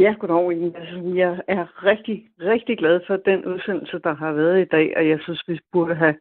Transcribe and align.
Ja, 0.00 0.14
goddag. 0.18 0.76
Altså, 0.76 1.12
jeg 1.14 1.42
er 1.48 1.84
rigtig, 1.84 2.28
rigtig 2.40 2.78
glad 2.78 3.00
for 3.06 3.16
den 3.16 3.44
udsendelse, 3.44 3.98
der 4.04 4.14
har 4.14 4.32
været 4.32 4.60
i 4.60 4.64
dag, 4.64 4.96
og 4.96 5.08
jeg 5.08 5.18
synes, 5.22 5.42
vi 5.48 5.60
burde 5.72 5.94
have 5.94 6.14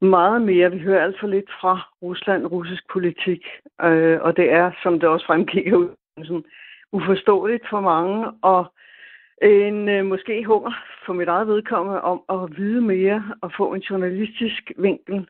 meget 0.00 0.42
mere. 0.42 0.70
Vi 0.70 0.78
hører 0.78 1.04
alt 1.04 1.20
for 1.20 1.26
lidt 1.26 1.50
fra 1.60 1.88
Rusland, 2.02 2.46
russisk 2.46 2.84
politik, 2.92 3.46
øh, 3.82 4.20
og 4.20 4.36
det 4.36 4.52
er, 4.52 4.70
som 4.82 5.00
det 5.00 5.08
også 5.08 5.26
fremgik 5.26 5.66
af 5.66 5.72
udsendelsen, 5.72 6.44
uforståeligt 6.92 7.68
for 7.70 7.80
mange, 7.80 8.30
og 8.42 8.72
en 9.42 9.88
øh, 9.88 10.06
måske 10.06 10.44
hunger 10.44 10.72
for 11.06 11.12
mit 11.12 11.28
eget 11.28 11.46
vedkommende 11.46 12.00
om 12.00 12.22
at 12.28 12.56
vide 12.56 12.80
mere 12.80 13.24
og 13.42 13.52
få 13.56 13.74
en 13.74 13.80
journalistisk 13.80 14.72
vinkel 14.78 15.28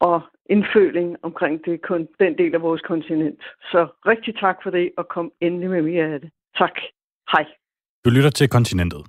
og 0.00 0.20
indføling 0.46 1.16
omkring 1.22 1.64
det, 1.64 1.82
kun 1.82 2.08
den 2.20 2.38
del 2.38 2.54
af 2.54 2.62
vores 2.62 2.82
kontinent. 2.82 3.42
Så 3.60 3.86
rigtig 4.06 4.36
tak 4.36 4.56
for 4.62 4.70
det, 4.70 4.90
og 4.96 5.08
kom 5.08 5.32
endelig 5.40 5.70
med 5.70 5.82
mere 5.82 6.04
af 6.04 6.20
det. 6.20 6.30
Tak. 6.58 6.76
Hej. 7.32 7.44
Du 8.04 8.10
lytter 8.10 8.30
til 8.30 8.48
Kontinentet, 8.48 9.02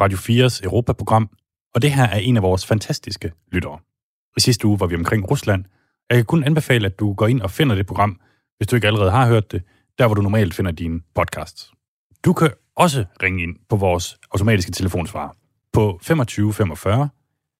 Radio 0.00 0.18
4's 0.18 0.64
Europaprogram, 0.64 1.30
og 1.74 1.82
det 1.82 1.92
her 1.92 2.04
er 2.04 2.18
en 2.18 2.36
af 2.36 2.42
vores 2.42 2.66
fantastiske 2.66 3.32
lyttere. 3.52 3.78
I 4.36 4.40
sidste 4.40 4.66
uge 4.66 4.80
var 4.80 4.86
vi 4.86 4.94
omkring 4.94 5.30
Rusland. 5.30 5.64
Jeg 6.10 6.18
kan 6.18 6.24
kun 6.24 6.44
anbefale, 6.44 6.86
at 6.86 6.98
du 6.98 7.14
går 7.14 7.26
ind 7.26 7.40
og 7.40 7.50
finder 7.50 7.74
det 7.74 7.86
program, 7.86 8.20
hvis 8.56 8.68
du 8.68 8.76
ikke 8.76 8.86
allerede 8.86 9.10
har 9.10 9.28
hørt 9.28 9.52
det, 9.52 9.62
der 9.98 10.06
hvor 10.06 10.14
du 10.14 10.22
normalt 10.22 10.54
finder 10.54 10.72
dine 10.72 11.00
podcasts. 11.14 11.72
Du 12.24 12.32
kan 12.32 12.50
også 12.76 13.04
ringe 13.22 13.42
ind 13.42 13.56
på 13.68 13.76
vores 13.76 14.18
automatiske 14.32 14.72
telefonsvar 14.72 15.36
på 15.72 15.98
25 16.02 16.52
45 16.52 17.08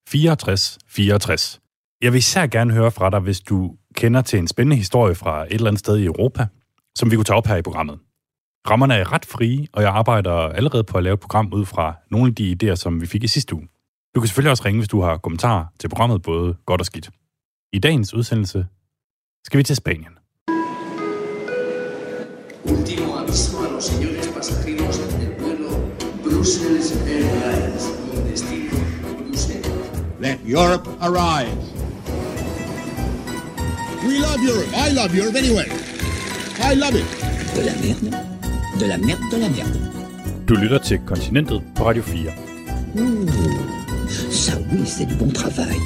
64 0.08 0.78
64. 0.88 1.60
Jeg 2.02 2.12
vil 2.12 2.18
især 2.18 2.46
gerne 2.46 2.72
høre 2.72 2.90
fra 2.90 3.10
dig, 3.10 3.20
hvis 3.20 3.40
du 3.40 3.76
kender 3.94 4.22
til 4.22 4.38
en 4.38 4.48
spændende 4.48 4.76
historie 4.76 5.14
fra 5.14 5.44
et 5.44 5.52
eller 5.52 5.66
andet 5.66 5.80
sted 5.80 5.98
i 5.98 6.04
Europa, 6.04 6.46
som 6.98 7.10
vi 7.10 7.16
kunne 7.16 7.24
tage 7.24 7.36
op 7.36 7.46
her 7.46 7.56
i 7.56 7.62
programmet. 7.62 7.98
Rammerne 8.70 8.94
er 8.94 9.12
ret 9.12 9.24
frie, 9.24 9.66
og 9.72 9.82
jeg 9.82 9.90
arbejder 9.90 10.32
allerede 10.32 10.84
på 10.84 10.98
at 10.98 11.04
lave 11.04 11.14
et 11.14 11.20
program 11.20 11.52
ud 11.52 11.64
fra 11.66 11.94
nogle 12.10 12.26
af 12.28 12.34
de 12.34 12.56
idéer, 12.56 12.74
som 12.74 13.00
vi 13.00 13.06
fik 13.06 13.24
i 13.24 13.28
sidste 13.28 13.54
uge. 13.54 13.68
Du 14.14 14.20
kan 14.20 14.28
selvfølgelig 14.28 14.50
også 14.50 14.64
ringe, 14.64 14.80
hvis 14.80 14.88
du 14.88 15.00
har 15.00 15.16
kommentarer 15.16 15.64
til 15.80 15.88
programmet, 15.88 16.22
både 16.22 16.54
godt 16.66 16.80
og 16.80 16.86
skidt. 16.86 17.10
I 17.72 17.78
dagens 17.78 18.14
udsendelse 18.14 18.66
skal 19.44 19.58
vi 19.58 19.62
til 19.62 19.76
Spanien. 19.76 20.12
Último 22.64 23.08
aviso 23.20 23.56
a 23.64 23.68
los 23.74 23.84
señores 23.90 24.28
pasajeros 24.36 24.98
del 25.20 25.32
vuelo 25.40 25.70
Brussels 26.24 26.88
Airlines 27.14 27.84
con 28.10 28.30
destino 28.30 28.76
Bruselas. 29.18 29.66
Let 30.20 30.38
Europe 30.56 30.86
arrive. 31.06 31.58
We 34.06 34.14
love 34.26 34.40
Europe. 34.50 34.70
I 34.84 34.88
love 34.98 35.10
Europe 35.20 35.36
anyway. 35.42 35.68
I 36.70 36.72
love 36.82 36.94
it. 37.00 37.06
De 37.54 37.62
la 37.68 37.74
merde. 37.82 38.35
De 38.80 38.86
la 38.86 38.98
merde, 38.98 39.20
de 39.32 39.38
la 39.38 39.48
merde. 39.48 39.80
Du 40.48 40.54
lytter 40.54 40.78
til 40.78 40.98
Kontinentet 41.06 41.62
på 41.76 41.84
Radio 41.84 42.02
4. 42.02 42.32
Uh, 42.94 43.28
ça 44.30 44.52
oui, 44.70 44.86
c'est 44.86 45.06
du 45.06 45.14
bon 45.14 45.30
travail. 45.30 45.76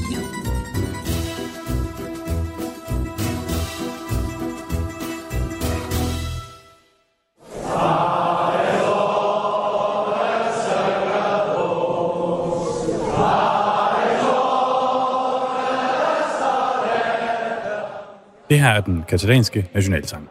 Det 18.50 18.60
her 18.60 18.70
er 18.70 18.80
den 18.80 19.04
katalanske 19.08 19.68
nationalsang. 19.74 20.28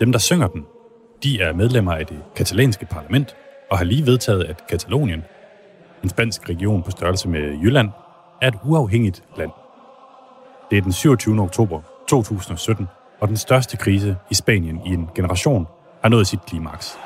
Dem, 0.00 0.12
der 0.12 0.18
synger 0.18 0.46
den, 0.46 0.64
de 1.22 1.40
er 1.40 1.52
medlemmer 1.52 1.92
af 1.92 2.06
det 2.06 2.22
katalanske 2.36 2.86
parlament 2.86 3.36
og 3.70 3.78
har 3.78 3.84
lige 3.84 4.06
vedtaget, 4.06 4.44
at 4.44 4.66
Katalonien, 4.66 5.22
en 6.02 6.08
spansk 6.08 6.48
region 6.48 6.82
på 6.82 6.90
størrelse 6.90 7.28
med 7.28 7.40
Jylland, 7.40 7.90
er 8.42 8.48
et 8.48 8.58
uafhængigt 8.64 9.24
land. 9.36 9.50
Det 10.70 10.78
er 10.78 10.82
den 10.82 10.92
27. 10.92 11.40
oktober 11.40 11.80
2017, 12.08 12.86
og 13.20 13.28
den 13.28 13.36
største 13.36 13.76
krise 13.76 14.16
i 14.30 14.34
Spanien 14.34 14.80
i 14.86 14.88
en 14.88 15.08
generation 15.14 15.66
har 16.02 16.08
nået 16.08 16.26
sit 16.26 16.46
klimaks. 16.46 16.96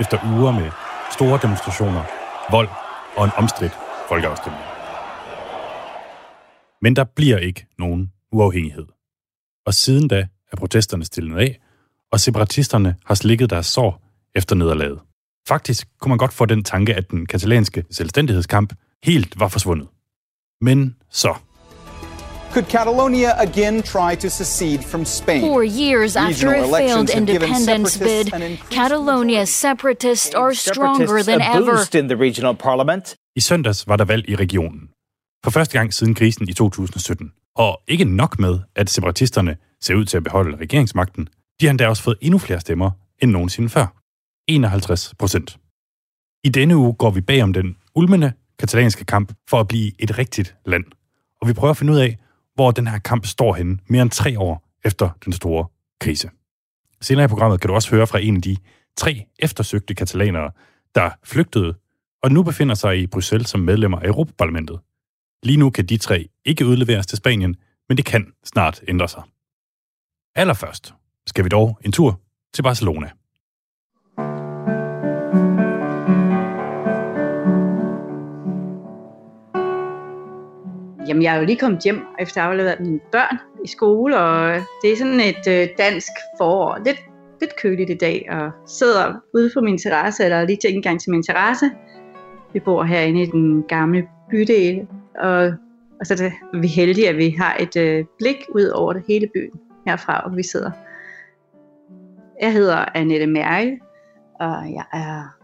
Efter 0.00 0.18
uger 0.38 0.52
med 0.52 0.70
store 1.12 1.38
demonstrationer, 1.42 2.02
vold 2.50 2.68
og 3.16 3.24
en 3.24 3.30
omstridt 3.36 3.72
folkeafstemning. 4.08 4.64
Men 6.82 6.96
der 6.96 7.04
bliver 7.04 7.38
ikke 7.38 7.66
nogen 7.78 8.12
uafhængighed. 8.32 8.86
Og 9.66 9.74
siden 9.74 10.08
da 10.08 10.26
er 10.52 10.56
protesterne 10.56 11.04
stillet 11.04 11.38
af, 11.38 11.60
og 12.12 12.20
separatisterne 12.20 12.96
har 13.06 13.14
slikket 13.14 13.50
deres 13.50 13.66
sår 13.66 14.02
efter 14.34 14.56
nederlaget. 14.56 14.98
Faktisk 15.48 15.88
kunne 16.00 16.08
man 16.08 16.18
godt 16.18 16.32
få 16.32 16.46
den 16.46 16.64
tanke, 16.64 16.94
at 16.94 17.10
den 17.10 17.26
katalanske 17.26 17.84
selvstændighedskamp 17.90 18.72
helt 19.04 19.40
var 19.40 19.48
forsvundet. 19.48 19.88
Men 20.60 20.96
så. 21.10 21.34
Could 22.52 22.66
Catalonia 22.66 23.42
again 23.42 23.82
try 23.82 24.16
to 24.16 24.28
secede 24.28 24.82
from 24.82 25.04
Spain? 25.04 25.40
Four 25.40 25.62
years 25.62 26.16
after 26.16 26.48
a 26.48 26.78
failed 26.78 27.16
independence 27.16 27.98
bid, 27.98 28.32
Catalonia's 28.78 29.50
separatists 29.50 30.34
are 30.34 30.54
stronger 30.54 31.22
than 31.22 31.40
ever. 31.40 31.96
In 31.98 32.08
the 32.08 32.16
regional 32.16 32.56
parliament. 32.56 33.16
I 33.36 33.40
søndags 33.40 33.88
var 33.88 33.96
der 33.96 34.04
valg 34.04 34.28
i 34.28 34.36
regionen. 34.36 34.80
For 35.44 35.50
første 35.50 35.78
gang 35.78 35.94
siden 35.94 36.14
krisen 36.14 36.48
i 36.48 36.52
2017. 36.52 37.32
Og 37.56 37.80
ikke 37.88 38.04
nok 38.04 38.38
med, 38.38 38.58
at 38.76 38.90
separatisterne 38.90 39.56
ser 39.80 39.94
ud 39.94 40.04
til 40.04 40.16
at 40.16 40.24
beholde 40.24 40.56
regeringsmagten, 40.56 41.28
de 41.60 41.66
har 41.66 41.70
endda 41.70 41.88
også 41.88 42.02
fået 42.02 42.18
endnu 42.20 42.38
flere 42.38 42.60
stemmer 42.60 42.90
end 43.18 43.30
nogensinde 43.30 43.68
før. 43.68 43.86
51 44.46 45.14
procent. 45.18 45.58
I 46.44 46.48
denne 46.48 46.76
uge 46.76 46.94
går 46.94 47.10
vi 47.10 47.20
bag 47.20 47.42
om 47.42 47.52
den 47.52 47.76
ulmende 47.94 48.32
katalanske 48.58 49.04
kamp 49.04 49.32
for 49.48 49.60
at 49.60 49.68
blive 49.68 49.92
et 49.98 50.18
rigtigt 50.18 50.56
land. 50.66 50.84
Og 51.40 51.48
vi 51.48 51.52
prøver 51.52 51.70
at 51.70 51.76
finde 51.76 51.92
ud 51.92 51.98
af, 51.98 52.18
hvor 52.54 52.70
den 52.70 52.86
her 52.86 52.98
kamp 52.98 53.26
står 53.26 53.54
henne 53.54 53.78
mere 53.88 54.02
end 54.02 54.10
tre 54.10 54.38
år 54.38 54.68
efter 54.84 55.10
den 55.24 55.32
store 55.32 55.66
krise. 56.00 56.30
Senere 57.00 57.24
i 57.24 57.28
programmet 57.28 57.60
kan 57.60 57.68
du 57.68 57.74
også 57.74 57.90
høre 57.90 58.06
fra 58.06 58.18
en 58.18 58.36
af 58.36 58.42
de 58.42 58.56
tre 58.96 59.26
eftersøgte 59.38 59.94
katalanere, 59.94 60.50
der 60.94 61.10
flygtede 61.24 61.74
og 62.22 62.32
nu 62.32 62.42
befinder 62.42 62.74
sig 62.74 62.98
i 62.98 63.06
Bruxelles 63.06 63.48
som 63.48 63.60
medlemmer 63.60 63.98
af 63.98 64.06
Europaparlamentet. 64.06 64.80
Lige 65.42 65.56
nu 65.56 65.70
kan 65.70 65.86
de 65.86 65.96
tre 65.96 66.28
ikke 66.44 66.66
udleveres 66.66 67.06
til 67.06 67.18
Spanien, 67.18 67.56
men 67.88 67.96
det 67.96 68.04
kan 68.04 68.32
snart 68.44 68.80
ændre 68.88 69.08
sig. 69.08 69.22
Allerførst 70.34 70.94
skal 71.30 71.44
vi 71.44 71.48
dog 71.48 71.78
en 71.84 71.92
tur 71.92 72.20
til 72.54 72.62
Barcelona. 72.62 73.08
Jamen, 81.08 81.22
jeg 81.22 81.34
er 81.34 81.38
jo 81.38 81.44
lige 81.44 81.58
kommet 81.58 81.82
hjem 81.82 82.00
efter 82.18 82.40
at 82.40 82.44
have 82.44 82.52
afleveret 82.52 82.80
mine 82.80 83.00
børn 83.12 83.38
i 83.64 83.68
skole, 83.68 84.18
og 84.18 84.54
det 84.82 84.92
er 84.92 84.96
sådan 84.96 85.20
et 85.20 85.46
øh, 85.48 85.68
dansk 85.78 86.12
forår. 86.38 86.78
Lidt, 86.86 87.00
lidt 87.40 87.56
køligt 87.62 87.90
i 87.90 87.94
dag, 88.00 88.28
og 88.30 88.50
sidder 88.66 89.14
ude 89.34 89.50
på 89.54 89.60
min 89.60 89.78
terrasse, 89.78 90.24
eller 90.24 90.44
lige 90.44 90.56
til 90.56 90.74
indgang 90.74 91.00
til 91.00 91.10
min 91.10 91.22
terrasse. 91.22 91.70
Vi 92.52 92.60
bor 92.60 92.82
herinde 92.84 93.22
i 93.22 93.26
den 93.26 93.62
gamle 93.62 94.08
bydel, 94.30 94.86
og, 95.18 95.52
og 96.00 96.06
så 96.06 96.14
er 96.24 96.60
vi 96.60 96.66
heldige, 96.66 97.08
at 97.08 97.16
vi 97.16 97.30
har 97.30 97.56
et 97.60 97.76
øh, 97.76 98.04
blik 98.18 98.36
ud 98.54 98.66
over 98.66 98.92
det 98.92 99.02
hele 99.08 99.28
byen 99.34 99.60
herfra, 99.86 100.22
hvor 100.26 100.36
vi 100.36 100.42
sidder. 100.42 100.70
Jeg 102.40 102.52
hedder 102.52 102.84
Annette 102.94 103.26
Mærke, 103.26 103.80
og 104.40 104.72
jeg 104.72 104.84
er 104.92 105.36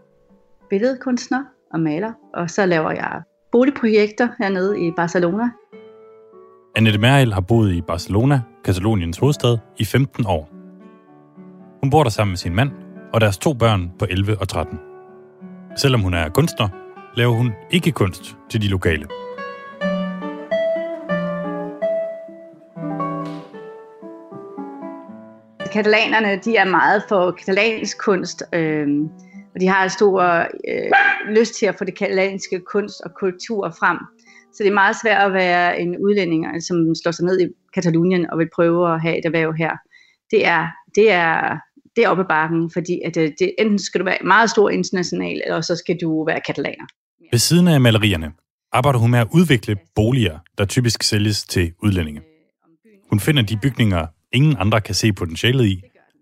billedkunstner 0.69 1.43
og 1.73 1.79
maler, 1.79 2.13
og 2.33 2.49
så 2.49 2.65
laver 2.65 2.91
jeg 2.91 3.21
boligprojekter 3.51 4.27
hernede 4.39 4.87
i 4.87 4.91
Barcelona. 4.91 5.49
Annette 6.75 6.99
Mærkel 6.99 7.33
har 7.33 7.41
boet 7.41 7.73
i 7.73 7.81
Barcelona, 7.81 8.41
Kataloniens 8.65 9.17
hovedstad, 9.17 9.57
i 9.77 9.85
15 9.85 10.25
år. 10.27 10.49
Hun 11.81 11.89
bor 11.89 12.03
der 12.03 12.09
sammen 12.09 12.31
med 12.31 12.37
sin 12.37 12.55
mand 12.55 12.71
og 13.13 13.21
deres 13.21 13.37
to 13.37 13.53
børn 13.53 13.91
på 13.99 14.05
11 14.09 14.37
og 14.39 14.47
13. 14.47 14.79
Selvom 15.75 16.01
hun 16.01 16.13
er 16.13 16.29
kunstner, 16.29 16.69
laver 17.15 17.33
hun 17.33 17.51
ikke 17.71 17.91
kunst 17.91 18.37
til 18.49 18.61
de 18.61 18.67
lokale. 18.67 19.07
Katalanerne 25.73 26.41
de 26.45 26.55
er 26.55 26.65
meget 26.65 27.03
for 27.09 27.31
katalansk 27.31 27.97
kunst, 27.97 28.43
øh, 28.53 28.87
og 29.55 29.61
de 29.61 29.67
har 29.67 29.87
stor 29.87 30.21
øh, 30.67 30.91
lyst 31.29 31.53
til 31.55 31.65
at 31.65 31.75
få 31.77 31.83
det 31.83 31.97
katalanske 31.97 32.59
kunst 32.59 33.01
og 33.01 33.11
kultur 33.19 33.69
frem. 33.79 33.97
Så 34.53 34.63
det 34.63 34.69
er 34.69 34.73
meget 34.73 34.95
svært 35.01 35.27
at 35.27 35.33
være 35.33 35.79
en 35.79 35.97
udlænding, 35.97 36.45
øh, 36.55 36.61
som 36.61 36.95
slår 37.03 37.11
sig 37.11 37.25
ned 37.25 37.39
i 37.39 37.47
Katalonien 37.73 38.29
og 38.31 38.37
vil 38.37 38.49
prøve 38.55 38.93
at 38.93 39.01
have 39.01 39.17
et 39.17 39.25
erhverv 39.25 39.53
her. 39.53 39.71
Det 40.31 40.45
er, 40.45 40.67
det 40.95 41.11
er, 41.11 41.57
det 41.95 42.03
er 42.03 42.09
oppe 42.09 42.25
bakken, 42.29 42.71
fordi 42.73 43.01
at 43.05 43.15
det, 43.15 43.35
det, 43.39 43.55
enten 43.59 43.79
skal 43.79 43.99
du 43.99 44.05
være 44.05 44.17
meget 44.23 44.49
stor 44.49 44.69
international, 44.69 45.41
eller 45.45 45.61
så 45.61 45.75
skal 45.75 45.97
du 46.01 46.25
være 46.25 46.41
katalaner. 46.47 46.85
Ved 47.31 47.39
siden 47.39 47.67
af 47.67 47.81
malerierne 47.81 48.31
arbejder 48.71 48.99
hun 48.99 49.11
med 49.11 49.19
at 49.19 49.27
udvikle 49.33 49.75
boliger, 49.95 50.39
der 50.57 50.65
typisk 50.65 51.03
sælges 51.03 51.43
til 51.43 51.73
udlændinge. 51.83 52.21
Hun 53.09 53.19
finder 53.19 53.41
de 53.41 53.57
bygninger, 53.61 54.07
ingen 54.33 54.55
andre 54.59 54.81
kan 54.81 54.95
se 54.95 55.13
potentialet 55.13 55.65
i, 55.65 55.81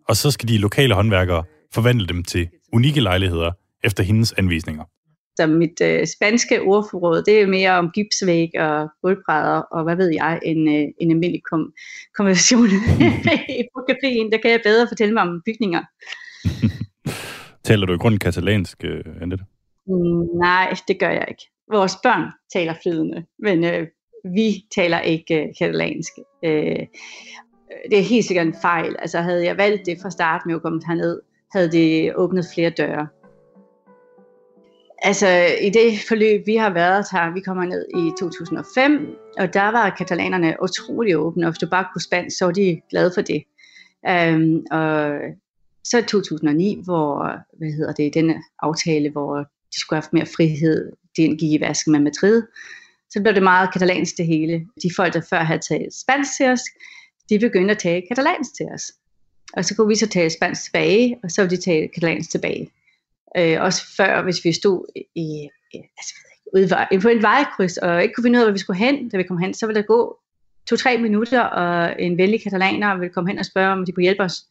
og 0.10 0.16
så 0.16 0.32
skal 0.32 0.50
de 0.50 0.58
lokale 0.58 0.94
håndværkere 0.94 1.44
forvandle 1.74 2.08
dem 2.08 2.24
til 2.24 2.50
unikke 2.74 3.02
lejligheder 3.02 3.52
efter 3.84 4.04
hendes 4.04 4.34
anvisninger. 4.34 4.84
Så 5.38 5.48
mit 5.48 5.82
øh, 5.82 6.08
spanske 6.08 6.62
ordforråd, 6.62 7.24
det 7.24 7.42
er 7.42 7.48
mere 7.48 7.72
om 7.72 7.92
gipsvæg 7.92 8.50
og 8.60 8.90
gulvbrædder, 9.02 9.60
og 9.60 9.84
hvad 9.84 9.96
ved 9.96 10.10
jeg, 10.14 10.40
en, 10.46 10.68
øh, 10.68 10.88
en 11.02 11.12
almindelig 11.12 11.42
kom, 11.52 11.74
konversation 12.18 12.68
på 13.74 13.80
caféen. 13.90 14.30
Der 14.32 14.40
kan 14.42 14.52
jeg 14.52 14.62
bedre 14.64 14.88
fortælle 14.88 15.14
mig 15.14 15.24
om 15.24 15.42
bygninger. 15.46 15.84
Taler 17.68 17.86
du 17.86 17.94
i 17.94 17.98
grunden 17.98 18.20
katalansk, 18.20 18.84
øh, 18.84 19.04
Annette? 19.22 19.46
Mm, 19.88 20.38
nej, 20.40 20.74
det 20.88 21.00
gør 21.00 21.10
jeg 21.10 21.26
ikke. 21.30 21.44
Vores 21.72 21.96
børn 22.04 22.32
taler 22.54 22.74
flydende, 22.84 23.26
men 23.40 23.64
øh, 23.64 23.88
vi 24.36 24.66
taler 24.76 25.00
ikke 25.00 25.36
øh, 25.42 25.48
katalansk. 25.60 26.12
Øh, 26.46 26.86
Øh, 27.72 27.92
det 27.92 28.00
er 28.00 28.04
helt 28.04 28.26
sikkert 28.26 28.48
en 28.48 28.56
fejl. 28.62 28.96
Altså 29.00 29.20
havde 29.20 29.46
jeg 29.46 29.58
valgt 29.58 29.86
det 29.86 29.98
fra 30.02 30.12
start 30.12 30.42
med 30.46 30.56
at 30.56 30.62
komme 30.62 30.82
herned, 30.88 31.22
havde 31.54 31.72
det 31.72 32.16
åbnet 32.16 32.46
flere 32.54 32.70
døre. 32.70 33.08
Altså 35.02 35.28
i 35.62 35.70
det 35.70 36.00
forløb, 36.08 36.46
vi 36.46 36.56
har 36.56 36.70
været 36.70 37.06
her, 37.12 37.34
vi 37.34 37.40
kommer 37.40 37.66
ned 37.66 37.86
i 37.96 38.12
2005, 38.20 39.18
og 39.38 39.54
der 39.54 39.72
var 39.72 39.96
katalanerne 39.98 40.56
utrolig 40.64 41.18
åbne, 41.18 41.46
og 41.46 41.52
hvis 41.52 41.60
du 41.60 41.70
bare 41.70 41.86
kunne 41.94 42.02
spansk, 42.02 42.38
så 42.38 42.46
var 42.46 42.52
de 42.52 42.82
glade 42.90 43.12
for 43.16 43.22
det. 43.22 43.44
Um, 44.10 44.66
og 44.72 45.20
så 45.84 46.06
2009, 46.08 46.82
hvor, 46.84 47.38
hvad 47.58 47.72
hedder 47.72 47.94
det, 47.94 48.14
den 48.14 48.34
aftale, 48.60 49.10
hvor 49.10 49.38
de 49.74 49.80
skulle 49.80 49.98
have 49.98 50.04
haft 50.04 50.14
mere 50.14 50.26
frihed, 50.26 50.92
den 51.18 51.38
gik 51.38 51.52
i 51.52 51.62
vasken 51.62 51.92
med 51.92 52.00
Madrid, 52.00 52.44
så 53.10 53.22
blev 53.22 53.34
det 53.34 53.44
meget 53.44 53.74
katalansk 53.74 54.18
det 54.18 54.26
hele. 54.26 54.68
De 54.84 54.90
folk, 54.96 55.14
der 55.14 55.22
før 55.30 55.40
havde 55.40 55.60
taget 55.60 55.94
spansk 55.94 56.38
til 56.38 56.46
os, 56.46 56.62
de 57.30 57.40
begyndte 57.40 57.72
at 57.72 57.78
tale 57.78 58.04
katalansk 58.08 58.56
til 58.56 58.66
os. 58.74 58.92
Og 59.54 59.66
så 59.66 59.76
kunne 59.76 59.88
vi 59.88 59.96
så 59.96 60.08
tale 60.08 60.30
spansk 60.30 60.64
tilbage, 60.64 61.20
og 61.24 61.32
så 61.32 61.42
ville 61.42 61.58
de 61.58 61.62
tale 61.62 61.88
katalansk 61.88 62.32
tilbage. 62.32 62.72
Øh, 63.38 63.62
også 63.62 63.96
før, 63.98 64.22
hvis 64.22 64.46
vi 64.46 64.52
stod 64.52 64.86
i, 65.16 65.50
altså, 65.74 66.16
ude 66.54 67.00
på 67.02 67.08
en 67.08 67.22
vejkryds, 67.22 67.78
og 67.78 68.04
ikke 68.04 68.14
kunne 68.14 68.24
finde 68.24 68.40
ud 68.40 68.42
af, 68.42 68.48
hvor 68.48 68.54
vi 68.54 68.60
skulle 68.60 68.80
hen, 68.80 69.10
da 69.10 69.18
vi 69.18 69.24
kom 69.24 69.38
hen, 69.38 69.54
så 69.54 69.68
ville 69.68 69.82
der 69.82 69.88
gå 69.88 70.20
to-tre 70.70 70.98
minutter, 70.98 71.42
og 71.42 72.02
en 72.02 72.18
venlig 72.18 72.44
katalaner 72.44 72.98
ville 72.98 73.14
komme 73.14 73.30
hen 73.30 73.40
og 73.40 73.46
spørge, 73.46 73.72
om 73.72 73.86
de 73.86 73.92
kunne 73.92 74.04
hjælpe 74.04 74.24
os. 74.24 74.46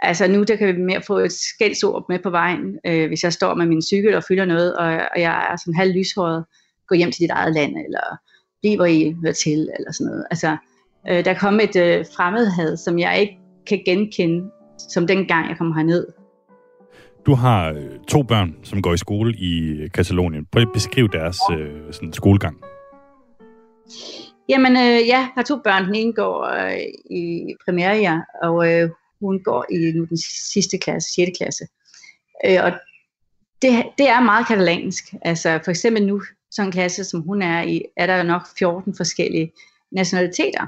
Altså 0.00 0.28
nu 0.28 0.42
der 0.42 0.56
kan 0.56 0.76
vi 0.76 0.80
mere 0.80 1.02
få 1.02 1.18
et 1.18 1.32
skældsord 1.32 2.04
med 2.08 2.18
på 2.18 2.30
vejen, 2.30 2.78
øh, 2.86 3.08
hvis 3.08 3.24
jeg 3.24 3.32
står 3.32 3.54
med 3.54 3.66
min 3.66 3.82
cykel 3.82 4.14
og 4.14 4.24
fylder 4.24 4.44
noget, 4.44 4.76
og, 4.76 4.86
og 4.86 5.20
jeg 5.20 5.48
er 5.52 5.56
sådan 5.56 5.74
halv 5.74 5.92
lyshåret, 5.92 6.44
gå 6.88 6.94
hjem 6.94 7.12
til 7.12 7.20
dit 7.20 7.30
eget 7.30 7.54
land, 7.54 7.76
eller 7.76 8.18
bliver 8.60 8.86
I 8.86 9.16
hører 9.22 9.32
til, 9.32 9.70
eller 9.78 9.92
sådan 9.92 10.06
noget. 10.06 10.26
Altså, 10.30 10.56
øh, 11.08 11.24
der 11.24 11.34
kom 11.34 11.60
et 11.60 11.76
øh, 11.76 12.04
fremmedhed, 12.16 12.76
som 12.76 12.98
jeg 12.98 13.20
ikke 13.20 13.38
kan 13.66 13.82
genkende, 13.86 14.50
som 14.78 15.06
dengang 15.06 15.48
jeg 15.48 15.58
kom 15.58 15.72
herned. 15.72 16.06
Du 17.26 17.34
har 17.34 17.68
øh, 17.68 17.98
to 18.08 18.22
børn, 18.22 18.54
som 18.62 18.82
går 18.82 18.94
i 18.94 18.98
skole 18.98 19.34
i 19.34 19.88
Katalonien. 19.94 20.46
Prøv 20.52 20.62
at 20.62 20.72
beskrive 20.74 21.08
deres 21.08 21.38
øh, 21.52 21.92
sådan, 21.92 22.12
skolegang. 22.12 22.56
Jamen, 24.48 24.76
øh, 24.76 24.82
ja, 24.82 24.98
jeg 25.06 25.28
har 25.34 25.42
to 25.42 25.56
børn. 25.64 25.86
Den 25.86 25.94
ene 25.94 26.12
går 26.12 26.44
øh, 26.44 26.80
i 27.10 27.54
primaria, 27.64 28.20
og 28.42 28.72
øh, 28.72 28.90
hun 29.20 29.42
går 29.42 29.66
i 29.72 29.92
nu 29.92 30.04
den 30.04 30.18
sidste 30.52 30.78
klasse, 30.78 31.14
6. 31.14 31.30
klasse. 31.38 31.64
Øh, 32.46 32.58
og 32.64 32.72
det, 33.62 33.70
det 33.98 34.08
er 34.08 34.20
meget 34.20 34.46
katalansk. 34.46 35.04
Altså 35.22 35.60
for 35.64 35.70
eksempel 35.70 36.06
nu, 36.06 36.22
sådan 36.50 36.68
en 36.68 36.72
klasse 36.72 37.04
som 37.04 37.20
hun 37.20 37.42
er 37.42 37.62
i, 37.62 37.82
er 37.96 38.06
der 38.06 38.22
nok 38.22 38.42
14 38.58 38.94
forskellige 38.96 39.52
nationaliteter. 39.92 40.66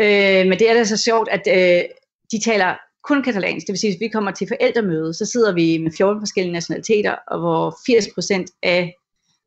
Øh, 0.00 0.46
men 0.48 0.58
det 0.58 0.70
er 0.70 0.74
da 0.74 0.84
så 0.84 0.96
sjovt, 0.96 1.28
at 1.28 1.42
øh, 1.48 1.84
de 2.32 2.40
taler 2.44 2.74
kun 3.04 3.22
katalansk. 3.22 3.66
Det 3.66 3.72
vil 3.72 3.78
sige, 3.78 3.90
at 3.90 3.94
hvis 3.94 4.04
vi 4.04 4.08
kommer 4.08 4.30
til 4.30 4.48
forældremøde, 4.48 5.14
så 5.14 5.24
sidder 5.24 5.54
vi 5.54 5.78
med 5.78 5.92
14 5.96 6.20
forskellige 6.20 6.52
nationaliteter, 6.52 7.14
og 7.26 7.38
hvor 7.38 7.70
80% 7.70 8.58
af 8.62 8.94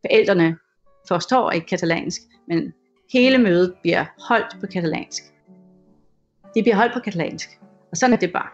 forældrene 0.01 0.57
forstår 1.07 1.51
ikke 1.51 1.67
katalansk, 1.67 2.21
men 2.47 2.73
hele 3.13 3.37
mødet 3.37 3.73
bliver 3.81 4.05
holdt 4.27 4.55
på 4.61 4.67
katalansk. 4.73 5.23
Det 6.55 6.63
bliver 6.63 6.75
holdt 6.75 6.93
på 6.93 6.99
katalansk. 6.99 7.49
Og 7.91 7.97
sådan 7.97 8.13
er 8.13 8.17
det 8.17 8.33
bare. 8.33 8.49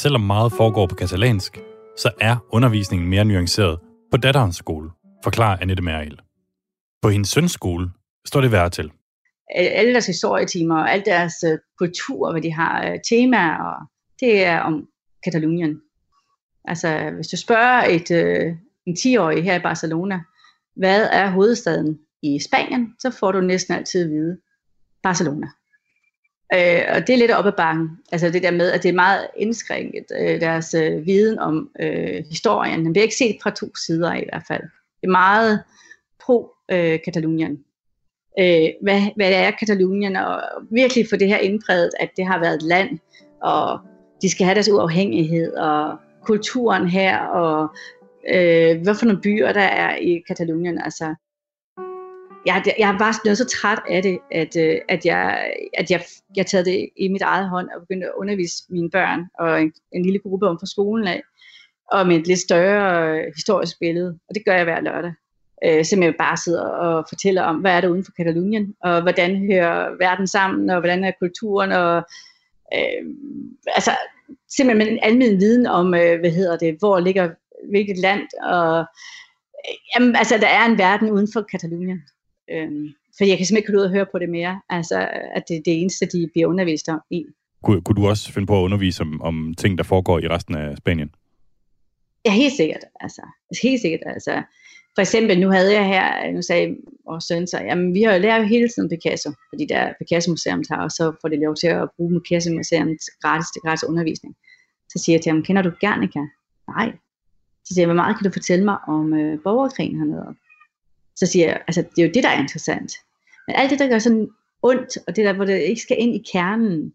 Selvom 0.00 0.20
meget 0.20 0.52
foregår 0.52 0.86
på 0.86 0.94
katalansk, 0.94 1.58
så 1.96 2.10
er 2.20 2.36
undervisningen 2.52 3.08
mere 3.08 3.24
nuanceret 3.24 3.78
på 4.10 4.16
datterens 4.16 4.56
skole, 4.56 4.90
forklarer 5.24 5.58
Annette 5.60 5.82
Merriel. 5.82 6.20
På 7.02 7.08
hendes 7.08 7.28
søns 7.28 7.52
skole 7.52 7.90
står 8.24 8.40
det 8.40 8.52
værre 8.52 8.70
til. 8.70 8.92
Alle 9.54 9.92
deres 9.92 10.06
historietimer 10.06 10.76
og 10.76 10.92
al 10.92 11.02
deres 11.06 11.34
øh, 11.46 11.58
kultur, 11.78 12.32
hvad 12.32 12.42
de 12.42 12.52
har 12.52 12.88
øh, 12.88 12.98
temaer, 13.10 13.58
og 13.58 13.86
det 14.20 14.44
er 14.44 14.60
om 14.60 14.88
Katalonien. 15.24 15.80
Altså, 16.64 17.10
hvis 17.14 17.28
du 17.28 17.36
spørger 17.36 17.84
et, 17.84 18.10
øh, 18.10 18.52
en 18.86 18.96
10-årig 18.98 19.44
her 19.44 19.54
i 19.54 19.62
Barcelona, 19.62 20.20
hvad 20.76 21.08
er 21.12 21.30
hovedstaden 21.30 21.98
i 22.22 22.40
Spanien, 22.40 22.94
så 22.98 23.10
får 23.10 23.32
du 23.32 23.40
næsten 23.40 23.74
altid 23.74 24.04
at 24.04 24.10
vide 24.10 24.38
Barcelona. 25.02 25.46
Øh, 26.54 26.82
og 26.94 27.06
det 27.06 27.10
er 27.10 27.16
lidt 27.16 27.30
op 27.30 27.46
ad 27.46 27.52
bakken. 27.56 27.88
Altså 28.12 28.30
det 28.30 28.42
der 28.42 28.50
med, 28.50 28.72
at 28.72 28.82
det 28.82 28.88
er 28.88 29.02
meget 29.06 29.26
indskrænket, 29.36 30.04
øh, 30.20 30.40
deres 30.40 30.74
øh, 30.74 31.06
viden 31.06 31.38
om 31.38 31.70
øh, 31.80 32.24
historien. 32.30 32.84
Den 32.84 32.92
bliver 32.92 33.02
ikke 33.02 33.16
set 33.16 33.36
fra 33.42 33.50
to 33.50 33.76
sider 33.76 34.14
i 34.14 34.24
hvert 34.28 34.42
fald. 34.48 34.62
Det 35.00 35.06
er 35.06 35.10
meget 35.10 35.62
pro-Katalonien. 36.26 37.64
Øh, 38.38 38.68
hvad, 38.82 39.00
hvad 39.16 39.32
er 39.32 39.50
Katalonien? 39.50 40.16
Og 40.16 40.42
virkelig 40.70 41.06
få 41.10 41.16
det 41.16 41.28
her 41.28 41.38
indpræget, 41.38 41.90
at 42.00 42.10
det 42.16 42.26
har 42.26 42.40
været 42.40 42.54
et 42.54 42.62
land, 42.62 42.98
og 43.42 43.80
de 44.22 44.30
skal 44.30 44.44
have 44.44 44.54
deres 44.54 44.68
uafhængighed, 44.68 45.52
og 45.52 45.96
kulturen 46.22 46.88
her, 46.88 47.18
og 47.18 47.68
øh, 48.34 48.82
hvad 48.82 48.94
for 48.94 49.06
nogle 49.06 49.22
byer 49.22 49.52
der 49.52 49.60
er 49.60 49.96
i 49.96 50.22
Katalonien. 50.28 50.78
Altså, 50.78 51.14
jeg, 52.46 52.74
jeg 52.78 52.96
var 52.98 53.20
blevet 53.22 53.38
så 53.38 53.46
træt 53.46 53.78
af 53.88 54.02
det, 54.02 54.18
at, 54.30 54.56
øh, 54.56 54.80
at, 54.88 55.06
jeg, 55.06 55.52
at 55.74 55.90
jeg, 55.90 56.04
jeg 56.36 56.46
taget 56.46 56.66
det 56.66 56.88
i 56.96 57.08
mit 57.08 57.22
eget 57.22 57.48
hånd 57.48 57.68
og 57.74 57.80
begyndte 57.80 58.06
at 58.06 58.12
undervise 58.16 58.64
mine 58.68 58.90
børn 58.90 59.20
og 59.38 59.62
en, 59.62 59.72
en 59.92 60.02
lille 60.02 60.18
gruppe 60.18 60.48
om 60.48 60.58
fra 60.60 60.66
skolen 60.66 61.06
af, 61.06 61.22
og 61.92 62.06
med 62.06 62.16
et 62.16 62.26
lidt 62.26 62.38
større 62.38 63.18
øh, 63.18 63.32
historisk 63.36 63.78
billede. 63.80 64.18
Og 64.28 64.34
det 64.34 64.44
gør 64.44 64.54
jeg 64.54 64.64
hver 64.64 64.80
lørdag. 64.80 65.12
Øh, 65.64 65.84
simpelthen 65.84 66.14
bare 66.18 66.36
sidder 66.36 66.62
og 66.62 67.06
fortæller 67.08 67.42
om, 67.42 67.56
hvad 67.56 67.72
er 67.72 67.80
der 67.80 67.88
uden 67.88 68.04
for 68.04 68.12
Katalonien, 68.12 68.74
og 68.82 69.02
hvordan 69.02 69.46
hører 69.52 69.96
verden 69.98 70.26
sammen, 70.26 70.70
og 70.70 70.80
hvordan 70.80 71.04
er 71.04 71.12
kulturen, 71.20 71.72
og 71.72 71.96
øh, 72.74 73.02
altså 73.66 73.90
simpelthen 74.56 74.92
en 74.92 74.98
almindelig 75.02 75.40
viden 75.40 75.66
om, 75.66 75.94
øh, 75.94 76.20
hvad 76.20 76.30
hedder 76.30 76.56
det, 76.56 76.76
hvor 76.78 77.00
ligger 77.00 77.30
hvilket 77.70 77.98
land, 77.98 78.22
og 78.42 78.78
øh, 78.78 79.76
jamen, 79.94 80.16
altså 80.16 80.38
der 80.38 80.48
er 80.48 80.66
en 80.66 80.78
verden 80.78 81.10
uden 81.10 81.28
for 81.32 81.42
Katalonien. 81.42 82.02
Øhm, 82.50 82.88
for 83.18 83.24
jeg 83.24 83.36
kan 83.36 83.46
simpelthen 83.46 83.74
ikke 83.74 83.78
ud 83.78 83.84
og 83.84 83.90
høre 83.90 84.06
på 84.12 84.18
det 84.18 84.28
mere, 84.28 84.60
altså 84.68 85.08
at 85.34 85.42
det 85.48 85.56
er 85.56 85.62
det 85.64 85.80
eneste, 85.80 86.06
de 86.06 86.30
bliver 86.32 86.46
undervist 86.46 86.88
om 86.88 87.00
i. 87.10 87.24
Kunne, 87.62 87.82
kunne 87.82 88.02
du 88.02 88.08
også 88.08 88.32
finde 88.32 88.46
på 88.46 88.58
at 88.58 88.62
undervise 88.62 89.02
om, 89.02 89.22
om 89.22 89.54
ting, 89.58 89.78
der 89.78 89.84
foregår 89.84 90.18
i 90.18 90.28
resten 90.28 90.54
af 90.54 90.76
Spanien? 90.76 91.10
Ja, 92.24 92.30
helt 92.30 92.56
sikkert. 92.56 92.84
Altså, 93.00 93.22
helt 93.62 93.80
sikkert. 93.80 94.00
Altså, 94.06 94.42
for 94.96 95.00
eksempel, 95.00 95.40
nu 95.40 95.48
havde 95.50 95.72
jeg 95.72 95.86
her, 95.86 96.32
nu 96.32 96.42
sagde 96.42 96.76
vores 97.08 97.24
søn 97.24 97.46
så, 97.46 97.58
jamen 97.58 97.94
vi 97.94 98.02
har 98.02 98.12
jo 98.14 98.20
lært 98.20 98.48
hele 98.48 98.68
tiden 98.68 98.88
Picasso, 98.88 99.32
fordi 99.50 99.66
der 99.66 99.92
Picasso 99.98 100.30
Museum 100.30 100.62
tager, 100.64 100.82
og 100.82 100.90
så 100.90 101.04
får 101.20 101.28
de 101.28 101.44
lov 101.44 101.54
til 101.56 101.66
at 101.66 101.88
bruge 101.96 102.20
Picasso 102.20 102.50
Museum 102.52 102.88
gratis 103.22 103.48
til 103.52 103.62
gratis 103.64 103.84
undervisning. 103.84 104.34
Så 104.92 105.02
siger 105.02 105.14
jeg 105.16 105.22
til 105.22 105.32
ham, 105.32 105.42
kender 105.42 105.62
du 105.62 105.72
Gernika? 105.80 106.22
Nej. 106.68 106.92
Så 107.64 107.74
siger 107.74 107.82
jeg, 107.82 107.92
hvor 107.92 108.02
meget 108.02 108.16
kan 108.16 108.24
du 108.24 108.32
fortælle 108.32 108.64
mig 108.64 108.78
om 108.88 109.14
øh, 109.14 109.38
borgerkrigen 109.44 109.98
hernede? 109.98 110.36
så 111.16 111.26
siger 111.26 111.46
jeg, 111.46 111.60
altså 111.66 111.82
det 111.82 112.02
er 112.02 112.06
jo 112.06 112.12
det, 112.14 112.22
der 112.22 112.28
er 112.28 112.40
interessant. 112.40 112.92
Men 113.46 113.56
alt 113.56 113.70
det, 113.70 113.78
der 113.78 113.88
gør 113.88 113.98
sådan 113.98 114.28
ondt, 114.62 114.98
og 115.06 115.16
det 115.16 115.24
der, 115.24 115.32
hvor 115.32 115.44
det 115.44 115.58
ikke 115.58 115.80
skal 115.80 115.96
ind 116.00 116.14
i 116.14 116.24
kernen, 116.32 116.92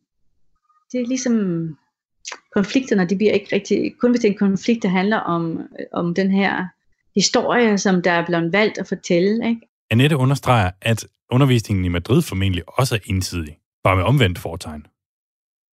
det 0.91 1.01
er 1.01 1.08
ligesom 1.08 1.36
konflikterne, 2.55 3.05
de 3.05 3.15
bliver 3.15 3.34
ikke 3.34 3.55
rigtig, 3.55 3.96
kun 4.00 4.12
hvis 4.12 4.22
det 4.22 4.27
er 4.27 4.31
en 4.31 4.38
konflikt, 4.38 4.84
der 4.84 4.89
handler 4.89 5.17
om, 5.17 5.60
øh, 5.60 5.86
om 5.91 6.13
den 6.13 6.31
her 6.31 6.67
historie, 7.15 7.77
som 7.77 8.01
der 8.01 8.12
er 8.12 8.25
blevet 8.25 8.53
valgt 8.53 8.77
at 8.77 8.88
fortælle. 8.88 9.50
Ikke? 9.50 9.62
Annette 9.91 10.18
understreger, 10.18 10.72
at 10.82 11.08
undervisningen 11.32 11.86
i 11.86 11.88
Madrid 11.88 12.22
formentlig 12.22 12.63
også 12.68 12.96
er 12.96 13.00
ensidig, 13.06 13.58
bare 13.84 13.96
med 13.96 14.03
omvendt 14.03 14.39
foretegn. 14.39 14.86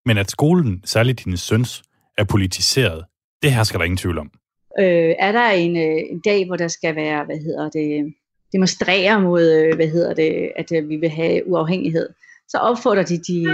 Men 0.06 0.18
at 0.18 0.30
skolen, 0.30 0.82
særligt 0.84 1.20
hendes 1.24 1.40
søns, 1.40 1.82
er 2.18 2.24
politiseret, 2.24 3.04
det 3.42 3.52
her 3.52 3.62
skal 3.62 3.78
der 3.78 3.84
ingen 3.84 3.96
tvivl 3.96 4.18
om. 4.18 4.30
Øh, 4.78 5.14
er 5.18 5.32
der 5.32 5.50
en, 5.50 5.76
øh, 5.76 6.02
en 6.10 6.20
dag, 6.20 6.46
hvor 6.46 6.56
der 6.56 6.68
skal 6.68 6.96
være, 6.96 7.24
hvad 7.24 7.38
hedder 7.38 7.70
det, 7.70 8.14
demonstrere 8.52 9.20
mod, 9.20 9.52
øh, 9.52 9.76
hvad 9.76 9.88
hedder 9.88 10.14
det, 10.14 10.52
at 10.56 10.72
øh, 10.72 10.88
vi 10.88 10.96
vil 10.96 11.08
have 11.08 11.48
uafhængighed, 11.48 12.08
så 12.48 12.58
opfordrer 12.58 13.02
de 13.02 13.18
de 13.18 13.46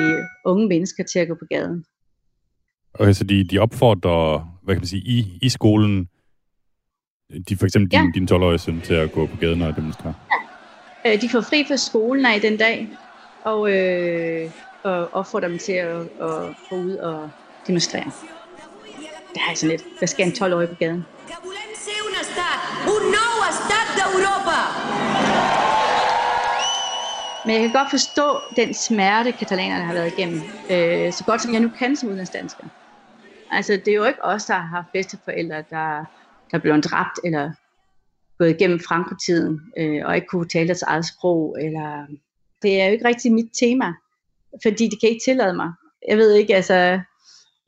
unge 0.45 0.69
mennesker 0.69 1.05
til 1.05 1.19
at 1.19 1.29
gå 1.29 1.35
på 1.35 1.45
gaden. 1.51 1.85
Okay, 2.95 3.13
så 3.13 3.25
de, 3.25 3.45
de 3.45 3.59
opfordrer, 3.59 4.59
hvad 4.63 4.75
kan 4.75 4.81
man 4.81 4.87
sige, 4.87 5.03
i, 5.07 5.39
i 5.43 5.49
skolen, 5.49 6.09
de 7.49 7.57
for 7.57 7.67
eksempel 7.67 7.91
ja. 7.93 8.03
din, 8.15 8.27
din 8.27 8.37
12-årige 8.37 8.59
søn 8.59 8.81
til 8.81 8.95
at 8.95 9.13
gå 9.13 9.27
på 9.27 9.37
gaden 9.37 9.63
og 9.63 9.77
demonstrere? 9.77 10.15
Ja. 11.05 11.13
Øh, 11.13 11.21
de 11.21 11.29
får 11.29 11.41
fri 11.41 11.65
fra 11.69 11.77
skolen 11.77 12.27
af 12.27 12.41
den 12.41 12.57
dag, 12.57 12.89
og, 13.45 13.73
øh, 13.73 14.51
og 14.83 15.15
opfordrer 15.15 15.49
dem 15.49 15.59
til 15.59 15.73
at, 15.73 15.97
at 16.01 16.55
gå 16.71 16.77
ud 16.77 16.97
og 16.97 17.31
demonstrere. 17.67 18.11
Det 19.33 19.41
har 19.41 19.51
jeg 19.51 19.59
sådan 19.59 19.71
lidt. 19.71 19.85
Hvad 19.99 20.09
skal 20.09 20.27
en 20.27 20.33
12-årig 20.33 20.69
på 20.69 20.75
gaden? 20.75 21.05
Men 27.47 27.55
jeg 27.55 27.63
kan 27.63 27.73
godt 27.73 27.91
forstå 27.91 28.41
den 28.57 28.75
smerte, 28.75 29.33
katalanerne 29.33 29.85
har 29.85 29.95
været 29.95 30.13
igennem, 30.19 30.43
øh, 30.71 31.13
så 31.13 31.25
godt 31.25 31.43
som 31.43 31.53
jeg 31.53 31.61
nu 31.61 31.71
kan 31.79 31.97
som 31.97 32.09
udlandsdansker. 32.09 32.65
Altså, 33.51 33.73
det 33.73 33.89
er 33.89 33.95
jo 33.95 34.05
ikke 34.05 34.25
os, 34.25 34.45
der 34.45 34.55
har 34.55 34.67
haft 34.67 34.93
bedsteforældre, 34.93 35.65
der, 35.71 36.05
der 36.51 36.59
blev 36.59 36.83
dræbt, 36.83 37.21
eller 37.25 37.53
gået 38.39 38.51
igennem 38.51 38.81
Frankotiden, 38.81 39.61
øh, 39.79 40.07
og 40.07 40.15
ikke 40.15 40.27
kunne 40.27 40.49
tale 40.49 40.67
deres 40.67 40.83
eget 40.83 41.05
sprog, 41.07 41.57
eller... 41.65 42.07
Det 42.63 42.81
er 42.81 42.87
jo 42.87 42.93
ikke 42.93 43.09
rigtig 43.09 43.33
mit 43.33 43.51
tema, 43.61 43.93
fordi 44.63 44.85
de 44.85 44.97
kan 45.01 45.09
ikke 45.09 45.25
tillade 45.25 45.55
mig. 45.55 45.73
Jeg 46.09 46.19
ved 46.19 46.33
ikke, 46.33 46.57
altså... 46.57 47.01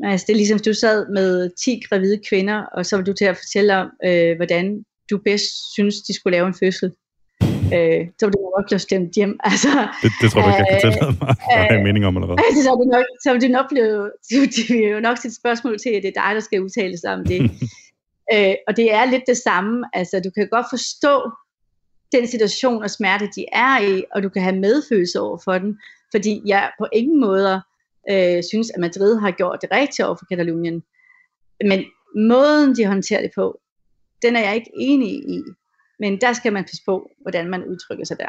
Altså, 0.05 0.25
det 0.27 0.33
er 0.33 0.37
ligesom, 0.37 0.59
du 0.59 0.75
sad 0.75 1.09
med 1.13 1.51
10 1.65 1.81
gravide 1.89 2.21
kvinder, 2.29 2.63
og 2.63 2.87
så 2.87 2.97
var 2.97 3.05
du 3.05 3.13
til 3.13 3.25
at 3.25 3.37
fortælle 3.37 3.77
om, 3.77 3.91
øh, 4.05 4.37
hvordan 4.37 4.85
du 5.11 5.19
bedst 5.19 5.73
synes, 5.75 5.95
de 6.01 6.15
skulle 6.15 6.37
lave 6.37 6.47
en 6.47 6.55
fødsel. 6.55 6.93
Øh, 7.75 8.03
så 8.19 8.23
var 8.27 8.31
det 8.35 8.41
nok 8.57 8.67
blevet 8.69 8.81
stemt 8.89 9.13
hjem. 9.19 9.33
Altså, 9.51 9.71
det, 10.03 10.11
det 10.21 10.27
tror 10.31 10.41
du 10.43 10.49
ikke, 10.49 10.59
jeg 10.59 10.67
kan 10.71 10.93
tillade 10.93 11.17
mig 11.21 11.29
at 11.31 11.67
have 11.69 11.79
en 11.79 11.85
mening 11.89 12.07
om, 12.07 12.17
eller 12.17 12.27
hvad? 12.27 12.37
Altså, 12.49 12.63
så, 12.65 12.71
er 12.75 12.79
det 12.83 12.89
nok, 12.97 13.07
så 13.23 13.29
vil 13.33 13.41
det 13.45 13.51
nok 13.59 13.69
blive, 13.73 13.95
det 14.57 14.65
vil 14.71 14.89
jo 14.95 15.01
nok 15.09 15.19
sit 15.25 15.35
spørgsmål 15.41 15.75
til, 15.79 15.91
at 15.97 16.03
det 16.03 16.11
er 16.15 16.19
dig, 16.23 16.31
der 16.39 16.45
skal 16.49 16.63
udtale 16.67 16.97
sig 17.03 17.11
om 17.19 17.25
det. 17.25 17.41
Øh, 18.35 18.55
og 18.69 18.77
det 18.77 18.95
er 18.95 19.05
lidt 19.05 19.23
det 19.27 19.37
samme. 19.37 19.85
Altså, 19.93 20.21
du 20.25 20.31
kan 20.31 20.49
godt 20.49 20.67
forstå 20.71 21.31
den 22.13 22.27
situation 22.27 22.83
og 22.83 22.91
smerte, 22.91 23.29
de 23.37 23.45
er 23.53 23.81
i, 23.81 24.05
og 24.15 24.23
du 24.23 24.29
kan 24.29 24.43
have 24.43 24.57
medfølelse 24.57 25.21
over 25.21 25.39
for 25.45 25.59
den, 25.59 25.79
fordi 26.15 26.43
jeg 26.47 26.71
på 26.79 26.87
ingen 26.93 27.21
måder 27.21 27.61
øh, 28.11 28.43
synes, 28.51 28.71
at 28.71 28.81
Madrid 28.81 29.21
har 29.21 29.31
gjort 29.31 29.59
det 29.63 29.71
rigtigt 29.73 30.07
over 30.07 30.17
for 30.17 30.27
Katalonien. 30.31 30.83
Men 31.65 31.85
måden, 32.17 32.77
de 32.77 32.87
håndterer 32.87 33.23
det 33.23 33.31
på, 33.35 33.61
den 34.23 34.37
er 34.37 34.41
jeg 34.41 34.55
ikke 34.55 34.71
enig 34.79 35.13
i. 35.13 35.43
Men 36.01 36.21
der 36.21 36.33
skal 36.33 36.53
man 36.53 36.65
passe 36.65 36.83
på, 36.87 37.11
hvordan 37.23 37.51
man 37.51 37.65
udtrykker 37.65 38.05
sig 38.05 38.19
der. 38.19 38.29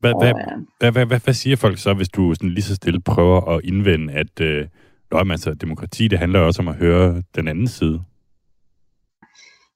Hvad, 0.00 0.14
og, 0.14 0.22
hvad, 0.22 0.30
øh, 0.30 0.62
hvad, 0.78 0.92
hvad, 0.92 1.06
hvad, 1.06 1.20
hvad 1.24 1.34
siger 1.34 1.56
folk 1.56 1.78
så, 1.78 1.94
hvis 1.94 2.08
du 2.08 2.34
sådan 2.34 2.50
lige 2.50 2.64
så 2.64 2.74
stille 2.74 3.00
prøver 3.00 3.48
at 3.50 3.60
indvende, 3.64 4.12
at 4.12 4.40
øh, 4.40 4.66
nøj, 5.12 5.22
altså, 5.30 5.54
demokrati 5.54 6.08
det 6.08 6.18
handler 6.18 6.40
også 6.40 6.62
om 6.62 6.68
at 6.68 6.74
høre 6.74 7.22
den 7.34 7.48
anden 7.48 7.68
side? 7.68 8.02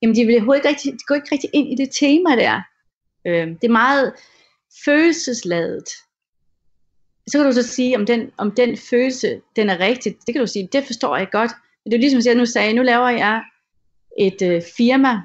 Jamen, 0.02 0.16
de, 0.16 0.24
vil 0.24 0.34
ikke 0.34 0.50
rigtig, 0.50 0.92
de 0.92 1.04
går 1.06 1.14
ikke 1.14 1.28
rigtig 1.32 1.50
ind 1.52 1.72
i 1.72 1.74
det 1.74 1.90
tema 2.00 2.36
der. 2.36 2.60
Øh, 3.26 3.48
det 3.48 3.64
er 3.64 3.72
meget 3.72 4.12
følelsesladet. 4.84 5.88
Så 7.26 7.38
kan 7.38 7.46
du 7.46 7.52
så 7.52 7.62
sige, 7.62 7.96
om 7.96 8.06
den, 8.06 8.30
om 8.36 8.50
den 8.50 8.76
følelse, 8.76 9.40
den 9.56 9.70
er 9.70 9.80
rigtig. 9.80 10.16
Det 10.26 10.34
kan 10.34 10.40
du 10.40 10.46
sige, 10.46 10.68
det 10.72 10.84
forstår 10.84 11.16
jeg 11.16 11.30
godt. 11.32 11.50
Men 11.84 11.90
det 11.90 11.96
er 11.96 12.00
ligesom, 12.00 12.22
jeg 12.24 12.34
nu 12.34 12.46
sagde, 12.46 12.72
nu 12.72 12.82
laver 12.82 13.08
jeg 13.08 13.42
et 14.18 14.42
øh, 14.42 14.62
firma, 14.76 15.20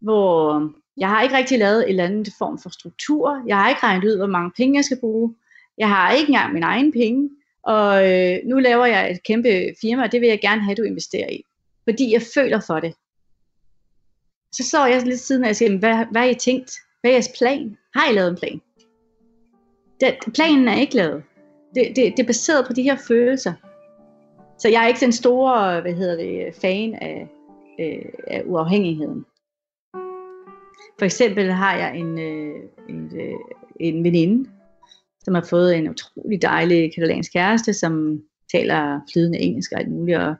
hvor 0.00 0.62
jeg 0.96 1.08
har 1.08 1.22
ikke 1.22 1.36
rigtig 1.36 1.58
lavet 1.58 1.82
en 1.82 1.88
eller 1.88 2.04
anden 2.04 2.26
form 2.38 2.58
for 2.58 2.70
struktur. 2.70 3.42
Jeg 3.46 3.56
har 3.56 3.68
ikke 3.68 3.82
regnet 3.82 4.04
ud, 4.04 4.16
hvor 4.16 4.26
mange 4.26 4.50
penge 4.56 4.78
jeg 4.78 4.84
skal 4.84 5.00
bruge. 5.00 5.34
Jeg 5.78 5.88
har 5.88 6.12
ikke 6.12 6.28
engang 6.28 6.54
min 6.54 6.62
egen 6.62 6.92
penge. 6.92 7.30
Og 7.62 8.12
øh, 8.12 8.38
nu 8.44 8.58
laver 8.58 8.86
jeg 8.86 9.10
et 9.10 9.22
kæmpe 9.22 9.48
firma, 9.80 10.02
og 10.02 10.12
det 10.12 10.20
vil 10.20 10.28
jeg 10.28 10.40
gerne 10.40 10.62
have, 10.62 10.72
at 10.72 10.76
du 10.76 10.82
investerer 10.82 11.30
i. 11.30 11.42
Fordi 11.84 12.12
jeg 12.12 12.22
føler 12.34 12.60
for 12.66 12.80
det. 12.80 12.94
Så 14.52 14.68
så 14.70 14.86
jeg 14.86 15.02
lidt 15.02 15.20
siden, 15.20 15.42
og 15.42 15.46
jeg 15.46 15.56
siger, 15.56 15.78
hvad, 15.78 16.06
hvad 16.10 16.22
har 16.22 16.28
I 16.28 16.34
tænkt? 16.34 16.72
Hvad 17.00 17.10
er 17.10 17.14
jeres 17.14 17.30
plan? 17.38 17.76
Har 17.94 18.10
I 18.10 18.14
lavet 18.14 18.30
en 18.30 18.36
plan? 18.36 18.60
Den, 20.00 20.32
planen 20.34 20.68
er 20.68 20.80
ikke 20.80 20.96
lavet. 20.96 21.22
Det, 21.74 21.96
det, 21.96 22.12
det 22.16 22.22
er 22.22 22.26
baseret 22.26 22.66
på 22.66 22.72
de 22.72 22.82
her 22.82 22.96
følelser. 23.08 23.52
Så 24.58 24.68
jeg 24.68 24.82
er 24.82 24.88
ikke 24.88 25.00
den 25.00 25.12
store, 25.12 25.80
hvad 25.80 25.92
hedder 25.92 26.16
det, 26.16 26.54
fan 26.54 26.94
af, 26.94 27.28
øh, 27.80 28.12
af 28.26 28.42
uafhængigheden. 28.46 29.24
For 30.98 31.04
eksempel 31.04 31.52
har 31.52 31.76
jeg 31.76 31.98
en, 31.98 32.18
øh, 32.18 32.54
en, 32.88 33.20
øh, 33.20 33.38
en 33.80 34.04
veninde, 34.04 34.50
som 35.24 35.34
har 35.34 35.46
fået 35.50 35.76
en 35.76 35.90
utrolig 35.90 36.42
dejlig 36.42 36.94
katalansk 36.94 37.32
kæreste, 37.32 37.72
som 37.72 38.22
taler 38.52 39.00
flydende 39.12 39.38
engelsk 39.38 39.72
og 39.72 39.78
alt 39.78 39.90
muligt, 39.90 40.18
og 40.18 40.36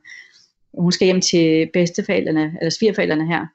hun 0.78 0.92
skal 0.92 1.04
hjem 1.04 1.20
til 1.20 1.70
bedsteforældrene, 1.72 2.56
eller 2.60 2.70
svigerforældrene 2.70 3.26
her, 3.26 3.46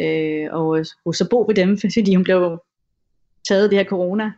øh, 0.00 0.48
og 0.52 1.14
så 1.14 1.28
bo 1.30 1.44
ved 1.48 1.54
dem, 1.54 1.78
fordi 1.94 2.14
hun 2.14 2.24
blev 2.24 2.58
taget 3.48 3.70
det 3.70 3.78
her 3.78 3.84
corona, 3.84 4.32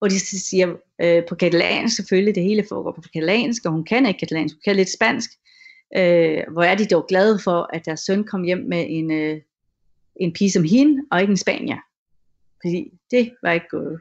og 0.00 0.10
de 0.10 0.18
siger 0.20 0.76
øh, 1.02 1.22
på 1.28 1.34
katalansk 1.34 1.96
selvfølgelig, 1.96 2.34
det 2.34 2.42
hele 2.42 2.64
foregår 2.68 2.92
på 2.92 3.00
katalansk, 3.00 3.64
og 3.64 3.72
hun 3.72 3.84
kan 3.84 4.06
ikke 4.06 4.18
katalansk, 4.18 4.54
hun 4.54 4.62
kan 4.64 4.76
lidt 4.76 4.92
spansk, 4.92 5.30
øh, 5.96 6.42
hvor 6.52 6.62
er 6.62 6.74
de 6.74 6.86
dog 6.86 7.06
glade 7.08 7.38
for, 7.38 7.70
at 7.72 7.84
deres 7.84 8.00
søn 8.00 8.24
kom 8.24 8.42
hjem 8.42 8.64
med 8.68 8.86
en, 8.88 9.12
øh, 9.12 9.40
en 10.16 10.32
pige 10.32 10.50
som 10.50 10.64
hende, 10.64 11.02
og 11.10 11.20
ikke 11.20 11.30
en 11.30 11.36
spanier. 11.36 11.78
Fordi 12.64 12.90
det 13.10 13.32
var 13.42 13.52
ikke 13.52 13.68
gået. 13.70 14.00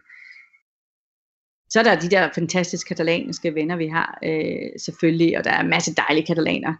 Så 1.70 1.80
er 1.80 1.84
der 1.84 2.00
de 2.00 2.10
der 2.10 2.30
fantastiske 2.36 2.88
katalanske 2.88 3.56
venner, 3.56 3.76
vi 3.76 3.88
har, 3.88 4.20
øh, 4.24 4.70
selvfølgelig, 4.86 5.38
og 5.38 5.44
der 5.44 5.52
er 5.52 5.64
masser 5.64 5.70
masse 5.70 5.96
dejlige 5.96 6.26
katalaner. 6.26 6.74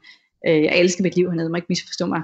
Øh, 0.48 0.64
jeg 0.64 0.80
elsker 0.80 1.04
mit 1.04 1.16
liv 1.16 1.30
hernede, 1.30 1.50
må 1.50 1.56
ikke 1.56 1.66
misforstå 1.70 2.06
mig. 2.06 2.22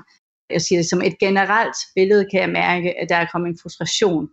Jeg 0.50 0.62
siger 0.62 0.80
det 0.80 0.90
som 0.90 1.02
et 1.02 1.20
generelt 1.20 1.78
billede, 1.96 2.26
kan 2.32 2.42
jeg 2.42 2.50
mærke, 2.50 3.00
at 3.02 3.10
der 3.10 3.16
er 3.16 3.28
kommet 3.32 3.50
en 3.50 3.60
frustration, 3.62 4.30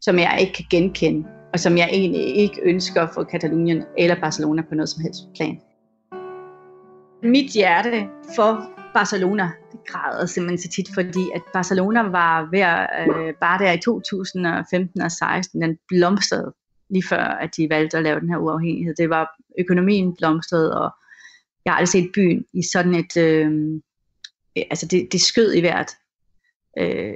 som 0.00 0.18
jeg 0.18 0.38
ikke 0.40 0.52
kan 0.52 0.64
genkende, 0.70 1.28
og 1.52 1.60
som 1.60 1.76
jeg 1.76 1.88
egentlig 1.92 2.36
ikke 2.36 2.60
ønsker 2.62 3.06
for 3.14 3.24
Katalonien 3.24 3.84
eller 3.98 4.20
Barcelona 4.20 4.62
på 4.62 4.74
noget 4.74 4.88
som 4.88 5.02
helst 5.02 5.20
plan. 5.36 5.60
Mit 7.22 7.50
hjerte 7.52 8.06
for 8.36 8.70
Barcelona, 8.94 9.50
det 9.72 9.80
græder 9.86 10.26
simpelthen 10.26 10.58
så 10.58 10.68
tit, 10.68 10.88
fordi 10.94 11.24
at 11.34 11.42
Barcelona 11.52 12.02
var 12.02 12.48
ved 12.50 12.60
at, 12.60 12.88
øh, 13.00 13.34
bare 13.40 13.58
der 13.58 13.72
i 13.72 13.78
2015 13.78 15.00
og 15.00 15.12
16, 15.12 15.62
den 15.62 15.78
blomstrede 15.88 16.54
lige 16.90 17.08
før, 17.08 17.24
at 17.24 17.56
de 17.56 17.70
valgte 17.70 17.96
at 17.96 18.02
lave 18.02 18.20
den 18.20 18.30
her 18.30 18.36
uafhængighed. 18.36 18.94
Det 18.94 19.10
var 19.10 19.30
økonomien 19.58 20.16
blomstrede, 20.16 20.80
og 20.80 20.90
jeg 21.64 21.72
har 21.72 21.78
aldrig 21.78 21.88
set 21.88 22.10
byen 22.14 22.44
i 22.54 22.62
sådan 22.72 22.94
et, 22.94 23.16
øh, 23.16 23.50
Øh, 24.58 24.64
altså 24.70 24.86
det, 24.86 25.08
det 25.12 25.20
skød 25.20 25.52
i 25.52 25.60
hvert. 25.60 25.90
Øh, 26.78 27.14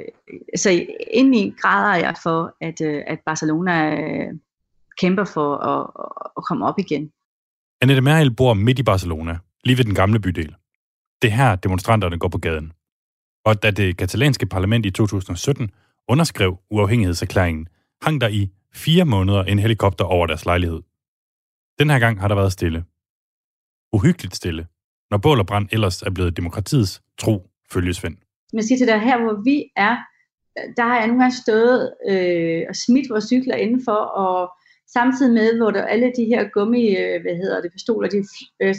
så 0.56 0.86
indeni 1.10 1.54
græder 1.60 1.96
jeg 1.96 2.14
for, 2.22 2.56
at, 2.60 2.80
øh, 2.80 3.02
at 3.06 3.18
Barcelona 3.26 4.00
øh, 4.00 4.32
kæmper 5.00 5.24
for 5.24 5.56
at, 5.56 5.90
at 6.36 6.44
komme 6.48 6.66
op 6.66 6.78
igen. 6.78 7.12
Annette 7.80 8.02
Merrill 8.02 8.34
bor 8.34 8.54
midt 8.54 8.78
i 8.78 8.82
Barcelona, 8.82 9.38
lige 9.64 9.78
ved 9.78 9.84
den 9.84 9.94
gamle 9.94 10.20
bydel. 10.20 10.54
Det 11.22 11.32
her 11.32 11.56
demonstranterne 11.56 12.18
går 12.18 12.28
på 12.28 12.38
gaden. 12.38 12.72
Og 13.44 13.62
da 13.62 13.70
det 13.70 13.96
katalanske 13.96 14.46
parlament 14.46 14.86
i 14.86 14.90
2017 14.90 15.70
underskrev 16.08 16.58
uafhængighedserklæringen, 16.70 17.68
hang 18.02 18.20
der 18.20 18.28
i 18.28 18.50
fire 18.74 19.04
måneder 19.04 19.42
en 19.44 19.58
helikopter 19.58 20.04
over 20.04 20.26
deres 20.26 20.44
lejlighed. 20.44 20.82
Den 21.78 21.90
her 21.90 21.98
gang 21.98 22.20
har 22.20 22.28
der 22.28 22.34
været 22.34 22.52
stille. 22.52 22.84
Uhyggeligt 23.92 24.36
stille, 24.36 24.66
når 25.10 25.18
bål 25.18 25.38
og 25.38 25.46
brand 25.46 25.68
ellers 25.72 26.02
er 26.02 26.10
blevet 26.10 26.36
demokratiets 26.36 27.02
tro 27.18 27.50
følgesvend. 27.72 28.16
Man 28.52 28.62
siger 28.62 28.78
til 28.78 28.86
dig, 28.86 29.00
her 29.00 29.18
hvor 29.22 29.42
vi 29.44 29.64
er, 29.76 29.96
der 30.76 30.82
har 30.82 30.98
jeg 30.98 31.06
nogle 31.06 31.22
gange 31.22 31.36
stået 31.36 31.94
øh, 32.10 32.62
og 32.68 32.76
smidt 32.76 33.10
vores 33.10 33.24
cykler 33.24 33.54
indenfor, 33.54 34.02
og 34.24 34.52
samtidig 34.92 35.32
med, 35.32 35.56
hvor 35.56 35.70
der 35.70 35.82
alle 35.82 36.12
de 36.16 36.24
her 36.24 36.48
gummi, 36.48 36.96
øh, 36.96 37.22
hvad 37.22 37.36
hedder 37.36 37.60
det, 37.60 37.72
pistoler, 37.72 38.08
de 38.08 38.24
øh, 38.62 38.74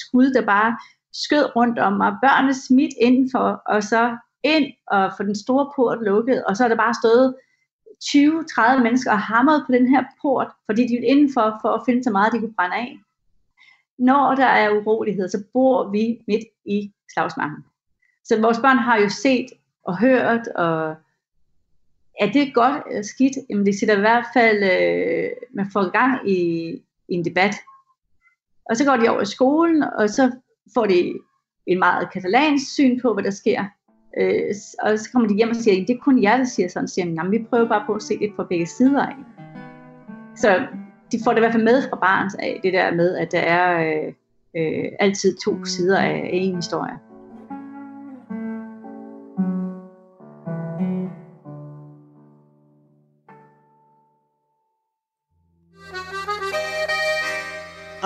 skud, 0.00 0.32
der 0.34 0.46
bare 0.46 0.76
skød 1.12 1.56
rundt 1.56 1.78
om 1.78 1.92
mig, 1.92 2.16
børnene 2.22 2.54
smidt 2.54 2.94
indenfor, 3.00 3.62
og 3.66 3.82
så 3.82 4.16
ind 4.44 4.72
og 4.86 5.12
få 5.16 5.22
den 5.22 5.34
store 5.34 5.72
port 5.76 5.98
lukket, 6.02 6.44
og 6.44 6.56
så 6.56 6.64
er 6.64 6.68
der 6.68 6.76
bare 6.76 6.94
stået 7.02 7.34
20-30 8.04 8.82
mennesker 8.82 9.10
og 9.10 9.20
hamret 9.20 9.62
på 9.66 9.72
den 9.72 9.88
her 9.88 10.04
port, 10.22 10.48
fordi 10.66 10.82
de 10.82 10.94
ville 10.94 11.06
indenfor 11.06 11.58
for 11.62 11.68
at 11.68 11.82
finde 11.86 12.04
så 12.04 12.10
meget, 12.10 12.32
de 12.32 12.38
kunne 12.38 12.54
brænde 12.54 12.76
af. 12.76 12.98
Når 13.98 14.34
der 14.34 14.46
er 14.46 14.70
urolighed, 14.70 15.28
så 15.28 15.44
bor 15.52 15.90
vi 15.90 16.18
midt 16.28 16.44
i 16.64 16.92
slagsmarken. 17.14 17.64
Så 18.24 18.40
vores 18.40 18.58
børn 18.58 18.78
har 18.78 18.96
jo 18.96 19.08
set 19.08 19.46
og 19.84 19.98
hørt, 20.00 20.48
og 20.48 20.94
er 22.20 22.32
det 22.32 22.54
godt 22.54 22.82
eller 22.90 23.02
skidt? 23.02 23.36
Jamen 23.50 23.66
det 23.66 23.78
sætter 23.78 23.96
i 23.96 24.00
hvert 24.00 24.26
fald, 24.34 24.62
øh, 24.62 25.30
man 25.54 25.66
får 25.72 25.90
gang 25.90 26.30
i, 26.30 26.72
i 27.08 27.14
en 27.14 27.24
debat. 27.24 27.54
Og 28.70 28.76
så 28.76 28.84
går 28.84 28.96
de 28.96 29.08
over 29.08 29.20
i 29.20 29.26
skolen, 29.26 29.82
og 29.82 30.10
så 30.10 30.32
får 30.74 30.86
de 30.86 31.14
en 31.66 31.78
meget 31.78 32.12
katalansk 32.12 32.72
syn 32.74 33.00
på, 33.00 33.14
hvad 33.14 33.24
der 33.24 33.30
sker. 33.30 33.64
Øh, 34.18 34.54
og 34.82 34.98
så 34.98 35.08
kommer 35.12 35.28
de 35.28 35.34
hjem 35.34 35.50
og 35.50 35.56
siger, 35.56 35.86
det 35.86 35.94
er 35.94 35.98
kun 35.98 36.22
jer, 36.22 36.36
der 36.36 36.44
siger 36.44 36.68
sådan. 36.68 36.88
Så 36.88 36.94
siger, 36.94 37.30
vi 37.30 37.46
prøver 37.50 37.68
bare 37.68 37.84
på 37.86 37.94
at 37.94 38.02
se 38.02 38.18
det 38.18 38.32
fra 38.36 38.46
begge 38.48 38.66
sider 38.66 39.06
af. 39.06 39.16
Så 40.36 40.66
de 41.12 41.18
får 41.24 41.30
det 41.30 41.38
i 41.38 41.40
hvert 41.40 41.52
fald 41.52 41.64
med 41.64 41.82
fra 41.90 41.96
barns 41.96 42.34
af, 42.34 42.60
det 42.62 42.72
der 42.72 42.94
med, 42.94 43.16
at 43.16 43.32
der 43.32 43.40
er 43.40 43.94
øh, 43.94 44.12
øh, 44.56 44.84
altid 45.00 45.36
to 45.44 45.64
sider 45.64 45.98
af 45.98 46.30
en 46.32 46.56
historie. 46.56 47.11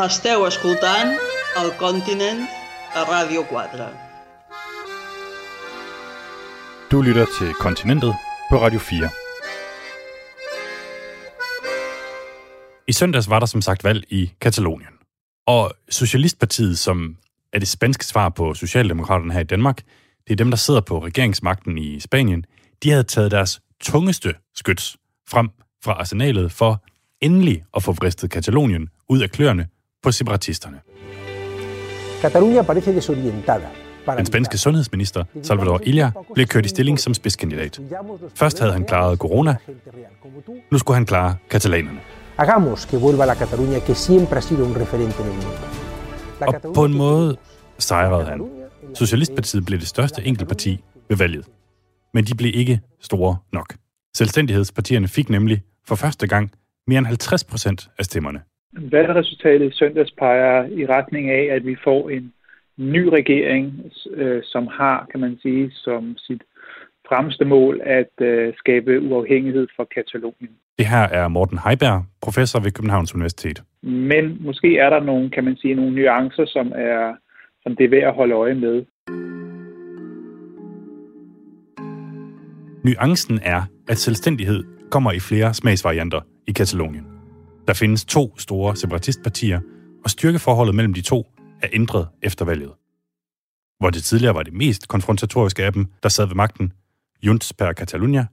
Esteu 0.06 0.44
escoltant 0.46 1.10
el 1.60 1.70
Continent 1.78 2.40
a 2.94 3.02
Radio 3.02 3.42
4. 3.50 3.88
Du 6.90 7.02
lytter 7.02 7.26
til 7.38 7.52
Kontinentet 7.54 8.14
på 8.50 8.56
Radio 8.56 8.78
4. 8.78 9.08
I 12.88 12.92
søndags 12.92 13.30
var 13.30 13.38
der 13.38 13.46
som 13.46 13.62
sagt 13.62 13.84
valg 13.84 14.04
i 14.08 14.32
Katalonien. 14.40 14.92
Og 15.46 15.72
Socialistpartiet, 15.88 16.78
som 16.78 17.16
er 17.52 17.58
det 17.58 17.68
spanske 17.68 18.04
svar 18.04 18.28
på 18.28 18.54
Socialdemokraterne 18.54 19.32
her 19.32 19.40
i 19.40 19.44
Danmark, 19.44 19.82
det 20.26 20.32
er 20.32 20.36
dem, 20.36 20.50
der 20.50 20.56
sidder 20.56 20.80
på 20.80 21.04
regeringsmagten 21.04 21.78
i 21.78 22.00
Spanien, 22.00 22.44
de 22.82 22.90
havde 22.90 23.04
taget 23.04 23.30
deres 23.30 23.60
tungeste 23.80 24.34
skyts 24.54 24.96
frem 25.28 25.50
fra 25.84 25.92
arsenalet 25.92 26.52
for 26.52 26.84
endelig 27.20 27.64
at 27.76 27.82
få 27.82 27.92
vristet 27.92 28.30
Katalonien 28.30 28.88
ud 29.08 29.20
af 29.20 29.30
kløerne 29.30 29.68
på 30.02 30.12
separatisterne. 30.12 30.80
Catalunya 32.22 32.62
parece 32.62 32.94
desorientada. 32.94 33.68
Den 34.18 34.26
spanske 34.26 34.58
sundhedsminister, 34.58 35.24
Salvador 35.42 35.80
Illa, 35.82 36.10
blev 36.34 36.46
kørt 36.46 36.66
i 36.66 36.68
stilling 36.68 37.00
som 37.00 37.14
spidskandidat. 37.14 37.80
Først 38.34 38.58
havde 38.58 38.72
han 38.72 38.84
klaret 38.84 39.18
corona, 39.18 39.56
nu 40.72 40.78
skulle 40.78 40.94
han 40.94 41.06
klare 41.06 41.36
katalanerne. 41.50 42.00
Hagamos 42.36 42.84
que 42.84 42.96
vuelva 42.96 43.24
la 43.24 43.34
Cataluña 43.34 43.78
que 43.86 43.94
siempre 43.94 44.34
ha 44.34 44.40
sido 44.40 44.64
un 44.64 44.76
referente 44.76 45.22
en 45.22 45.28
el 45.28 45.34
mundo. 45.34 45.48
Og 46.40 46.74
på 46.74 46.84
en 46.84 46.94
måde 46.94 47.36
sejrede 47.78 48.24
han. 48.24 48.40
Socialistpartiet 48.94 49.66
blev 49.66 49.78
det 49.80 49.88
største 49.88 50.24
enkeltparti 50.24 50.84
ved 51.08 51.16
valget. 51.16 51.46
Men 52.14 52.24
de 52.24 52.34
blev 52.34 52.52
ikke 52.54 52.80
store 53.00 53.36
nok. 53.52 53.74
Selvstændighedspartierne 54.16 55.08
fik 55.08 55.30
nemlig 55.30 55.62
for 55.88 55.94
første 55.94 56.26
gang 56.26 56.50
mere 56.86 56.98
end 56.98 57.06
50 57.06 57.44
procent 57.44 57.88
af 57.98 58.04
stemmerne. 58.04 58.40
Valgresultatet 58.76 59.72
i 59.72 59.76
søndags 59.76 60.12
peger 60.12 60.64
i 60.64 60.86
retning 60.86 61.30
af, 61.30 61.48
at 61.50 61.66
vi 61.66 61.76
får 61.84 62.10
en 62.10 62.32
ny 62.76 63.02
regering, 63.08 63.92
øh, 64.10 64.42
som 64.44 64.66
har, 64.66 65.06
kan 65.10 65.20
man 65.20 65.38
sige, 65.42 65.70
som 65.70 66.14
sit 66.16 66.42
fremmeste 67.08 67.44
mål 67.44 67.80
at 67.84 68.14
øh, 68.20 68.54
skabe 68.56 69.00
uafhængighed 69.00 69.66
for 69.76 69.84
Katalonien. 69.94 70.54
Det 70.78 70.86
her 70.86 71.04
er 71.18 71.28
Morten 71.28 71.58
Heiberg, 71.58 72.04
professor 72.22 72.60
ved 72.60 72.72
Københavns 72.72 73.14
Universitet. 73.14 73.62
Men 73.82 74.36
måske 74.40 74.78
er 74.78 74.90
der 74.90 75.00
nogle, 75.00 75.30
kan 75.30 75.44
man 75.44 75.56
sige, 75.56 75.74
nogle 75.74 75.94
nuancer, 75.94 76.46
som 76.46 76.72
er 76.74 77.14
som 77.66 77.76
det 77.76 77.84
er 77.84 77.90
værd 77.90 78.08
at 78.08 78.14
holde 78.14 78.34
øje 78.34 78.54
med. 78.54 78.84
Nuancen 82.84 83.40
er, 83.42 83.62
at 83.88 83.98
selvstændighed 83.98 84.64
kommer 84.90 85.12
i 85.12 85.20
flere 85.20 85.54
smagsvarianter 85.54 86.20
i 86.46 86.52
Katalonien. 86.52 87.15
Der 87.66 87.74
findes 87.74 88.04
to 88.04 88.38
store 88.38 88.76
separatistpartier, 88.76 89.60
og 90.04 90.10
styrkeforholdet 90.10 90.74
mellem 90.74 90.94
de 90.94 91.00
to 91.00 91.26
er 91.62 91.68
ændret 91.72 92.08
efter 92.22 92.44
valget. 92.44 92.72
Hvor 93.78 93.90
det 93.90 94.04
tidligere 94.04 94.34
var 94.34 94.42
det 94.42 94.52
mest 94.52 94.88
konfrontatoriske 94.88 95.64
af 95.64 95.72
dem, 95.72 95.86
der 96.02 96.08
sad 96.08 96.26
ved 96.26 96.34
magten, 96.34 96.72
Junts 97.22 97.52
per 97.52 97.72
Catalunya, 97.72 98.26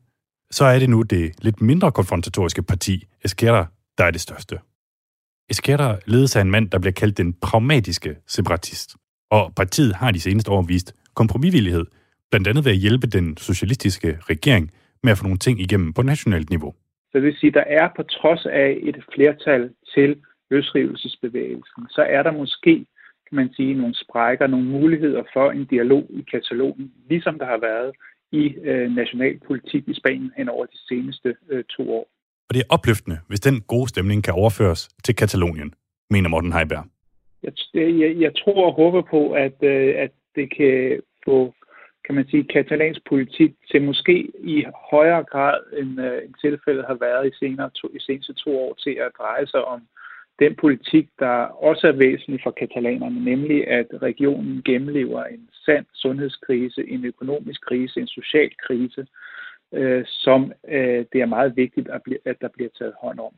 så 0.51 0.65
er 0.65 0.79
det 0.79 0.89
nu 0.89 1.01
det 1.01 1.31
lidt 1.41 1.61
mindre 1.61 1.91
konfrontatoriske 1.91 2.63
parti, 2.63 3.07
Esquerra, 3.25 3.65
der 3.97 4.03
er 4.03 4.11
det 4.11 4.21
største. 4.21 4.59
Esquerra 5.49 5.97
ledes 6.05 6.35
af 6.35 6.41
en 6.41 6.51
mand, 6.51 6.69
der 6.69 6.79
bliver 6.79 6.93
kaldt 6.93 7.17
den 7.17 7.33
pragmatiske 7.33 8.15
separatist. 8.27 8.95
Og 9.31 9.53
partiet 9.55 9.95
har 9.95 10.11
de 10.11 10.19
seneste 10.19 10.51
år 10.51 10.61
vist 10.61 10.93
kompromisvillighed, 11.13 11.85
blandt 12.31 12.47
andet 12.47 12.65
ved 12.65 12.71
at 12.71 12.77
hjælpe 12.77 13.07
den 13.07 13.37
socialistiske 13.37 14.17
regering 14.21 14.71
med 15.03 15.11
at 15.11 15.17
få 15.17 15.23
nogle 15.23 15.39
ting 15.39 15.61
igennem 15.61 15.93
på 15.93 16.01
nationalt 16.01 16.49
niveau. 16.49 16.73
Så 17.13 17.17
det 17.19 17.23
vil 17.23 17.37
sige, 17.39 17.51
der 17.51 17.63
er 17.67 17.89
på 17.95 18.03
trods 18.03 18.45
af 18.45 18.77
et 18.81 19.03
flertal 19.13 19.73
til 19.93 20.21
løsrivelsesbevægelsen, 20.49 21.83
så 21.89 22.01
er 22.01 22.23
der 22.23 22.31
måske, 22.31 22.75
kan 23.27 23.35
man 23.35 23.53
sige, 23.53 23.73
nogle 23.73 23.95
sprækker, 23.95 24.47
nogle 24.47 24.65
muligheder 24.65 25.23
for 25.33 25.51
en 25.51 25.65
dialog 25.65 26.05
i 26.09 26.21
Katalonien, 26.31 26.91
ligesom 27.09 27.39
der 27.39 27.45
har 27.45 27.57
været 27.57 27.91
i 28.31 28.43
øh, 28.69 28.95
nationalpolitik 28.95 29.83
i 29.87 29.93
Spanien 29.93 30.31
hen 30.37 30.49
over 30.49 30.65
de 30.65 30.77
seneste 30.87 31.35
øh, 31.49 31.63
to 31.63 31.93
år. 31.93 32.07
Og 32.49 32.53
det 32.53 32.59
er 32.59 32.73
opløftende, 32.75 33.17
hvis 33.27 33.39
den 33.39 33.61
gode 33.61 33.89
stemning 33.89 34.23
kan 34.23 34.33
overføres 34.33 34.89
til 35.03 35.15
Katalonien, 35.15 35.73
mener 36.09 36.29
Morten 36.29 36.53
Heiberg. 36.53 36.85
Jeg, 37.43 37.53
jeg, 37.73 38.15
jeg 38.19 38.31
tror 38.35 38.67
og 38.67 38.73
håber 38.73 39.01
på, 39.01 39.31
at, 39.31 39.57
øh, 39.63 39.93
at 39.97 40.11
det 40.35 40.55
kan 40.57 40.99
få 41.25 41.53
kan 42.05 42.15
man 42.15 42.27
sige, 42.27 42.43
katalansk 42.43 43.01
politik 43.09 43.51
til 43.71 43.81
måske 43.81 44.31
i 44.39 44.65
højere 44.91 45.23
grad, 45.23 45.59
end, 45.79 46.01
øh, 46.01 46.17
end 46.23 46.33
tilfældet 46.41 46.85
har 46.87 46.97
været 47.07 47.27
i, 47.27 47.37
senere 47.39 47.69
to, 47.69 47.87
i 47.95 47.99
seneste 47.99 48.33
to 48.33 48.59
år, 48.59 48.73
til 48.83 48.95
at 49.05 49.11
dreje 49.17 49.47
sig 49.47 49.65
om 49.65 49.81
den 50.39 50.55
politik, 50.55 51.09
der 51.19 51.35
også 51.69 51.87
er 51.87 51.91
væsentlig 51.91 52.39
for 52.43 52.51
katalanerne, 52.51 53.25
nemlig 53.25 53.67
at 53.67 53.87
regionen 54.01 54.61
gennemlever 54.65 55.23
en 55.23 55.49
sand 55.65 55.85
sundhedskrise, 55.93 56.89
en 56.89 57.05
økonomisk 57.05 57.61
krise, 57.67 57.99
en 57.99 58.07
social 58.07 58.49
krise, 58.67 59.07
øh, 59.73 60.03
som 60.07 60.51
øh, 60.67 61.05
det 61.13 61.21
er 61.21 61.25
meget 61.25 61.55
vigtigt, 61.55 61.87
at, 61.87 62.01
bl- 62.09 62.21
at 62.25 62.35
der 62.41 62.47
bliver 62.53 62.69
taget 62.79 62.93
hånd 63.01 63.19
om. 63.19 63.33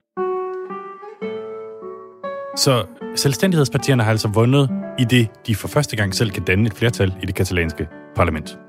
Så 2.55 2.87
selvstændighedspartierne 3.15 4.03
har 4.03 4.11
altså 4.11 4.29
vundet 4.35 4.69
i 4.99 5.03
det, 5.03 5.47
de 5.47 5.55
for 5.55 5.67
første 5.67 5.95
gang 5.95 6.13
selv 6.13 6.29
kan 6.29 6.43
danne 6.43 6.65
et 6.67 6.73
flertal 6.73 7.09
i 7.23 7.25
det 7.25 7.35
katalanske 7.35 7.87
parlament. 8.15 8.59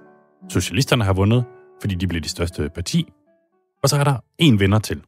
Socialisterne 0.49 1.05
har 1.05 1.13
vundet, 1.13 1.45
fordi 1.81 1.95
de 1.95 2.07
blev 2.07 2.21
de 2.23 2.29
største 2.29 2.71
parti. 2.75 3.13
Og 3.83 3.89
så 3.89 3.97
er 3.97 4.05
der 4.05 4.17
en 4.39 4.61
vinder 4.61 4.79
til. 4.79 5.03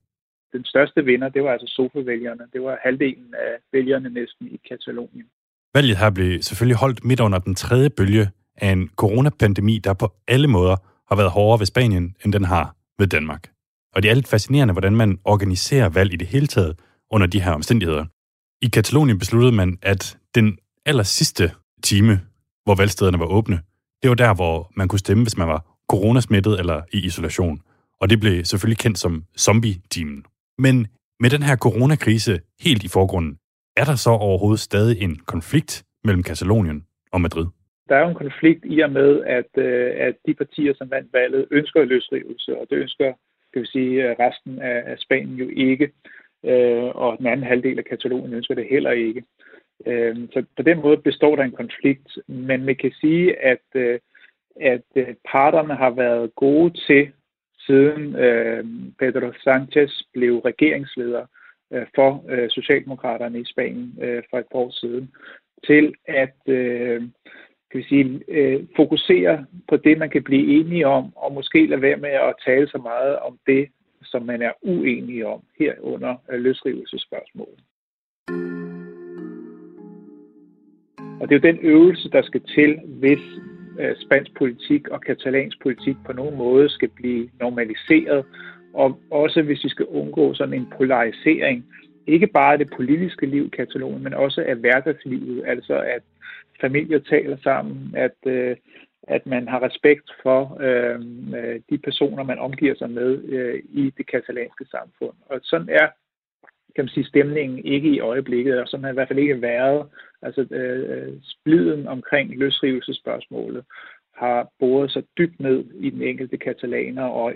Den 0.53 0.65
største 0.65 1.05
vinder, 1.05 1.29
det 1.29 1.43
var 1.43 1.53
altså 1.53 1.67
sofavælgerne. 1.77 2.45
Det 2.53 2.63
var 2.63 2.79
halvdelen 2.85 3.35
af 3.35 3.53
vælgerne 3.73 4.11
næsten 4.11 4.47
i 4.47 4.61
Katalonien. 4.69 5.27
Valget 5.75 5.97
her 5.97 6.11
blev 6.11 6.43
selvfølgelig 6.43 6.77
holdt 6.77 7.05
midt 7.05 7.21
under 7.21 7.39
den 7.39 7.55
tredje 7.55 7.91
bølge 7.91 8.31
af 8.57 8.73
en 8.73 8.89
coronapandemi, 8.97 9.79
der 9.79 9.93
på 9.95 10.13
alle 10.29 10.49
måder 10.49 10.77
har 11.09 11.17
været 11.17 11.31
hårdere 11.31 11.59
ved 11.59 11.67
Spanien, 11.67 12.15
end 12.25 12.33
den 12.33 12.45
har 12.45 12.77
ved 12.99 13.07
Danmark. 13.07 13.51
Og 13.95 14.03
det 14.03 14.11
er 14.11 14.15
lidt 14.15 14.29
fascinerende, 14.29 14.73
hvordan 14.73 14.97
man 14.97 15.19
organiserer 15.25 15.89
valg 15.89 16.13
i 16.13 16.17
det 16.17 16.29
hele 16.29 16.47
taget 16.47 16.81
under 17.11 17.27
de 17.27 17.41
her 17.41 17.53
omstændigheder. 17.53 18.05
I 18.63 18.69
Katalonien 18.69 19.19
besluttede 19.19 19.53
man, 19.53 19.79
at 19.83 20.19
den 20.35 20.59
aller 20.87 21.03
sidste 21.03 21.53
time, 21.83 22.21
hvor 22.65 22.75
valgstederne 22.75 23.19
var 23.19 23.27
åbne, 23.27 23.61
det 24.03 24.09
var 24.09 24.15
der, 24.15 24.35
hvor 24.35 24.71
man 24.77 24.89
kunne 24.89 24.99
stemme, 24.99 25.23
hvis 25.25 25.39
man 25.39 25.49
var 25.49 25.61
coronasmittet 25.93 26.59
eller 26.61 26.83
i 26.93 26.99
isolation. 27.07 27.61
Og 28.01 28.11
det 28.11 28.21
blev 28.21 28.45
selvfølgelig 28.45 28.79
kendt 28.79 28.99
som 28.99 29.25
zombie-timen. 29.39 30.25
Men 30.59 30.87
med 31.21 31.31
den 31.31 31.43
her 31.43 31.57
coronakrise 31.57 32.41
helt 32.61 32.85
i 32.85 32.89
forgrunden, 32.89 33.39
er 33.77 33.85
der 33.85 33.95
så 33.95 34.11
overhovedet 34.11 34.61
stadig 34.61 35.03
en 35.03 35.17
konflikt 35.17 35.85
mellem 36.05 36.23
Katalonien 36.23 36.85
og 37.13 37.21
Madrid? 37.21 37.47
Der 37.89 37.97
er 37.97 38.03
jo 38.03 38.09
en 38.09 38.25
konflikt 38.27 38.63
i 38.65 38.81
og 38.81 38.91
med, 38.91 39.25
at, 39.25 39.63
øh, 39.65 39.91
at 40.07 40.15
de 40.27 40.35
partier, 40.35 40.75
som 40.79 40.91
vandt 40.91 41.13
valget, 41.13 41.47
ønsker 41.51 41.85
løsrivelse, 41.85 42.59
og 42.59 42.67
det 42.71 42.77
ønsker 42.77 43.13
kan 43.53 43.63
vi 43.63 43.67
sige, 43.67 44.11
øh, 44.11 44.17
resten 44.21 44.59
af, 44.63 44.99
Spanien 44.99 45.37
jo 45.37 45.49
ikke. 45.57 45.91
Øh, 46.45 46.89
og 47.03 47.19
den 47.19 47.27
anden 47.27 47.47
halvdel 47.47 47.79
af 47.79 47.85
Katalonien 47.85 48.33
ønsker 48.35 48.55
det 48.55 48.67
heller 48.71 48.91
ikke. 48.91 49.25
Øh, 49.87 50.17
så 50.33 50.45
på 50.57 50.63
den 50.63 50.83
måde 50.83 50.97
består 50.97 51.37
der 51.37 51.43
en 51.43 51.61
konflikt, 51.63 52.19
men 52.27 52.65
man 52.65 52.77
kan 52.77 52.93
sige, 53.01 53.45
at, 53.45 53.67
øh, 53.75 53.99
at 54.61 54.83
øh, 54.97 55.15
parterne 55.31 55.75
har 55.75 55.91
været 55.91 56.35
gode 56.35 56.81
til, 56.87 57.13
siden 57.67 58.17
øh, 58.17 58.65
Pedro 58.99 59.33
Sanchez 59.45 59.91
blev 60.13 60.39
regeringsleder 60.39 61.27
øh, 61.73 61.87
for 61.95 62.25
øh, 62.29 62.51
Socialdemokraterne 62.51 63.41
i 63.41 63.45
Spanien 63.45 63.99
øh, 64.03 64.23
for 64.31 64.39
et 64.39 64.47
par 64.53 64.59
år 64.59 64.71
siden, 64.71 65.11
til 65.67 65.95
at 66.07 66.37
øh, 66.47 67.03
kan 67.71 67.81
vi 67.81 67.85
sige, 67.89 68.21
øh, 68.29 68.67
fokusere 68.77 69.47
på 69.69 69.77
det, 69.77 69.99
man 69.99 70.11
kan 70.11 70.25
blive 70.25 70.61
enige 70.61 70.87
om, 70.87 71.17
og 71.17 71.33
måske 71.33 71.67
lade 71.67 71.83
være 71.83 71.97
med 71.97 72.11
at 72.11 72.35
tale 72.45 72.69
så 72.69 72.79
meget 72.79 73.19
om 73.19 73.39
det, 73.47 73.69
som 74.03 74.23
man 74.23 74.43
er 74.43 74.53
uenige 74.63 75.27
om 75.27 75.43
herunder 75.59 76.15
øh, 76.31 76.41
løsrivelsespørgsmålet. 76.41 77.61
Og 81.21 81.29
det 81.29 81.35
er 81.35 81.41
jo 81.41 81.53
den 81.53 81.59
øvelse, 81.63 82.11
der 82.11 82.23
skal 82.23 82.41
til, 82.41 82.81
hvis 82.87 83.25
øh, 83.81 83.97
spansk 83.97 84.35
politik 84.39 84.89
og 84.89 85.01
katalansk 85.01 85.63
politik 85.63 85.97
på 86.07 86.13
nogen 86.13 86.37
måde 86.37 86.69
skal 86.69 86.89
blive 86.89 87.29
normaliseret, 87.41 88.25
og 88.75 89.01
også 89.11 89.43
hvis 89.43 89.65
vi 89.65 89.69
skal 89.69 89.87
undgå 89.87 90.35
sådan 90.35 90.55
en 90.55 90.73
polarisering, 90.77 91.65
ikke 92.07 92.27
bare 92.27 92.53
af 92.53 92.59
det 92.59 92.71
politiske 92.77 93.27
liv 93.27 93.47
i 93.47 93.57
Katalonien, 93.57 94.05
men 94.05 94.15
også 94.15 94.45
af 94.47 94.57
hverdagslivet, 94.57 95.43
altså 95.47 95.81
at 95.81 96.03
familier 96.61 96.99
taler 96.99 97.37
sammen, 97.43 97.95
at, 97.97 98.17
øh, 98.27 98.57
at 99.03 99.27
man 99.27 99.49
har 99.49 99.63
respekt 99.63 100.11
for 100.23 100.59
øh, 100.61 101.01
øh, 101.39 101.61
de 101.71 101.79
personer, 101.79 102.23
man 102.23 102.39
omgiver 102.39 102.75
sig 102.75 102.91
med 102.91 103.25
øh, 103.25 103.63
i 103.71 103.93
det 103.99 104.07
katalanske 104.07 104.65
samfund. 104.71 105.17
Og 105.27 105.41
sådan 105.43 105.69
er 105.69 105.89
kan 106.77 106.85
man 106.85 106.89
sige, 106.89 107.07
stemningen 107.07 107.59
ikke 107.65 107.89
i 107.89 108.01
øjeblikket, 108.01 108.61
og 108.61 108.69
sådan 108.69 108.85
har 108.85 108.91
i 108.91 108.95
hvert 108.95 109.09
fald 109.09 109.19
ikke 109.19 109.43
været. 109.43 109.87
Altså 110.23 110.47
øh, 110.51 110.91
øh, 110.91 111.13
spliden 111.23 111.89
omkring 111.89 112.39
løsrivelsespørgsmålet 112.39 113.65
har 114.17 114.49
boret 114.59 114.91
sig 114.93 115.03
dybt 115.19 115.41
ned 115.41 115.65
i 115.75 115.91
den 115.91 116.03
enkelte 116.03 116.37
katalaner, 116.37 117.03
og, 117.03 117.35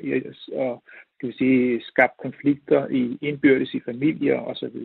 og 0.53 0.83
skal 1.14 1.29
vi 1.29 1.35
sige, 1.38 1.83
skabt 1.85 2.16
konflikter 2.23 2.88
i 2.88 3.18
indbyrdes 3.21 3.75
i 3.75 3.81
familier 3.85 4.38
osv. 4.38 4.77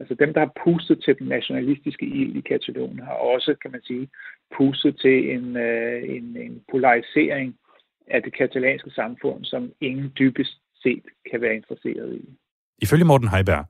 Altså 0.00 0.14
dem, 0.14 0.32
der 0.34 0.40
har 0.40 0.52
pustet 0.64 1.02
til 1.04 1.18
den 1.18 1.28
nationalistiske 1.28 2.06
ild 2.06 2.36
i 2.36 2.40
Katalonien, 2.40 3.06
har 3.10 3.18
også, 3.34 3.54
kan 3.62 3.70
man 3.70 3.82
sige, 3.82 4.08
pustet 4.56 5.00
til 5.00 5.30
en, 5.34 5.56
øh, 5.56 6.02
en, 6.02 6.36
en 6.36 6.62
polarisering 6.70 7.56
af 8.06 8.22
det 8.22 8.32
katalanske 8.36 8.90
samfund, 8.90 9.44
som 9.44 9.72
ingen 9.80 10.12
dybest 10.18 10.56
set 10.82 11.02
kan 11.30 11.40
være 11.40 11.54
interesseret 11.54 12.14
i. 12.14 12.24
Ifølge 12.82 13.04
Morten 13.04 13.28
Heiberg, 13.28 13.64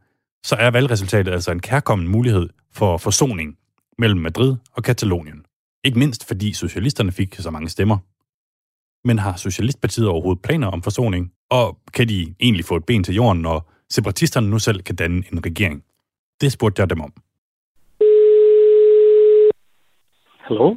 så 0.44 0.57
er 0.57 0.70
valgresultatet 0.70 1.33
altså 1.33 1.51
en 1.51 1.61
kærkommen 1.61 2.09
mulighed 2.09 2.48
for 2.72 2.96
forsoning 2.96 3.59
mellem 3.98 4.20
Madrid 4.20 4.57
og 4.72 4.83
Katalonien. 4.83 5.44
Ikke 5.85 5.98
mindst 5.98 6.29
fordi 6.29 6.53
socialisterne 6.53 7.12
fik 7.12 7.35
så 7.35 7.51
mange 7.51 7.68
stemmer. 7.68 7.98
Men 9.05 9.18
har 9.18 9.37
Socialistpartiet 9.37 10.09
overhovedet 10.09 10.42
planer 10.42 10.66
om 10.66 10.83
forsoning? 10.83 11.33
Og 11.51 11.79
kan 11.94 12.09
de 12.09 12.35
egentlig 12.40 12.64
få 12.64 12.77
et 12.77 12.85
ben 12.85 13.05
til 13.05 13.14
jorden, 13.14 13.42
når 13.42 13.72
separatisterne 13.90 14.51
nu 14.51 14.59
selv 14.59 14.83
kan 14.83 14.96
danne 14.96 15.24
en 15.33 15.46
regering? 15.46 15.85
Det 16.40 16.53
spurgte 16.53 16.81
jeg 16.81 16.90
dem 16.90 17.01
om. 17.01 17.12
Hello? 20.48 20.77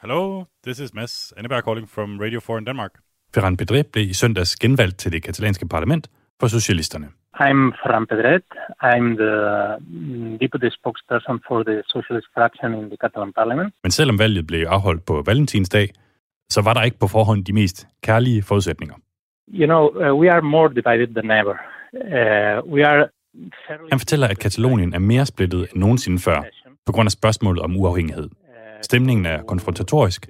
Hello, 0.00 0.44
this 0.66 0.78
is 0.78 0.94
Mads 0.94 1.32
Anneberg 1.36 1.64
calling 1.64 1.88
from 1.88 2.20
Radio 2.20 2.40
4 2.40 2.58
in 2.58 2.66
Denmark. 2.66 2.90
Ferran 3.34 3.56
Pedret 3.56 3.86
blev 3.86 4.10
i 4.10 4.14
søndags 4.14 4.56
genvalgt 4.56 4.98
til 4.98 5.12
det 5.12 5.22
katalanske 5.22 5.68
parlament 5.68 6.10
for 6.40 6.48
socialisterne. 6.48 7.08
I'm 7.44 7.72
Ferran 7.80 8.06
Pedret. 8.10 8.46
I'm 8.90 9.06
the 9.22 9.34
mm, 9.80 10.38
deputy 10.42 10.68
spokesperson 10.78 11.36
for 11.48 11.58
the 11.68 11.76
socialist 11.94 12.28
fraction 12.34 12.74
in 12.74 12.84
the 12.92 12.96
Catalan 13.02 13.32
parliament. 13.32 13.74
Men 13.82 13.90
selvom 13.90 14.18
valget 14.18 14.46
blev 14.46 14.66
afholdt 14.68 15.06
på 15.06 15.22
valentinsdag, 15.26 15.90
så 16.48 16.62
var 16.62 16.74
der 16.74 16.82
ikke 16.82 16.98
på 16.98 17.08
forhånd 17.08 17.44
de 17.44 17.52
mest 17.52 17.86
kærlige 18.02 18.42
forudsætninger. 18.42 18.94
You 19.48 19.66
know, 19.66 19.82
uh, 19.88 20.20
we 20.20 20.30
are 20.32 20.42
more 20.42 20.68
divided 20.68 21.08
than 21.14 21.30
ever. 21.30 21.56
Uh, 21.92 22.72
we 22.74 22.86
are 22.86 23.08
Han 23.90 23.98
fortæller, 23.98 24.26
at 24.28 24.38
Katalonien 24.38 24.94
er 24.94 24.98
mere 24.98 25.26
splittet 25.26 25.60
end 25.60 25.80
nogensinde 25.80 26.18
før, 26.18 26.42
på 26.86 26.92
grund 26.92 27.06
af 27.06 27.10
spørgsmålet 27.10 27.62
om 27.62 27.76
uafhængighed. 27.76 28.28
Stemningen 28.82 29.26
er 29.26 29.42
konfrontatorisk, 29.42 30.28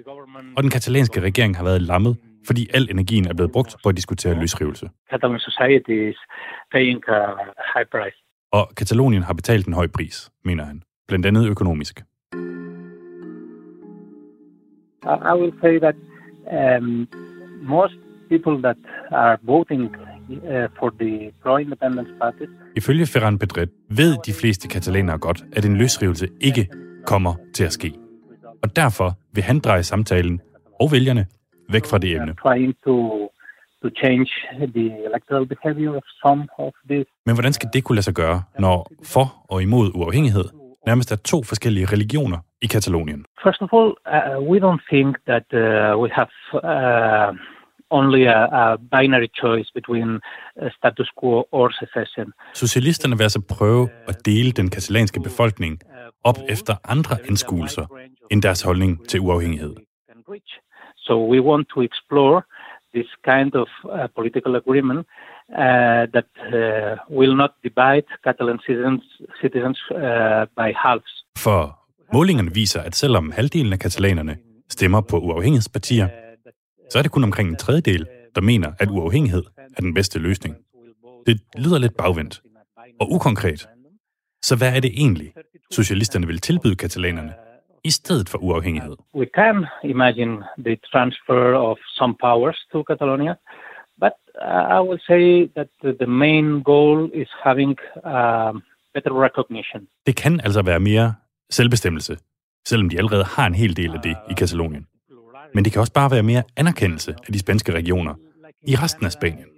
og 0.57 0.63
den 0.63 0.71
katalanske 0.71 1.21
regering 1.21 1.57
har 1.57 1.65
været 1.65 1.83
lammet, 1.83 2.17
fordi 2.47 2.67
al 2.75 2.89
energien 2.91 3.27
er 3.27 3.35
blevet 3.35 3.53
brugt 3.53 3.77
på 3.83 3.89
at 3.89 3.97
diskutere 3.97 4.35
løsrivelse. 4.41 4.91
Catalan 5.11 5.39
society 5.39 5.97
is 6.11 6.19
paying 6.73 7.01
a 7.09 7.21
high 7.75 7.87
price. 7.95 8.19
Og 8.53 8.65
Katalonien 8.77 9.23
har 9.23 9.35
betalt 9.35 9.67
en 9.67 9.73
høj 9.73 9.87
pris, 9.87 10.31
mener 10.45 10.65
han, 10.65 10.83
blandt 11.09 11.27
andet 11.27 11.49
økonomisk. 11.49 12.03
I 15.33 15.35
will 15.41 15.55
say 15.63 15.79
that 15.79 15.97
um, 16.59 17.09
most 17.63 17.99
people 18.29 18.57
that 18.63 18.77
are 19.11 19.39
voting 19.43 19.83
uh, 19.85 20.67
for 20.79 20.91
the 21.01 21.33
pro-independence 21.43 22.11
parties 22.21 22.49
Ifølge 22.77 23.07
Ferran 23.07 23.39
Pedret 23.39 23.71
ved 23.89 24.17
de 24.27 24.33
fleste 24.33 24.69
katalanere 24.69 25.19
godt, 25.19 25.45
at 25.53 25.65
en 25.65 25.77
løsrivelse 25.77 26.29
ikke 26.41 26.69
kommer 27.07 27.35
til 27.55 27.65
at 27.65 27.73
ske. 27.73 27.93
Og 28.63 28.77
derfor 28.77 29.19
vil 29.33 29.45
han 29.45 29.59
dreje 29.59 29.83
samtalen 29.83 30.41
og 30.81 30.93
vælgerne 30.93 31.27
væk 31.69 31.85
fra 31.85 31.99
det 31.99 32.11
emne. 32.17 32.35
Men 37.27 37.35
hvordan 37.35 37.53
skal 37.53 37.69
det 37.73 37.85
kunne 37.85 37.97
lade 37.97 38.05
sig 38.05 38.15
gøre, 38.15 38.43
når 38.59 38.91
for 39.05 39.27
og 39.49 39.63
imod 39.63 39.91
uafhængighed 39.95 40.45
nærmest 40.87 41.13
er 41.13 41.17
to 41.17 41.43
forskellige 41.43 41.87
religioner 41.87 42.39
i 42.63 42.67
Katalonien? 42.67 43.25
First 43.45 43.63
of 43.63 43.71
all, 43.77 43.89
uh, 44.15 44.51
we 44.51 44.57
don't 44.67 44.83
think 44.93 45.11
that 45.31 45.47
uh, 45.53 45.61
we 46.03 46.09
have 46.19 46.33
uh, 46.55 47.37
only 47.91 48.23
a, 48.27 48.41
a 48.61 48.77
binary 48.95 49.31
choice 49.43 49.69
between 49.75 50.09
uh, 50.15 50.69
status 50.79 51.11
quo 51.21 51.45
or 51.53 51.67
secession. 51.83 52.27
Socialisterne 52.55 53.17
vil 53.17 53.23
altså 53.23 53.43
prøve 53.59 53.89
at 54.09 54.27
dele 54.27 54.53
den 54.53 54.71
katalanske 54.71 55.21
befolkning 55.21 55.81
op 56.25 56.39
efter 56.49 56.75
andre 56.85 57.17
anskuelser 57.29 57.87
end 58.31 58.43
deres 58.43 58.63
holdning 58.63 59.09
til 59.09 59.21
uafhængighed. 59.21 59.75
So 61.07 61.15
we 61.33 61.39
want 61.51 61.65
to 61.75 61.79
explore 61.89 62.37
this 62.97 63.09
kind 63.31 63.53
of 63.63 63.69
uh, 63.85 64.07
political 64.17 64.53
agreement 64.63 65.01
uh, 65.63 66.05
that 66.15 66.31
uh, 66.41 67.17
will 67.19 67.35
not 67.43 67.53
divide 67.67 68.09
Catalan 68.27 68.59
citizens, 68.67 69.03
citizens 69.43 69.79
uh, 69.91 69.99
by 70.59 70.69
halves. 70.85 71.13
For 71.39 71.61
målingerne 72.13 72.55
viser, 72.55 72.81
at 72.81 72.95
selvom 72.97 73.31
halvdelen 73.31 73.73
af 73.73 73.79
katalanerne 73.79 74.37
stemmer 74.69 75.01
på 75.01 75.19
uafhængighedspartier, 75.19 76.09
så 76.91 76.99
er 76.99 77.03
det 77.03 77.11
kun 77.11 77.25
omkring 77.25 77.49
en 77.49 77.57
tredjedel, 77.57 78.07
der 78.35 78.41
mener, 78.41 78.73
at 78.79 78.89
uafhængighed 78.91 79.43
er 79.77 79.81
den 79.81 79.95
bedste 79.95 80.19
løsning. 80.19 80.57
Det 81.27 81.41
lyder 81.59 81.79
lidt 81.79 81.97
bagvendt 81.97 82.43
og 83.01 83.13
ukonkret. 83.13 83.69
Så 84.43 84.57
hvad 84.57 84.77
er 84.77 84.81
det 84.81 84.91
egentlig, 84.97 85.33
socialisterne 85.71 86.27
vil 86.27 86.39
tilbyde 86.39 86.77
katalanerne 86.77 87.33
i 87.87 87.91
stedet 87.91 88.29
for 88.29 88.39
uafhængighed? 88.39 88.97
We 89.15 89.27
can 89.39 89.57
imagine 89.95 90.33
the 90.67 90.77
transfer 90.93 91.45
of 91.69 91.77
some 91.99 92.15
powers 92.27 92.59
to 92.73 92.79
Catalonia, 92.91 93.35
but 94.03 94.17
uh, 94.47 94.79
I 94.79 94.81
will 94.87 95.01
say 95.11 95.25
that 95.57 95.69
the 96.01 96.11
main 96.25 96.63
goal 96.63 97.11
is 97.23 97.29
having 97.45 97.73
uh, 97.97 98.53
better 98.95 99.13
recognition. 99.27 99.81
Det 100.07 100.17
kan 100.17 100.41
altså 100.41 100.63
være 100.63 100.81
mere 100.81 101.15
selvbestemmelse, 101.51 102.17
selvom 102.69 102.89
de 102.91 102.99
allerede 102.99 103.25
har 103.25 103.47
en 103.47 103.55
hel 103.55 103.77
del 103.77 103.91
af 103.95 104.03
det 104.03 104.17
i 104.31 104.35
Katalonien. 104.35 104.87
Men 105.55 105.65
det 105.65 105.73
kan 105.73 105.81
også 105.81 105.93
bare 105.93 106.11
være 106.11 106.23
mere 106.23 106.43
anerkendelse 106.57 107.15
af 107.27 107.33
de 107.33 107.39
spanske 107.39 107.73
regioner 107.73 108.15
i 108.67 108.75
resten 108.77 109.07
af 109.07 109.13
Spanien. 109.13 109.49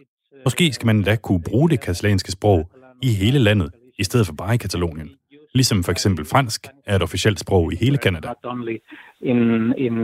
Måske 0.45 0.73
skal 0.73 0.87
man 0.87 1.03
da 1.03 1.17
kunne 1.17 1.43
bruge 1.43 1.71
det 1.71 1.81
katalanske 1.81 2.33
sprog 2.33 2.71
i 3.03 3.11
hele 3.13 3.39
landet, 3.39 3.71
i 3.99 4.05
stedet 4.05 4.27
for 4.27 4.35
bare 4.35 4.55
i 4.55 4.57
Katalonien. 4.57 5.11
Ligesom 5.55 5.85
for 5.85 5.93
eksempel 5.93 6.25
fransk 6.25 6.67
er 6.87 6.97
et 6.97 7.03
officielt 7.03 7.41
sprog 7.41 7.73
i 7.73 7.77
hele 7.77 7.99
only 8.45 8.77
in 9.21 9.41
in 9.87 9.95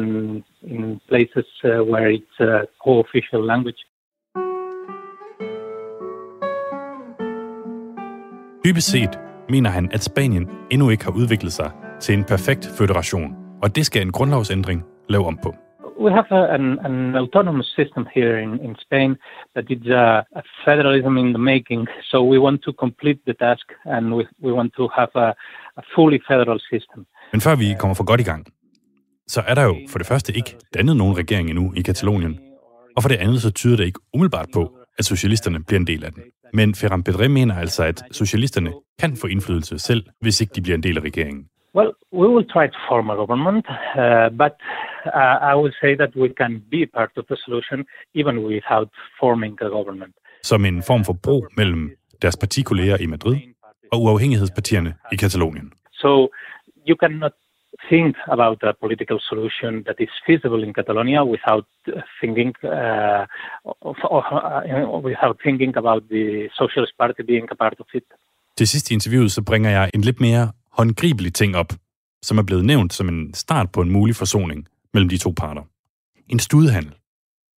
in 0.63 1.01
places 1.09 1.49
uh, 1.65 1.71
where 1.71 2.09
it's 2.17 2.39
a 2.41 2.65
co-official 2.85 3.47
language. 3.47 3.81
Dybest 8.65 8.91
set 8.91 9.19
mener 9.49 9.71
han, 9.71 9.89
at 9.93 10.05
Spanien 10.05 10.49
endnu 10.71 10.91
ikke 10.91 11.05
har 11.05 11.13
udviklet 11.13 11.53
sig 11.53 11.71
til 12.01 12.15
en 12.15 12.25
perfekt 12.25 12.69
føderation, 12.79 13.37
og 13.63 13.77
det 13.77 13.87
skal 13.87 14.03
en 14.03 14.13
grundlovsændring 14.13 14.85
lave 15.09 15.27
om 15.27 15.39
på. 15.43 15.64
We 15.99 16.11
have 16.13 16.27
a, 16.31 16.55
an, 16.55 16.79
an 16.85 17.17
autonomous 17.17 17.67
system 17.77 18.07
here 18.15 18.39
in, 18.45 18.61
in 18.67 18.77
Spain 18.87 19.17
that 19.55 19.65
is 19.71 19.87
a, 19.87 20.25
a 20.41 20.43
federalism 20.65 21.17
in 21.17 21.29
the 21.33 21.39
making. 21.39 21.87
So 22.11 22.17
we 22.33 22.39
want 22.39 22.63
to 22.63 22.73
complete 22.73 23.21
the 23.27 23.35
task 23.35 23.67
and 23.85 24.15
we, 24.17 24.23
we 24.43 24.53
want 24.53 24.73
to 24.77 24.89
have 24.99 25.13
a, 25.15 25.29
a 25.77 25.83
fully 25.95 26.21
federal 26.29 26.59
system. 26.73 27.07
Men 27.33 27.41
før 27.41 27.55
vi 27.57 27.75
kommer 27.79 27.95
for 27.95 28.05
godt 28.05 28.21
i 28.21 28.25
gang, 28.25 28.47
så 29.27 29.41
er 29.47 29.55
der 29.55 29.63
jo 29.63 29.77
for 29.91 29.99
det 29.99 30.07
første 30.07 30.37
ikke 30.37 30.57
dannet 30.75 30.97
nogen 30.97 31.17
regering 31.19 31.51
endnu 31.51 31.73
i 31.77 31.83
Katalonien, 31.83 32.39
og 32.97 33.03
for 33.03 33.09
det 33.09 33.17
andet 33.17 33.43
så 33.43 33.51
tyder 33.51 33.77
det 33.77 33.85
ikke 33.85 34.01
umiddelbart 34.15 34.49
på, 34.55 34.79
at 34.99 35.05
socialisterne 35.05 35.65
bliver 35.65 35.81
en 35.81 35.87
del 35.87 36.05
af 36.05 36.13
den. 36.13 36.23
Men 36.53 36.75
Ferran 36.75 37.03
Pedret 37.03 37.31
mener 37.31 37.55
altså, 37.55 37.85
at 37.85 38.03
socialisterne 38.11 38.73
kan 38.99 39.17
få 39.17 39.27
indflydelse 39.27 39.79
selv, 39.79 40.05
hvis 40.21 40.41
ikke 40.41 40.53
de 40.57 40.63
bliver 40.63 40.77
en 40.77 40.83
del 40.83 40.97
af 40.97 41.03
regeringen. 41.03 41.45
We 42.21 42.27
will 42.35 42.49
try 42.55 42.67
to 42.75 42.79
form 42.89 43.07
a 43.15 43.17
government, 43.23 43.65
uh, 44.03 44.29
but 44.43 44.55
uh, 45.21 45.37
I 45.51 45.55
will 45.61 45.75
say 45.83 45.93
that 46.03 46.13
we 46.23 46.29
can 46.41 46.53
be 46.75 46.81
part 46.99 47.13
of 47.21 47.25
the 47.31 47.37
solution 47.45 47.79
even 48.21 48.35
without 48.51 48.91
forming 49.21 49.55
a 49.67 49.69
government. 49.77 50.15
Som 50.43 50.65
en 50.65 50.83
form 50.83 51.05
for 51.05 51.17
bro 51.25 51.37
mellem 51.57 51.91
deres 52.23 52.37
partikolleger 52.37 52.97
i 53.01 53.07
Madrid 53.07 53.37
og 53.93 54.03
uafhængighedspartierne 54.03 54.95
i 55.13 55.17
Katalonien. 55.17 55.73
So 55.93 56.29
you 56.89 56.97
cannot 57.03 57.33
think 57.91 58.17
about 58.37 58.59
a 58.63 58.73
political 58.83 59.19
solution 59.31 59.73
that 59.87 59.97
is 60.05 60.13
feasible 60.27 60.63
in 60.67 60.73
Catalonia 60.79 61.21
without 61.35 61.67
thinking 62.21 62.53
uh, 62.65 63.23
of, 63.91 63.97
of, 64.17 64.25
uh, 64.33 65.01
without 65.11 65.37
thinking 65.45 65.73
about 65.83 66.03
the 66.15 66.27
Socialist 66.61 66.93
Party 67.01 67.23
being 67.33 67.47
a 67.55 67.57
part 67.65 67.79
of 67.81 67.87
it. 67.95 68.07
Til 68.57 68.69
sidst 68.69 68.91
i 68.91 68.95
interviewet 68.95 69.33
så 69.33 69.43
bringer 69.45 69.71
jeg 69.71 69.91
en 69.95 70.01
lidt 70.01 70.21
mere 70.21 70.53
håndgribelig 70.79 71.35
ting 71.35 71.57
op, 71.57 71.71
som 72.25 72.39
er 72.39 72.43
blevet 72.43 72.65
nævnt 72.65 72.93
som 72.93 73.09
en 73.09 73.35
start 73.35 73.73
på 73.73 73.81
en 73.81 73.93
mulig 73.93 74.17
forsoning 74.17 74.69
mellem 74.95 75.09
de 75.09 75.19
to 75.19 75.31
parter. 75.37 75.63
En 76.29 76.39
studehandel, 76.39 76.95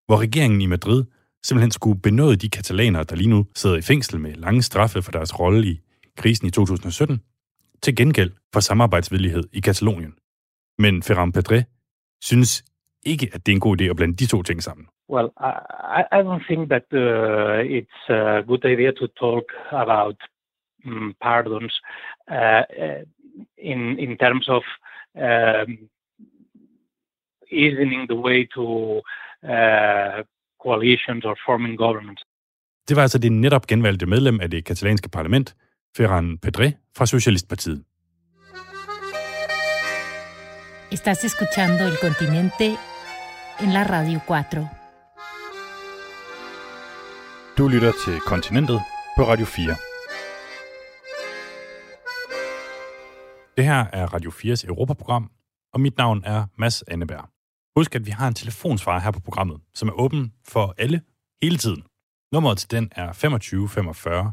hvor 0.07 0.21
regeringen 0.21 0.61
i 0.61 0.67
Madrid 0.67 1.05
simpelthen 1.43 1.71
skulle 1.71 2.01
benåde 2.01 2.37
de 2.37 2.51
katalanere, 2.51 3.05
der 3.05 3.17
lige 3.17 3.31
nu 3.31 3.47
sidder 3.55 3.77
i 3.77 3.83
fængsel 3.83 4.21
med 4.21 4.35
lange 4.35 4.63
straffe 4.63 5.03
for 5.03 5.13
deres 5.13 5.41
rolle 5.41 5.67
i 5.67 5.81
krisen 6.17 6.47
i 6.47 6.51
2017, 6.51 7.21
til 7.83 7.97
gengæld 7.97 8.33
for 8.53 8.61
samarbejdsvillighed 8.61 9.45
i 9.53 9.61
Katalonien. 9.61 10.15
Men 10.79 11.03
Ferran 11.03 11.33
Pedret 11.33 11.65
synes 12.23 12.65
ikke, 13.07 13.31
at 13.35 13.47
det 13.47 13.53
er 13.53 13.57
en 13.57 13.61
god 13.61 13.81
idé 13.81 13.85
at 13.85 13.97
blande 13.97 14.17
de 14.17 14.27
to 14.27 14.43
ting 14.43 14.63
sammen. 14.63 14.87
Well, 15.09 15.29
I, 15.99 16.03
I 16.19 16.21
don't 16.27 16.45
think 16.51 16.69
that 16.69 16.87
uh, 16.93 17.61
it's 17.79 18.03
a 18.09 18.43
good 18.51 18.65
idea 18.65 18.91
to 19.01 19.07
talk 19.07 19.45
about 19.73 20.17
um, 20.87 21.15
pardons 21.23 21.75
uh, 22.31 22.65
uh 22.83 23.03
in 23.59 23.99
in 23.99 24.16
terms 24.16 24.49
of 24.49 24.62
um, 25.14 25.88
easing 27.51 28.07
the 28.09 28.18
way 28.27 28.46
to 28.55 28.64
uh, 29.42 30.22
coalitions 30.64 31.25
or 31.25 31.37
forming 31.46 31.79
governments. 31.79 32.22
Det 32.88 32.96
var 32.96 33.03
altså 33.03 33.18
det 33.18 33.33
netop 33.33 33.66
genvalgte 33.66 34.07
medlem 34.07 34.40
af 34.40 34.51
det 34.51 34.64
katalanske 34.64 35.09
parlament, 35.09 35.57
Ferran 35.96 36.38
Pedré 36.46 36.72
fra 36.96 37.07
Socialistpartiet. 37.07 37.85
Estás 40.92 41.25
escuchando 41.25 41.85
El 41.85 41.96
Continente 42.01 42.66
en 43.62 43.72
la 43.72 43.83
Radio 43.83 44.18
4. 44.29 44.68
Du 47.59 47.68
lytter 47.68 47.92
til 48.05 48.20
Kontinentet 48.20 48.81
på 49.16 49.22
Radio 49.22 49.46
4. 49.46 49.86
Det 53.57 53.64
her 53.64 53.87
er 53.92 54.07
Radio 54.14 54.31
4's 54.31 54.66
Europaprogram, 54.69 55.31
og 55.73 55.81
mit 55.81 55.99
navn 55.99 56.23
er 56.25 56.47
Mads 56.59 56.83
Anneberg. 56.83 57.29
Husk, 57.77 57.95
at 57.95 58.07
vi 58.07 58.11
har 58.11 58.29
en 58.29 58.35
telefonsvarer 58.35 59.01
her 59.01 59.11
på 59.11 59.21
programmet, 59.21 59.61
som 59.75 59.88
er 59.88 59.92
åben 59.92 60.33
for 60.49 60.75
alle 60.79 61.01
hele 61.42 61.57
tiden. 61.57 61.83
Nummeret 62.33 62.59
til 62.59 62.71
den 62.71 62.88
er 62.92 63.12
25 63.12 63.69
45 63.69 64.33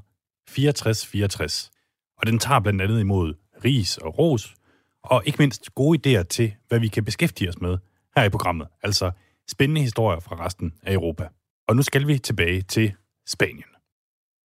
64 0.49 1.07
64, 1.07 1.71
og 2.17 2.27
den 2.27 2.39
tager 2.39 2.59
blandt 2.59 2.81
andet 2.81 2.99
imod 2.99 3.33
ris 3.65 3.97
og 3.97 4.19
ros, 4.19 4.55
og 5.03 5.23
ikke 5.25 5.37
mindst 5.39 5.75
gode 5.75 6.19
idéer 6.19 6.23
til, 6.23 6.53
hvad 6.67 6.79
vi 6.79 6.87
kan 6.87 7.05
beskæftige 7.05 7.49
os 7.49 7.61
med 7.61 7.77
her 8.15 8.23
i 8.23 8.29
programmet, 8.29 8.67
altså 8.81 9.11
spændende 9.51 9.81
historier 9.81 10.19
fra 10.19 10.45
resten 10.45 10.73
af 10.83 10.93
Europa. 10.93 11.27
Og 11.67 11.75
nu 11.75 11.81
skal 11.81 12.07
vi 12.07 12.17
tilbage 12.17 12.61
til 12.61 12.93
Spanien. 13.27 13.69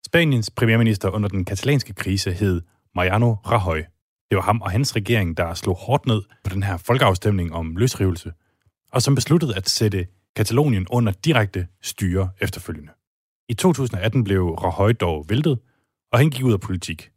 Spaniens 0.06 0.50
premierminister 0.50 1.10
under 1.10 1.28
den 1.28 1.44
katalanske 1.44 1.94
krise 1.94 2.32
hed 2.32 2.62
Mariano 2.94 3.34
Rajoy. 3.34 3.82
Det 4.30 4.36
var 4.36 4.42
ham 4.42 4.62
og 4.62 4.70
hans 4.70 4.96
regering, 4.96 5.36
der 5.36 5.54
slog 5.54 5.76
hårdt 5.76 6.06
ned 6.06 6.22
på 6.44 6.54
den 6.54 6.62
her 6.62 6.76
folkeafstemning 6.76 7.54
om 7.54 7.76
løsrivelse, 7.76 8.32
og 8.92 9.02
som 9.02 9.14
besluttede 9.14 9.56
at 9.56 9.68
sætte 9.68 10.06
Katalonien 10.36 10.86
under 10.90 11.12
direkte 11.12 11.66
styre 11.82 12.30
efterfølgende. 12.40 12.92
I 13.48 13.54
2018 13.54 14.24
blev 14.24 14.50
Rajoy 14.50 14.92
dog 15.00 15.24
væltet, 15.28 15.58
og 16.12 16.18
han 16.18 16.30
gik 16.30 16.44
ud 16.44 16.52
af 16.52 16.60
politik. 16.60 17.10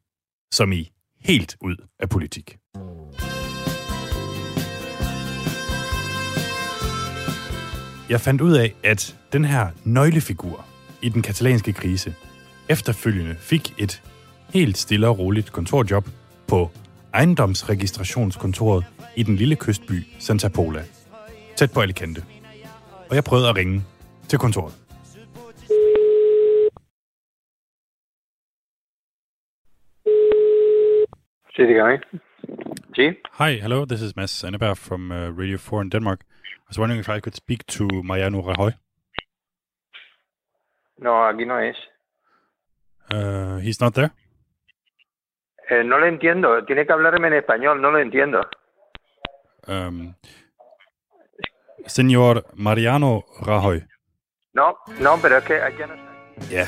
Som 0.52 0.72
i 0.72 0.92
helt 1.20 1.58
ud 1.62 1.76
af 2.00 2.10
politik. 2.10 2.58
Jeg 8.10 8.22
fandt 8.22 8.42
ud 8.42 8.54
af, 8.54 8.74
at 8.84 9.18
den 9.34 9.46
her 9.46 9.68
nøglefigur 9.84 10.66
i 11.02 11.10
den 11.10 11.22
katalanske 11.22 11.74
krise 11.74 12.16
efterfølgende 12.70 13.36
fik 13.40 13.74
et 13.78 14.04
helt 14.54 14.78
stille 14.78 15.08
og 15.08 15.20
roligt 15.20 15.52
kontorjob 15.52 16.10
på 16.48 16.72
ejendomsregistrationskontoret 17.14 18.86
i 19.16 19.24
den 19.24 19.36
lille 19.36 19.56
kystby 19.56 20.04
Santa 20.20 20.50
Pola, 20.50 20.84
tæt 21.56 21.72
på 21.74 21.82
Alicante. 21.82 22.22
Og 23.10 23.16
jeg 23.16 23.24
prøvede 23.24 23.50
at 23.50 23.56
ringe 23.56 23.84
til 24.28 24.40
kontoret. 24.40 24.74
Sí, 31.56 31.62
dígame. 31.68 32.00
Sí. 32.96 33.06
Hi, 33.40 33.60
hello. 33.60 33.86
This 33.86 34.02
is 34.02 34.16
Mads 34.16 34.44
Anneberg 34.44 34.78
from 34.78 35.12
uh, 35.12 35.18
Radio 35.40 35.58
4 35.58 35.82
in 35.82 35.90
Denmark. 35.90 36.20
I 36.22 36.68
was 36.70 36.80
wondering 36.80 37.00
if 37.00 37.10
I 37.10 37.20
could 37.20 37.36
speak 37.36 37.66
to 37.68 37.84
Mariano 38.04 38.42
Rajoy. 38.42 38.72
No, 40.98 41.12
aquí 41.30 41.46
no 41.46 41.58
es. 41.58 41.76
Uh, 43.12 43.58
he's 43.58 43.82
not 43.82 43.94
there? 43.94 44.12
Eh, 45.72 45.84
no 45.84 45.98
lo 45.98 46.06
entiendo. 46.06 46.66
Tiene 46.66 46.86
que 46.86 46.94
hablarme 46.94 47.28
en 47.28 47.34
español. 47.34 47.82
No 47.82 47.92
lo 47.92 48.00
entiendo. 48.00 48.46
Um, 49.68 50.16
señor 51.86 52.46
Mariano 52.56 53.24
Rajoy. 53.42 53.86
No, 54.54 54.78
no, 55.00 55.18
pero 55.22 55.38
es 55.38 55.44
que 55.46 55.62
allá 55.62 55.88
no 55.88 55.96
Ja, 56.50 56.68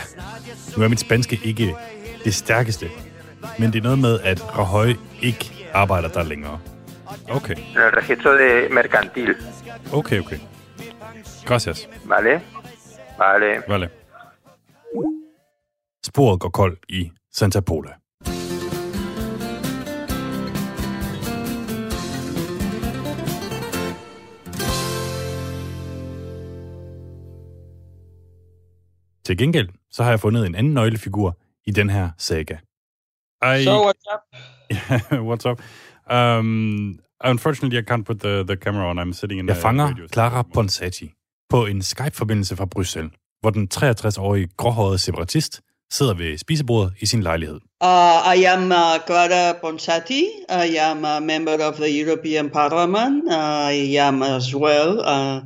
nu 0.77 0.83
er 0.83 0.87
mit 0.87 0.99
spanske 0.99 1.39
ikke 1.43 1.75
det 2.23 2.33
stærkeste, 2.33 2.89
men 3.59 3.73
det 3.73 3.79
er 3.79 3.83
noget 3.83 3.99
med, 3.99 4.19
at 4.19 4.57
Rajoy 4.57 4.95
ikke 5.21 5.69
arbejder 5.73 6.09
der 6.09 6.23
længere. 6.23 6.59
Okay. 7.29 7.55
En 7.55 7.77
el 7.77 7.91
registro 7.91 8.31
de 8.31 8.69
mercantil. 8.69 9.35
Okay, 9.93 10.19
okay. 10.19 10.39
Gracias. 11.45 11.89
Vale. 12.05 12.41
Vale. 13.17 13.63
Vale. 13.67 13.89
Sporet 16.05 16.39
går 16.39 16.49
koldt 16.49 16.79
i 16.89 17.11
Santa 17.31 17.61
Pola. 17.61 18.02
Til 29.25 29.37
gengæld, 29.37 29.69
så 29.91 30.03
har 30.03 30.09
jeg 30.09 30.19
fundet 30.19 30.45
en 30.45 30.55
anden 30.55 30.73
nøglefigur 30.73 31.37
i 31.65 31.71
den 31.71 31.89
her 31.89 32.09
saga. 32.17 32.57
I... 33.43 33.63
So 33.63 33.89
what's 33.89 34.13
up? 34.13 34.21
what's 35.29 35.45
up? 35.51 35.61
Um, 36.11 36.99
unfortunately, 37.23 37.79
I 37.79 37.83
can't 37.91 38.03
put 38.03 38.19
the, 38.19 38.43
the 38.43 38.55
camera 38.55 38.89
on. 38.89 38.99
I'm 38.99 39.13
sitting 39.13 39.39
in 39.39 39.47
Jeg 39.47 39.57
fanger 39.57 40.07
Clara 40.13 40.43
Ponsati 40.53 41.11
på 41.49 41.65
en 41.65 41.81
Skype-forbindelse 41.81 42.55
fra 42.55 42.65
Bruxelles, 42.65 43.11
hvor 43.41 43.49
den 43.49 43.67
63-årige 43.73 44.47
gråhårede 44.57 44.97
separatist 44.97 45.61
sidder 45.91 46.13
ved 46.13 46.37
spisebordet 46.37 46.93
i 46.99 47.05
sin 47.05 47.23
lejlighed. 47.23 47.55
Uh, 47.55 48.37
I 48.37 48.43
am 48.43 48.63
uh, 48.63 49.05
Clara 49.05 49.53
Ponsati. 49.61 50.23
I 50.49 50.77
am 50.79 51.05
a 51.05 51.19
member 51.19 51.57
of 51.67 51.75
the 51.75 52.03
European 52.03 52.49
Parliament. 52.49 53.23
I 53.71 53.97
am 53.97 54.23
as 54.23 54.55
well 54.55 54.99
uh, 54.99 55.41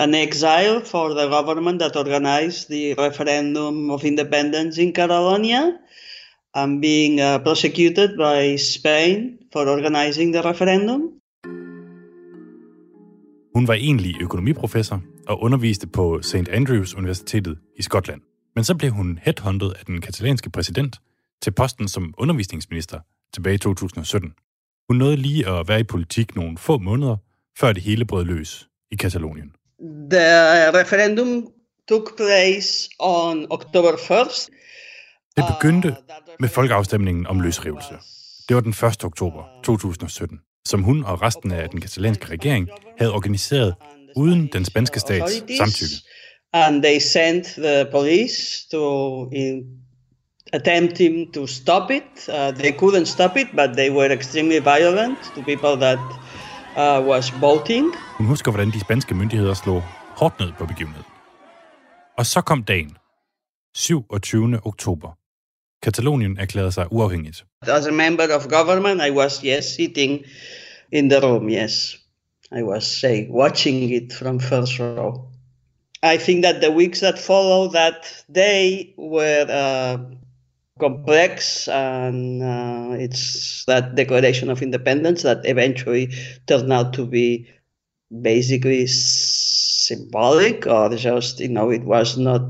an 0.00 0.14
exile 0.14 0.80
for 0.84 1.08
the 1.18 1.28
government 1.28 1.80
that 1.80 1.96
organized 1.96 2.68
the 2.68 2.94
referendum 2.94 3.90
of 3.90 4.04
independence 4.04 4.82
in 4.82 4.94
Catalonia. 4.94 5.62
I'm 6.54 6.80
being 6.80 7.20
uh, 7.20 7.38
prosecuted 7.38 8.10
by 8.16 8.56
Spain 8.56 9.38
for 9.52 9.68
organizing 9.68 10.34
the 10.34 10.42
referendum. 10.50 11.00
Hun 13.54 13.68
var 13.68 13.74
egentlig 13.74 14.14
økonomiprofessor 14.20 15.02
og 15.28 15.42
underviste 15.42 15.86
på 15.86 16.22
St. 16.22 16.48
Andrews 16.48 16.94
Universitetet 16.94 17.58
i 17.78 17.82
Skotland. 17.82 18.20
Men 18.54 18.64
så 18.64 18.74
blev 18.74 18.90
hun 18.90 19.18
headhunted 19.22 19.72
af 19.78 19.84
den 19.84 20.00
katalanske 20.00 20.50
præsident 20.50 20.96
til 21.42 21.50
posten 21.50 21.88
som 21.88 22.14
undervisningsminister 22.18 22.98
tilbage 23.34 23.54
i 23.54 23.58
2017. 23.58 24.32
Hun 24.88 24.96
nåede 24.96 25.16
lige 25.16 25.48
at 25.48 25.68
være 25.68 25.80
i 25.80 25.84
politik 25.84 26.36
nogle 26.36 26.58
få 26.58 26.78
måneder, 26.78 27.16
før 27.58 27.72
det 27.72 27.82
hele 27.82 28.04
brød 28.04 28.24
løs 28.24 28.68
i 28.90 28.96
Katalonien. 28.96 29.52
The 30.10 30.70
referendum 30.80 31.48
took 31.88 32.16
place 32.16 32.88
on 32.98 33.46
October 33.50 33.92
1st. 33.92 34.48
Det 35.36 35.44
begyndte 35.60 35.96
med 36.40 36.48
folkeafstemningen 36.48 37.26
om 37.26 37.40
løsrivelse. 37.40 37.94
Det 38.48 38.54
var 38.54 38.60
den 38.60 38.70
1. 38.70 39.04
oktober 39.04 39.44
2017, 39.64 40.38
som 40.68 40.82
hun 40.82 41.04
og 41.04 41.22
resten 41.22 41.52
af 41.52 41.68
den 41.68 41.80
katalanske 41.80 42.26
regering 42.26 42.68
havde 42.98 43.12
organiseret 43.12 43.74
uden 44.16 44.48
den 44.52 44.64
spanske 44.64 45.00
stats 45.00 45.32
samtykke. 45.56 45.94
And 46.52 46.82
they 46.82 46.98
sent 46.98 47.44
the 47.46 47.86
police 47.90 48.68
to 48.70 49.26
in, 49.32 49.62
attempting 50.52 51.34
to 51.34 51.46
stop 51.46 51.90
it. 51.90 52.28
Uh, 52.28 52.34
they 52.58 52.72
couldn't 52.72 53.04
stop 53.04 53.36
it, 53.36 53.46
but 53.56 53.70
they 53.76 53.90
were 53.90 54.12
extremely 54.12 54.58
violent 54.58 55.18
to 55.34 55.42
people 55.42 55.76
that 55.86 55.98
uh, 56.76 57.08
was 57.08 57.40
voting. 57.40 57.94
Hun 58.18 58.26
husker, 58.26 58.50
hvordan 58.50 58.70
de 58.70 58.80
spanske 58.80 59.14
myndigheder 59.14 59.54
slog 59.54 59.82
hårdt 60.16 60.40
ned 60.40 60.52
på 60.58 60.66
begivenheden. 60.66 61.06
Og 62.18 62.26
så 62.26 62.40
kom 62.40 62.64
dagen, 62.64 62.96
27. 63.74 64.60
oktober. 64.64 65.16
Katalonien 65.82 66.38
erklærede 66.38 66.72
sig 66.72 66.92
uafhængigt. 66.92 67.44
As 67.62 67.86
a 67.86 67.90
member 67.90 68.34
of 68.36 68.48
government, 68.48 69.02
I 69.02 69.10
was, 69.10 69.40
yes, 69.40 69.64
sitting 69.64 70.24
in 70.92 71.10
the 71.10 71.20
room, 71.20 71.48
yes. 71.48 71.96
I 72.52 72.62
was, 72.62 72.84
say, 72.84 73.28
watching 73.30 73.92
it 73.92 74.12
from 74.12 74.40
first 74.40 74.80
row. 74.80 75.30
I 76.02 76.16
think 76.16 76.44
that 76.44 76.62
the 76.62 76.70
weeks 76.70 77.00
that 77.00 77.18
followed 77.18 77.72
that 77.72 78.24
day 78.34 78.94
were 78.96 79.46
uh, 79.48 79.98
complex, 80.80 81.68
and 81.68 82.42
uh, 82.42 83.04
it's 83.04 83.64
that 83.68 83.84
Declaration 83.96 84.50
of 84.50 84.62
Independence 84.62 85.22
that 85.22 85.38
eventually 85.44 86.04
turned 86.48 86.72
out 86.72 86.92
to 86.94 87.06
be 87.06 87.28
basically 88.22 88.86
symbolic, 89.88 90.66
or 90.66 90.88
just, 90.96 91.40
you 91.40 91.48
know, 91.48 91.70
it 91.70 91.84
was 91.84 92.18
not 92.18 92.42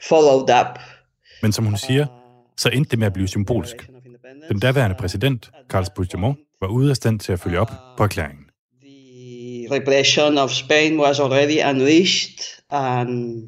followed 0.00 0.50
up. 0.60 0.78
Men 1.42 1.52
som 1.52 1.64
hun 1.64 1.74
uh, 1.74 1.78
siger, 1.78 2.06
så 2.56 2.68
endte 2.68 2.90
det 2.90 2.98
med 2.98 3.06
at 3.06 3.12
blive 3.12 3.28
symbolsk. 3.28 3.90
Den 4.48 4.58
daværende 4.60 4.94
uh, 4.94 5.00
præsident, 5.00 5.50
Carles 5.68 5.90
Puigdemont, 5.90 6.38
uh, 6.38 6.44
var 6.60 6.68
ude 6.68 6.90
af 6.90 6.96
stand 6.96 7.20
til 7.20 7.32
at 7.32 7.40
følge 7.40 7.60
op 7.60 7.72
på 7.96 8.02
erklæringen. 8.04 8.44
The 8.82 9.76
repression 9.76 10.38
of 10.38 10.50
Spain 10.50 11.00
was 11.00 11.20
already 11.20 11.70
unleashed, 11.70 12.38
and 12.70 13.42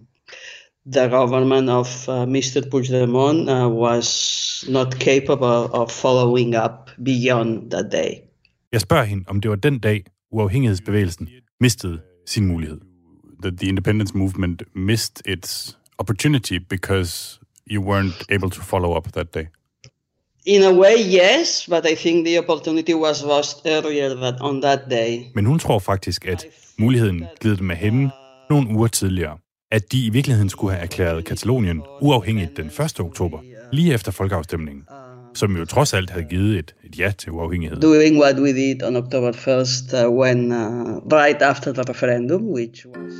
the 0.86 1.08
government 1.08 1.68
of 1.70 2.08
uh, 2.08 2.26
Mr. 2.26 2.62
Puigdemont 2.70 3.48
uh, 3.48 3.68
was 3.68 4.64
not 4.68 4.98
capable 4.98 5.68
of 5.72 5.90
following 5.90 6.54
up 6.54 6.90
beyond 7.04 7.70
that 7.70 7.92
day. 7.92 8.22
Jeg 8.72 8.80
spørger 8.80 9.04
hende, 9.04 9.24
om 9.28 9.40
det 9.40 9.50
var 9.50 9.56
den 9.56 9.78
dag, 9.78 10.04
uafhængighedsbevægelsen 10.32 11.28
mistede 11.60 12.00
sin 12.26 12.46
mulighed. 12.46 12.80
The, 13.42 13.50
the 13.50 13.68
independence 13.68 14.18
movement 14.18 14.62
missed 14.74 15.22
its 15.26 15.78
opportunity 15.98 16.58
because 16.68 17.40
you 17.70 17.82
weren't 17.82 18.24
able 18.30 18.50
to 18.50 18.62
follow 18.62 18.96
up 18.96 19.12
that 19.12 19.34
day? 19.34 19.46
In 20.46 20.62
a 20.62 20.72
way, 20.72 20.96
yes, 20.98 21.66
but 21.66 21.86
I 21.86 21.94
think 21.94 22.26
the 22.26 22.38
opportunity 22.38 22.94
was 22.94 23.24
lost 23.24 23.66
earlier 23.66 24.14
that 24.14 24.40
on 24.40 24.62
that 24.62 24.80
day. 24.90 25.30
Men 25.34 25.46
hun 25.46 25.58
tror 25.58 25.78
faktisk, 25.78 26.26
at 26.26 26.46
muligheden 26.78 27.24
gled 27.40 27.56
dem 27.56 27.70
af 27.70 27.76
hende 27.76 28.10
nogle 28.50 28.68
uger 28.76 28.86
tidligere. 28.86 29.38
At 29.72 29.92
de 29.92 30.06
i 30.06 30.10
virkeligheden 30.10 30.48
skulle 30.48 30.72
have 30.72 30.82
erklæret 30.82 31.24
Katalonien 31.24 31.82
uafhængigt 32.00 32.56
den 32.56 32.66
1. 32.66 33.00
oktober, 33.00 33.38
lige 33.72 33.94
efter 33.94 34.12
folkeafstemningen, 34.12 34.84
som 35.34 35.56
jo 35.56 35.64
trods 35.64 35.94
alt 35.94 36.10
havde 36.10 36.24
givet 36.24 36.58
et, 36.58 36.74
et 36.84 36.98
ja 36.98 37.12
til 37.18 37.32
uafhængighed. 37.32 37.80
Doing 37.80 38.20
what 38.20 38.38
we 38.40 38.52
did 38.52 38.82
on 38.82 38.96
October 38.96 39.32
1st, 39.32 40.06
uh, 40.06 40.18
when 40.18 40.52
uh, 40.52 40.58
right 41.12 41.42
after 41.42 41.72
the 41.72 41.82
referendum, 41.82 42.42
which 42.42 42.86
was 42.86 43.12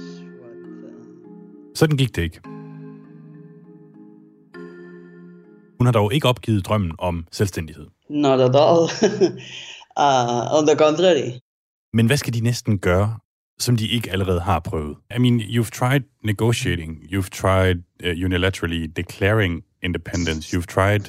Sådan 1.74 1.96
gik 1.96 2.16
det 2.16 2.22
ikke. 2.22 2.40
Hun 5.78 5.86
har 5.86 5.92
dog 5.92 6.14
ikke 6.14 6.28
opgivet 6.28 6.66
drømmen 6.66 6.92
om 6.98 7.26
selvstændighed. 7.32 7.86
Not 8.08 8.40
at 8.40 8.56
all. 8.56 8.82
uh, 10.04 10.58
on 10.58 10.66
the 10.66 10.76
contrary. 10.76 11.30
Men 11.92 12.06
hvad 12.06 12.16
skal 12.16 12.34
de 12.34 12.40
næsten 12.40 12.78
gøre, 12.78 13.18
som 13.62 13.76
de 13.76 13.88
ikke 13.88 14.12
allerede 14.12 14.40
har 14.40 14.60
prøvet? 14.60 14.96
I 15.16 15.18
mean, 15.18 15.40
you've 15.40 15.70
tried 15.70 16.02
negotiating, 16.24 16.98
you've 17.12 17.30
tried 17.30 17.76
uh, 18.04 18.10
unilaterally 18.26 18.86
declaring 18.96 19.62
independence, 19.82 20.52
you've 20.52 20.66
tried 20.66 21.00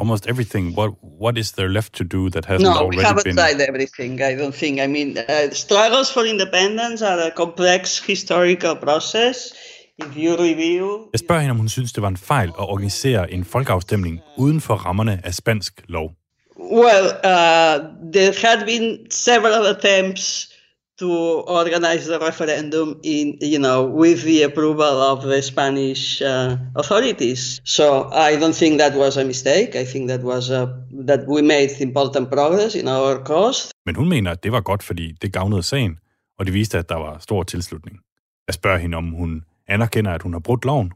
almost 0.00 0.26
everything. 0.26 0.74
What 0.74 0.90
what 1.00 1.38
is 1.38 1.52
there 1.52 1.68
left 1.68 1.92
to 1.92 2.04
do 2.04 2.30
that 2.30 2.44
hasn't 2.44 2.62
no, 2.62 2.72
already 2.72 2.98
we 2.98 3.04
haven't 3.04 3.24
been? 3.24 3.36
tried 3.36 3.60
everything. 3.60 4.20
I 4.22 4.34
don't 4.40 4.54
think. 4.54 4.80
I 4.80 4.86
mean, 4.86 5.18
uh, 5.18 5.50
struggles 5.52 6.12
for 6.12 6.24
independence 6.24 7.02
are 7.02 7.20
a 7.20 7.30
complex 7.30 8.06
historical 8.06 8.74
process. 8.76 9.52
If 9.98 10.16
you 10.16 10.36
review... 10.36 11.08
Jeg 11.12 11.20
spørger 11.20 11.40
hende, 11.40 11.50
om 11.50 11.56
hun 11.58 11.68
synes, 11.68 11.92
det 11.92 12.02
var 12.02 12.08
en 12.08 12.16
fejl 12.16 12.48
at 12.48 12.68
organisere 12.68 13.32
en 13.32 13.44
folkeafstemning 13.44 14.20
uden 14.36 14.60
for 14.60 14.74
rammerne 14.74 15.20
af 15.24 15.34
spansk 15.34 15.82
lov. 15.88 16.10
Well, 16.58 17.04
uh, 17.04 17.76
there 18.12 18.32
had 18.42 18.66
been 18.66 19.10
several 19.10 19.66
attempts 19.66 20.55
to 20.98 21.10
organize 21.46 22.06
the 22.06 22.18
referendum 22.18 22.98
in, 23.02 23.36
you 23.40 23.58
know, 23.58 23.84
with 23.84 24.22
the 24.24 24.42
approval 24.42 25.00
of 25.12 25.22
the 25.22 25.42
Spanish 25.42 26.22
uh, 26.22 26.56
authorities. 26.74 27.60
So 27.64 28.08
I 28.12 28.36
don't 28.36 28.54
think 28.54 28.78
that 28.78 28.94
was 28.94 29.16
a 29.16 29.24
mistake. 29.24 29.76
I 29.76 29.84
think 29.84 30.08
that 30.08 30.22
was 30.22 30.50
a, 30.50 30.62
that 31.06 31.20
we 31.28 31.42
made 31.42 31.70
important 31.80 32.30
progress 32.30 32.74
in 32.74 32.88
our 32.88 33.22
cause. 33.24 33.70
Men 33.86 33.96
hun 33.96 34.08
mener, 34.08 34.30
at 34.30 34.42
det 34.42 34.52
var 34.52 34.60
godt, 34.60 34.82
fordi 34.82 35.12
det 35.22 35.32
gavnede 35.32 35.62
sagen, 35.62 35.98
og 36.38 36.46
det 36.46 36.54
viste, 36.54 36.78
at 36.78 36.88
der 36.88 36.96
var 36.96 37.18
stor 37.18 37.42
tilslutning. 37.42 37.98
Jeg 38.46 38.54
spørger 38.54 38.78
hende, 38.78 38.96
om 38.96 39.10
hun 39.10 39.42
anerkender, 39.68 40.12
at 40.12 40.22
hun 40.22 40.32
har 40.32 40.40
brudt 40.40 40.64
loven. 40.64 40.92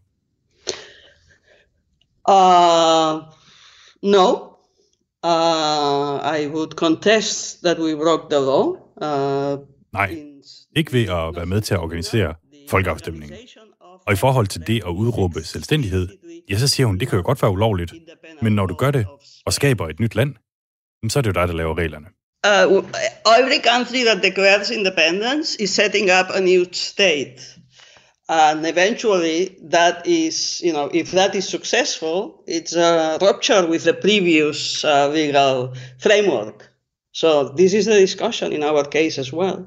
Uh, 2.28 3.20
no. 4.02 4.50
Uh, 5.22 6.38
I 6.38 6.46
would 6.46 6.70
contest 6.76 7.62
that 7.62 7.78
we 7.78 7.94
broke 7.94 8.30
the 8.30 8.40
law. 8.40 8.76
Uh, 9.02 9.58
Nej, 9.92 10.16
ikke 10.76 10.92
ved 10.92 11.03
at 11.03 11.37
være 11.37 11.46
med 11.46 11.61
til 11.61 11.74
at 11.74 11.81
organisere 11.81 12.35
folkeafstemningen. 12.68 13.38
Og 14.07 14.12
i 14.12 14.16
forhold 14.16 14.46
til 14.46 14.66
det 14.66 14.83
at 14.87 14.90
udråbe 14.90 15.42
selvstændighed, 15.42 16.09
ja, 16.50 16.59
så 16.59 16.68
siger 16.68 16.87
hun, 16.87 16.98
det 16.98 17.09
kan 17.09 17.16
jo 17.16 17.22
godt 17.24 17.42
være 17.42 17.50
ulovligt, 17.50 17.92
men 18.42 18.53
når 18.53 18.66
du 18.66 18.74
gør 18.74 18.90
det 18.90 19.07
og 19.46 19.53
skaber 19.53 19.88
et 19.88 20.00
nyt 20.00 20.14
land, 20.14 20.35
så 21.09 21.18
er 21.18 21.22
det 21.22 21.29
jo 21.29 21.40
dig, 21.40 21.48
der 21.48 21.55
laver 21.55 21.79
reglerne. 21.79 22.07
Uh, 22.46 22.85
every 23.38 23.61
country 23.62 24.05
that 24.05 24.22
declares 24.22 24.70
independence 24.70 25.62
is 25.62 25.70
setting 25.70 26.11
up 26.11 26.26
a 26.35 26.40
new 26.40 26.64
state. 26.72 27.61
And 28.29 28.64
eventually, 28.66 29.48
that 29.70 30.07
is, 30.07 30.62
you 30.64 30.72
know, 30.72 30.88
if 30.94 31.11
that 31.11 31.35
is 31.35 31.44
successful, 31.44 32.44
it's 32.46 32.76
a 32.76 33.18
rupture 33.20 33.66
with 33.66 33.83
the 33.83 33.92
previous 33.92 34.85
uh, 34.85 35.11
legal 35.12 35.74
framework. 35.98 36.70
So 37.12 37.48
this 37.57 37.74
is 37.74 37.87
the 37.87 37.98
discussion 37.98 38.53
in 38.53 38.62
our 38.62 38.85
case 38.85 39.18
as 39.18 39.33
well. 39.33 39.66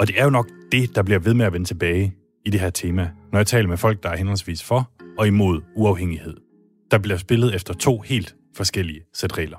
Og 0.00 0.06
det 0.06 0.20
er 0.20 0.24
jo 0.24 0.30
nok 0.30 0.48
det, 0.72 0.94
der 0.94 1.02
bliver 1.02 1.18
ved 1.18 1.34
med 1.34 1.46
at 1.46 1.52
vende 1.52 1.66
tilbage 1.66 2.14
i 2.46 2.50
det 2.50 2.60
her 2.60 2.70
tema, 2.70 3.10
når 3.32 3.38
jeg 3.38 3.46
taler 3.46 3.68
med 3.68 3.76
folk, 3.76 4.02
der 4.02 4.08
er 4.08 4.16
henholdsvis 4.16 4.62
for 4.62 4.90
og 5.18 5.26
imod 5.26 5.62
uafhængighed. 5.76 6.36
Der 6.90 6.98
bliver 6.98 7.16
spillet 7.16 7.54
efter 7.54 7.74
to 7.74 8.00
helt 8.00 8.36
forskellige 8.56 9.00
sæt 9.14 9.38
regler. 9.38 9.58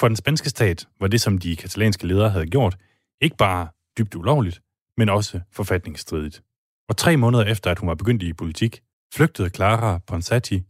For 0.00 0.08
den 0.08 0.16
spanske 0.16 0.50
stat 0.50 0.86
var 1.00 1.08
det, 1.08 1.20
som 1.20 1.38
de 1.38 1.56
katalanske 1.56 2.06
ledere 2.06 2.30
havde 2.30 2.46
gjort, 2.46 2.76
ikke 3.20 3.36
bare 3.36 3.68
dybt 3.98 4.14
ulovligt, 4.14 4.60
men 4.96 5.08
også 5.08 5.40
forfatningsstridigt. 5.52 6.42
Og 6.88 6.96
tre 6.96 7.16
måneder 7.16 7.44
efter, 7.44 7.70
at 7.70 7.78
hun 7.78 7.88
var 7.88 7.94
begyndt 7.94 8.22
i 8.22 8.32
politik, 8.32 8.80
flygtede 9.14 9.48
Clara 9.48 9.98
Ponsati 10.06 10.62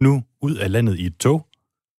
nu 0.00 0.22
ud 0.42 0.56
af 0.56 0.72
landet 0.72 0.98
i 0.98 1.06
et 1.06 1.16
tog 1.16 1.46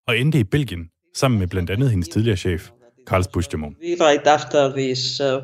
og 0.06 0.18
endte 0.18 0.38
i 0.38 0.44
Belgien 0.44 0.90
sammen 1.16 1.38
med 1.38 1.46
blandt 1.48 1.70
andet 1.70 1.90
hendes 1.90 2.08
tidligere 2.08 2.36
chef, 2.36 2.70
Carles 3.06 3.28
Puigdemont. 3.28 3.76
Right 3.80 4.26
after 4.26 4.76
this, 4.76 5.20
uh, 5.20 5.42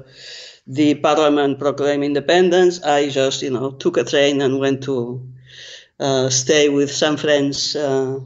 the 0.70 0.94
parliament 0.94 1.59
proclaimed 1.59 2.04
independence, 2.04 2.80
I 2.85 3.09
just, 3.09 3.42
you 3.42 3.50
know, 3.50 3.72
took 3.72 3.96
a 3.96 4.04
train 4.04 4.40
and 4.40 4.61
went 4.61 4.83
to 4.85 5.20
uh, 5.98 6.28
stay 6.30 6.68
with 6.68 6.90
some 6.90 7.16
friends 7.16 7.76
uh, 7.76 8.20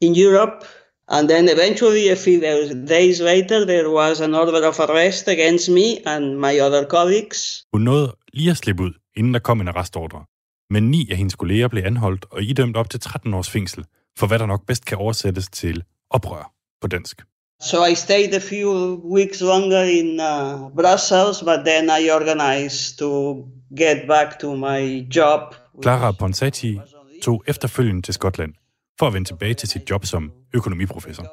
in 0.00 0.14
Europe. 0.14 0.64
And 1.08 1.28
then 1.28 1.48
eventually, 1.48 2.08
a 2.10 2.16
few 2.16 2.40
days 2.86 3.20
later, 3.20 3.64
there 3.64 3.90
was 3.90 4.20
an 4.20 4.34
order 4.34 4.66
of 4.66 4.78
arrest 4.78 5.28
against 5.28 5.70
me 5.70 6.02
and 6.04 6.38
my 6.38 6.60
other 6.60 6.84
colleagues. 6.84 7.64
Hun 7.72 7.82
nåede 7.82 8.12
lige 8.32 8.50
at 8.50 8.56
slippe 8.56 8.82
ud, 8.82 8.92
inden 9.16 9.34
der 9.34 9.40
kom 9.40 9.60
en 9.60 9.68
arrestordre. 9.68 10.24
Men 10.70 10.90
ni 10.90 11.08
af 11.10 11.16
hendes 11.16 11.34
kolleger 11.34 11.68
blev 11.68 11.82
anholdt 11.84 12.26
og 12.30 12.42
idømt 12.42 12.76
op 12.76 12.90
til 12.90 13.00
13 13.00 13.34
års 13.34 13.50
fængsel, 13.50 13.84
for 14.18 14.26
hvad 14.26 14.38
der 14.38 14.46
nok 14.46 14.66
bedst 14.66 14.84
kan 14.84 14.98
oversættes 14.98 15.48
til 15.48 15.82
oprør 16.10 16.52
på 16.80 16.88
dansk. 16.88 17.22
So 17.60 17.84
I 17.84 17.94
stayed 17.94 18.34
a 18.34 18.40
few 18.40 19.00
weeks 19.04 19.40
longer 19.40 19.82
in 19.82 20.20
uh, 20.20 20.68
Brussels, 20.74 21.42
but 21.42 21.64
then 21.64 21.90
I 21.90 22.10
organized 22.10 22.98
to 22.98 23.44
get 23.76 24.06
back 24.08 24.38
to 24.38 24.56
my 24.56 25.06
job. 25.16 25.54
Clara 25.82 26.12
Ponsati 26.12 26.80
tog 27.22 27.44
efterfølgende 27.46 28.02
til 28.02 28.14
Skotland 28.14 28.54
for 28.98 29.06
at 29.06 29.14
vende 29.14 29.28
tilbage 29.28 29.54
til 29.54 29.68
sit 29.68 29.90
job 29.90 30.06
som 30.06 30.32
økonomiprofessor. 30.54 31.26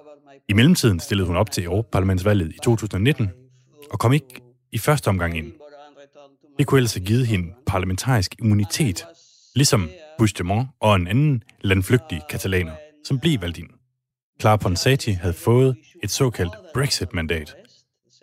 I 0.50 0.54
mellemtiden 0.54 1.00
stillede 1.00 1.28
hun 1.28 1.36
op 1.36 1.52
til 1.52 1.64
Europaparlamentsvalget 1.64 2.52
i 2.56 2.58
2019 2.64 3.30
og 3.92 4.00
kom 4.00 4.14
ikke 4.14 4.42
i 4.72 4.78
første 4.78 5.08
omgang 5.08 5.38
ind. 5.38 5.52
Det 6.58 6.68
kunne 6.68 6.78
ellers 6.78 6.94
have 6.94 7.06
givet 7.06 7.28
hende 7.28 7.48
parlamentarisk 7.68 8.36
immunitet, 8.40 9.06
ligesom 9.56 9.90
Puigdemont 10.18 10.68
og 10.82 10.96
en 10.96 11.08
anden 11.08 11.44
landflygtig 11.62 12.22
katalaner, 12.30 12.72
som 13.04 13.20
blev 13.20 13.42
valgt 13.42 13.58
ind. 13.58 13.68
Clara 14.42 14.58
Ponsati 14.58 15.12
havde 15.12 15.34
fået 15.34 15.78
et 16.04 16.12
såkaldt 16.12 16.56
Brexit-mandat, 16.74 17.56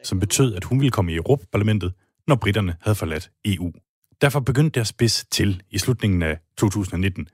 som 0.02 0.20
betød, 0.20 0.54
at 0.54 0.64
hun 0.64 0.80
ville 0.80 0.90
komme 0.90 1.12
i 1.12 1.16
Europaparlamentet, 1.16 1.92
når 2.26 2.34
britterne 2.34 2.76
havde 2.80 2.94
forladt 2.94 3.30
EU. 3.44 3.72
Derfor 4.20 4.40
begyndte 4.40 4.74
deres 4.74 4.88
spids 4.88 5.26
til 5.30 5.62
i 5.70 5.78
slutningen 5.78 6.22
af 6.22 6.38
2019, 6.58 7.28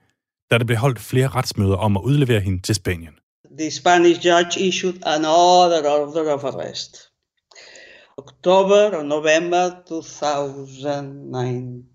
da 0.51 0.57
der 0.57 0.65
blev 0.65 0.77
holdt 0.77 0.99
flere 0.99 1.27
retsmøder 1.27 1.75
om 1.75 1.97
at 1.97 2.01
udlevere 2.01 2.39
hende 2.39 2.61
til 2.61 2.75
Spanien. 2.75 3.13
The 3.59 3.71
Spanish 3.71 4.25
judge 4.25 4.67
issued 4.67 4.93
an 5.05 5.25
order 5.25 5.89
order 5.89 6.33
of 6.33 6.43
arrest. 6.43 6.97
October 8.17 8.97
or 8.97 9.03
November 9.03 9.71
2019, 9.87 11.85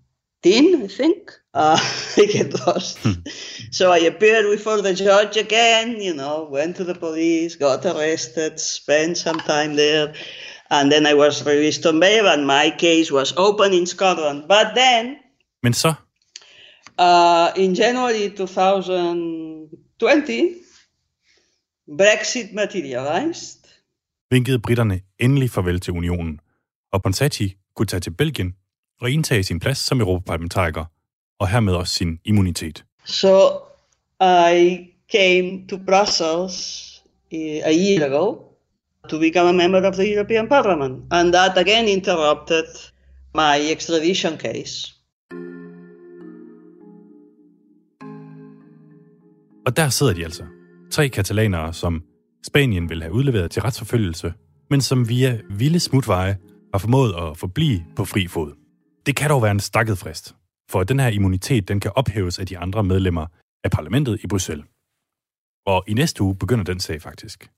i 0.45 0.87
think. 0.87 1.31
Uh, 1.53 1.77
I 2.17 2.25
get 2.25 2.67
lost. 2.67 2.99
so 3.71 3.91
I 3.91 3.99
appeared 3.99 4.45
before 4.51 4.81
the 4.81 4.93
judge 4.93 5.37
again, 5.37 6.01
you 6.01 6.13
know, 6.13 6.47
went 6.51 6.75
to 6.75 6.83
the 6.83 6.95
police, 6.95 7.55
got 7.55 7.85
arrested, 7.85 8.59
spent 8.59 9.17
some 9.17 9.39
time 9.39 9.75
there, 9.75 10.13
and 10.69 10.91
then 10.91 11.05
I 11.05 11.13
was 11.13 11.45
released 11.45 11.85
on 11.85 11.99
bail, 11.99 12.27
and 12.27 12.47
my 12.47 12.73
case 12.77 13.11
was 13.11 13.33
open 13.37 13.73
in 13.73 13.85
Scotland. 13.85 14.47
But 14.47 14.67
then, 14.75 15.15
Men 15.63 15.73
så, 15.73 15.93
uh, 16.99 17.49
in 17.55 17.75
January 17.75 18.29
2020, 18.29 20.55
Brexit 21.87 22.53
materialized. 22.53 23.59
vinkede 24.31 24.59
britterne 24.59 24.99
endelig 25.19 25.49
farvel 25.49 25.79
til 25.79 25.93
unionen, 25.93 26.39
og 26.91 27.03
Ponsati 27.03 27.55
kunne 27.75 27.85
tage 27.85 27.99
til 27.99 28.11
Belgien 28.11 28.55
og 29.01 29.11
indtage 29.11 29.43
sin 29.43 29.59
plads 29.59 29.77
som 29.77 30.01
europaparlamentariker, 30.01 30.85
og 31.39 31.47
hermed 31.47 31.73
også 31.73 31.93
sin 31.93 32.19
immunitet. 32.25 32.85
So 33.05 33.49
I 34.21 34.79
came 35.11 35.67
to 35.67 35.77
Brussels 35.77 36.85
uh, 37.33 37.39
a 37.39 37.73
year 37.73 38.05
ago 38.05 38.41
to 39.09 39.19
become 39.19 39.49
a 39.49 39.67
member 39.67 39.87
of 39.87 39.93
the 39.93 40.13
European 40.13 40.47
Parliament, 40.47 41.03
and 41.11 41.33
that 41.33 41.57
again 41.57 41.87
interrupted 41.87 42.65
my 43.35 43.71
extradition 43.71 44.37
case. 44.37 44.91
Og 49.65 49.77
der 49.77 49.89
sidder 49.89 50.13
de 50.13 50.23
altså. 50.23 50.43
Tre 50.91 51.09
katalanere, 51.09 51.73
som 51.73 52.03
Spanien 52.47 52.89
vil 52.89 53.01
have 53.01 53.13
udleveret 53.13 53.51
til 53.51 53.61
retsforfølgelse, 53.61 54.33
men 54.69 54.81
som 54.81 55.09
via 55.09 55.39
vilde 55.49 55.79
smutveje 55.79 56.37
har 56.73 56.79
formået 56.79 57.13
at 57.13 57.37
forblive 57.37 57.83
på 57.95 58.05
fri 58.05 58.27
fod. 58.27 58.64
Det 59.05 59.15
kan 59.15 59.29
dog 59.29 59.41
være 59.41 59.51
en 59.51 59.59
stakket 59.59 59.97
frist, 59.97 60.35
for 60.69 60.83
den 60.83 60.99
her 60.99 61.07
immunitet 61.07 61.67
den 61.67 61.79
kan 61.79 61.91
ophæves 61.95 62.39
af 62.39 62.47
de 62.47 62.57
andre 62.57 62.83
medlemmer 62.83 63.27
af 63.63 63.71
parlamentet 63.71 64.19
i 64.23 64.27
Bruxelles. 64.27 64.65
Og 65.65 65.83
i 65.87 65.93
næste 65.93 66.23
uge 66.23 66.35
begynder 66.35 66.63
den 66.63 66.79
sag 66.79 67.01
faktisk. 67.01 67.51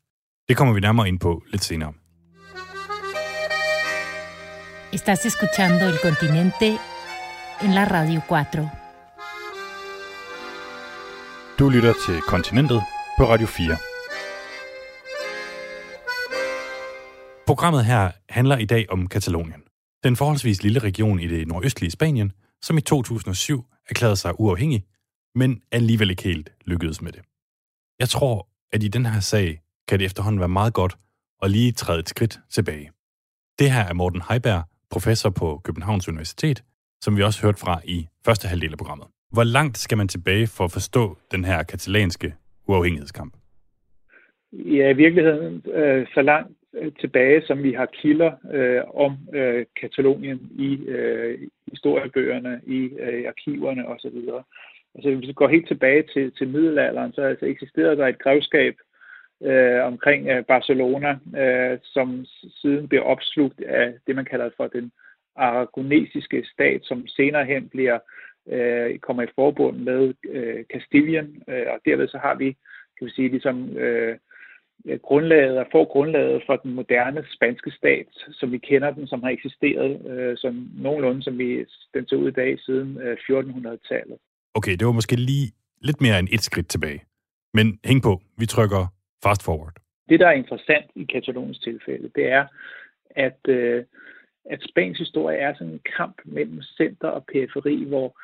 Det 0.49 0.57
kommer 0.57 0.73
vi 0.73 0.79
nærmere 0.79 1.07
ind 1.07 1.19
på 1.19 1.43
lidt 1.51 1.63
senere. 1.63 1.93
Estás 4.93 5.25
escuchando 5.25 5.85
El 5.85 5.97
Continente 5.97 6.67
en 7.63 7.71
la 7.73 7.83
Radio 7.91 8.21
4. 8.29 8.69
Du 11.59 11.69
lytter 11.69 11.93
til 12.05 12.21
Kontinentet 12.21 12.81
på 13.17 13.23
Radio 13.25 13.47
4. 13.47 13.77
Programmet 17.47 17.85
her 17.85 18.11
handler 18.29 18.57
i 18.57 18.65
dag 18.65 18.85
om 18.89 19.07
Katalonien. 19.07 19.66
Den 20.03 20.15
forholdsvis 20.15 20.63
lille 20.63 20.79
region 20.79 21.19
i 21.19 21.27
det 21.27 21.47
nordøstlige 21.47 21.91
Spanien, 21.91 22.31
som 22.61 22.77
i 22.77 22.81
2007 22.81 23.65
erklærede 23.89 24.15
sig 24.15 24.39
uafhængig, 24.39 24.83
men 25.35 25.61
alligevel 25.71 26.09
ikke 26.09 26.23
helt 26.23 26.49
lykkedes 26.65 27.01
med 27.01 27.11
det. 27.11 27.21
Jeg 27.99 28.09
tror, 28.09 28.47
at 28.73 28.83
i 28.83 28.87
den 28.87 29.05
her 29.05 29.19
sag 29.19 29.61
kan 29.87 29.99
det 29.99 30.05
efterhånden 30.05 30.39
være 30.39 30.49
meget 30.49 30.73
godt 30.73 30.97
at 31.43 31.51
lige 31.51 31.71
træde 31.71 31.99
et 31.99 32.09
skridt 32.09 32.39
tilbage. 32.49 32.91
Det 33.59 33.71
her 33.71 33.83
er 33.83 33.93
Morten 33.93 34.21
Heiberg, 34.29 34.63
professor 34.91 35.29
på 35.29 35.61
Københavns 35.63 36.07
Universitet, 36.07 36.63
som 37.01 37.17
vi 37.17 37.23
også 37.23 37.41
hørte 37.41 37.59
fra 37.59 37.81
i 37.85 38.07
første 38.25 38.47
halvdel 38.47 38.71
af 38.71 38.77
programmet. 38.77 39.07
Hvor 39.31 39.43
langt 39.43 39.77
skal 39.77 39.97
man 39.97 40.07
tilbage 40.07 40.47
for 40.47 40.63
at 40.63 40.71
forstå 40.71 41.17
den 41.31 41.45
her 41.45 41.63
katalanske 41.63 42.33
uafhængighedskamp? 42.67 43.33
Ja, 44.53 44.89
i 44.89 44.93
virkeligheden 44.93 45.71
øh, 45.71 46.07
så 46.13 46.21
langt 46.21 46.56
Øh, 46.77 46.91
tilbage, 46.99 47.41
som 47.41 47.63
vi 47.63 47.73
har 47.73 47.85
kilder 47.85 48.31
øh, 48.53 48.81
om 48.93 49.17
øh, 49.33 49.65
Katalonien 49.81 50.39
i 50.59 50.85
øh, 50.87 51.39
historiebøgerne, 51.71 52.61
i 52.67 52.89
øh, 52.99 53.27
arkiverne 53.27 53.87
osv. 53.87 54.17
Altså 54.95 55.09
hvis 55.09 55.27
vi 55.27 55.33
går 55.33 55.47
helt 55.47 55.67
tilbage 55.67 56.03
til, 56.13 56.31
til 56.31 56.47
middelalderen, 56.47 57.13
så 57.13 57.21
altså, 57.21 57.45
eksisterede 57.45 57.97
der 57.97 58.07
et 58.07 58.19
grevskab 58.19 58.75
øh, 59.43 59.83
omkring 59.83 60.27
øh, 60.27 60.45
Barcelona, 60.45 61.17
øh, 61.37 61.79
som 61.83 62.25
siden 62.61 62.87
blev 62.87 63.03
opslugt 63.05 63.61
af 63.61 63.93
det, 64.07 64.15
man 64.15 64.25
kalder 64.25 64.49
for 64.57 64.67
den 64.67 64.91
aragonesiske 65.35 66.45
stat, 66.53 66.81
som 66.83 67.07
senere 67.07 67.45
hen 67.45 67.69
bliver 67.69 67.99
øh, 68.49 68.99
kommer 68.99 69.23
i 69.23 69.33
forbund 69.35 69.77
med 69.77 70.13
øh, 70.29 70.65
Kastilien, 70.69 71.43
øh, 71.47 71.65
og 71.67 71.79
derved 71.85 72.07
så 72.07 72.17
har 72.17 72.35
vi, 72.35 72.57
kan 72.97 73.07
vi 73.07 73.11
sige, 73.11 73.29
ligesom 73.29 73.77
øh, 73.77 74.17
grundlaget 75.01 75.57
og 75.57 75.67
får 75.71 75.85
grundlaget 75.85 76.43
for 76.45 76.55
den 76.55 76.73
moderne 76.73 77.25
spanske 77.35 77.71
stat, 77.71 78.07
som 78.31 78.51
vi 78.51 78.57
kender 78.57 78.91
den, 78.91 79.07
som 79.07 79.23
har 79.23 79.29
eksisteret 79.29 80.09
øh, 80.11 80.37
som 80.37 80.69
nogenlunde, 80.75 81.23
som 81.23 81.37
vi 81.37 81.65
den 81.93 82.07
ser 82.07 82.15
ud 82.15 82.27
i 82.27 82.39
dag 82.41 82.59
siden 82.59 82.97
øh, 83.01 83.17
1400-tallet. 83.29 84.17
Okay, 84.53 84.75
det 84.79 84.85
var 84.85 84.91
måske 84.91 85.15
lige 85.15 85.51
lidt 85.81 86.01
mere 86.01 86.19
end 86.19 86.27
et 86.31 86.41
skridt 86.41 86.67
tilbage. 86.67 87.03
Men 87.53 87.79
hæng 87.85 88.03
på, 88.03 88.21
vi 88.37 88.45
trykker 88.45 88.93
fast 89.23 89.45
forward. 89.45 89.73
Det, 90.09 90.19
der 90.19 90.27
er 90.27 90.41
interessant 90.43 90.91
i 90.95 91.03
Kataloniens 91.03 91.59
tilfælde, 91.59 92.09
det 92.15 92.25
er, 92.31 92.45
at, 93.09 93.39
øh, 93.47 93.83
at 94.45 94.59
Spaniens 94.69 94.99
historie 94.99 95.37
er 95.37 95.53
sådan 95.53 95.73
en 95.73 95.81
kamp 95.97 96.17
mellem 96.25 96.61
center 96.61 97.07
og 97.07 97.25
periferi, 97.33 97.83
hvor 97.83 98.19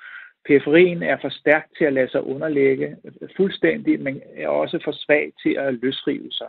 periferien 0.45 1.03
er 1.03 1.17
for 1.21 1.29
stærk 1.29 1.67
til 1.77 1.85
at 1.85 1.93
lade 1.93 2.09
sig 2.09 2.23
underlægge 2.23 2.97
fuldstændig, 3.37 3.99
men 3.99 4.21
er 4.35 4.47
også 4.47 4.79
for 4.83 4.91
svag 4.91 5.33
til 5.43 5.55
at 5.59 5.73
løsrive 5.73 6.31
sig. 6.31 6.47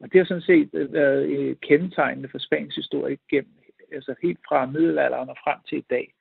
Og 0.00 0.12
det 0.12 0.20
har 0.20 0.24
sådan 0.24 0.42
set 0.42 0.70
øh, 0.72 0.92
været 0.92 1.26
øh, 1.28 1.56
kendetegnende 1.62 2.28
for 2.28 2.38
Spaniens 2.38 2.74
historie 2.74 3.18
gennem, 3.30 3.52
altså 3.92 4.14
helt 4.22 4.38
fra 4.48 4.66
middelalderen 4.66 5.28
og 5.28 5.36
frem 5.44 5.58
til 5.68 5.78
i 5.78 5.86
dag. 5.90 6.14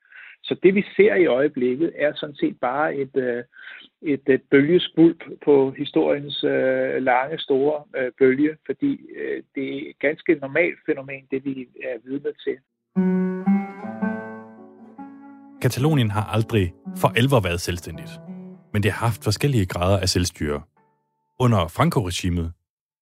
Så 0.43 0.55
det 0.63 0.75
vi 0.75 0.83
ser 0.95 1.15
i 1.15 1.25
øjeblikket 1.25 1.93
er 1.95 2.13
sådan 2.15 2.35
set 2.35 2.59
bare 2.59 2.95
et, 2.95 3.15
øh, 3.15 3.43
et, 4.01 4.29
et 4.29 4.41
bølgeskvulp 4.51 5.23
på 5.45 5.71
historiens 5.71 6.43
øh, 6.43 7.03
lange, 7.03 7.39
store 7.39 7.83
øh, 7.97 8.11
bølge, 8.19 8.57
fordi 8.65 8.99
øh, 9.15 9.43
det 9.55 9.75
er 9.75 9.89
et 9.89 9.99
ganske 9.99 10.35
normalt 10.35 10.79
fænomen, 10.85 11.27
det 11.31 11.45
vi 11.45 11.67
er 11.83 11.97
vidne 12.03 12.33
til. 12.43 12.57
Katalonien 15.61 16.11
har 16.11 16.25
aldrig 16.35 16.73
for 17.01 17.09
alvor 17.19 17.39
været 17.47 17.61
selvstændigt, 17.61 18.13
men 18.73 18.83
det 18.83 18.91
har 18.91 19.05
haft 19.07 19.23
forskellige 19.23 19.65
grader 19.65 19.99
af 19.99 20.09
selvstyre. 20.09 20.61
Under 21.39 21.61
Franco-regimet, 21.77 22.47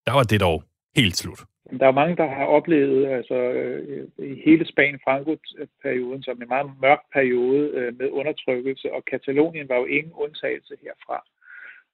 der 0.06 0.12
var 0.12 0.22
det 0.22 0.40
dog 0.40 0.62
helt 0.96 1.16
slut. 1.16 1.40
Der 1.80 1.86
er 1.86 2.00
mange, 2.00 2.16
der 2.16 2.28
har 2.28 2.44
oplevet 2.44 3.06
altså, 3.06 3.34
øh, 3.34 4.08
i 4.18 4.42
hele 4.44 4.64
Spanien-Franco-perioden 4.66 6.22
som 6.22 6.42
en 6.42 6.48
meget 6.48 6.70
mørk 6.82 7.02
periode 7.12 7.62
øh, 7.78 7.98
med 7.98 8.08
undertrykkelse, 8.10 8.92
og 8.92 9.04
Katalonien 9.04 9.68
var 9.68 9.76
jo 9.76 9.84
ingen 9.84 10.12
undtagelse 10.12 10.74
herfra. 10.82 11.18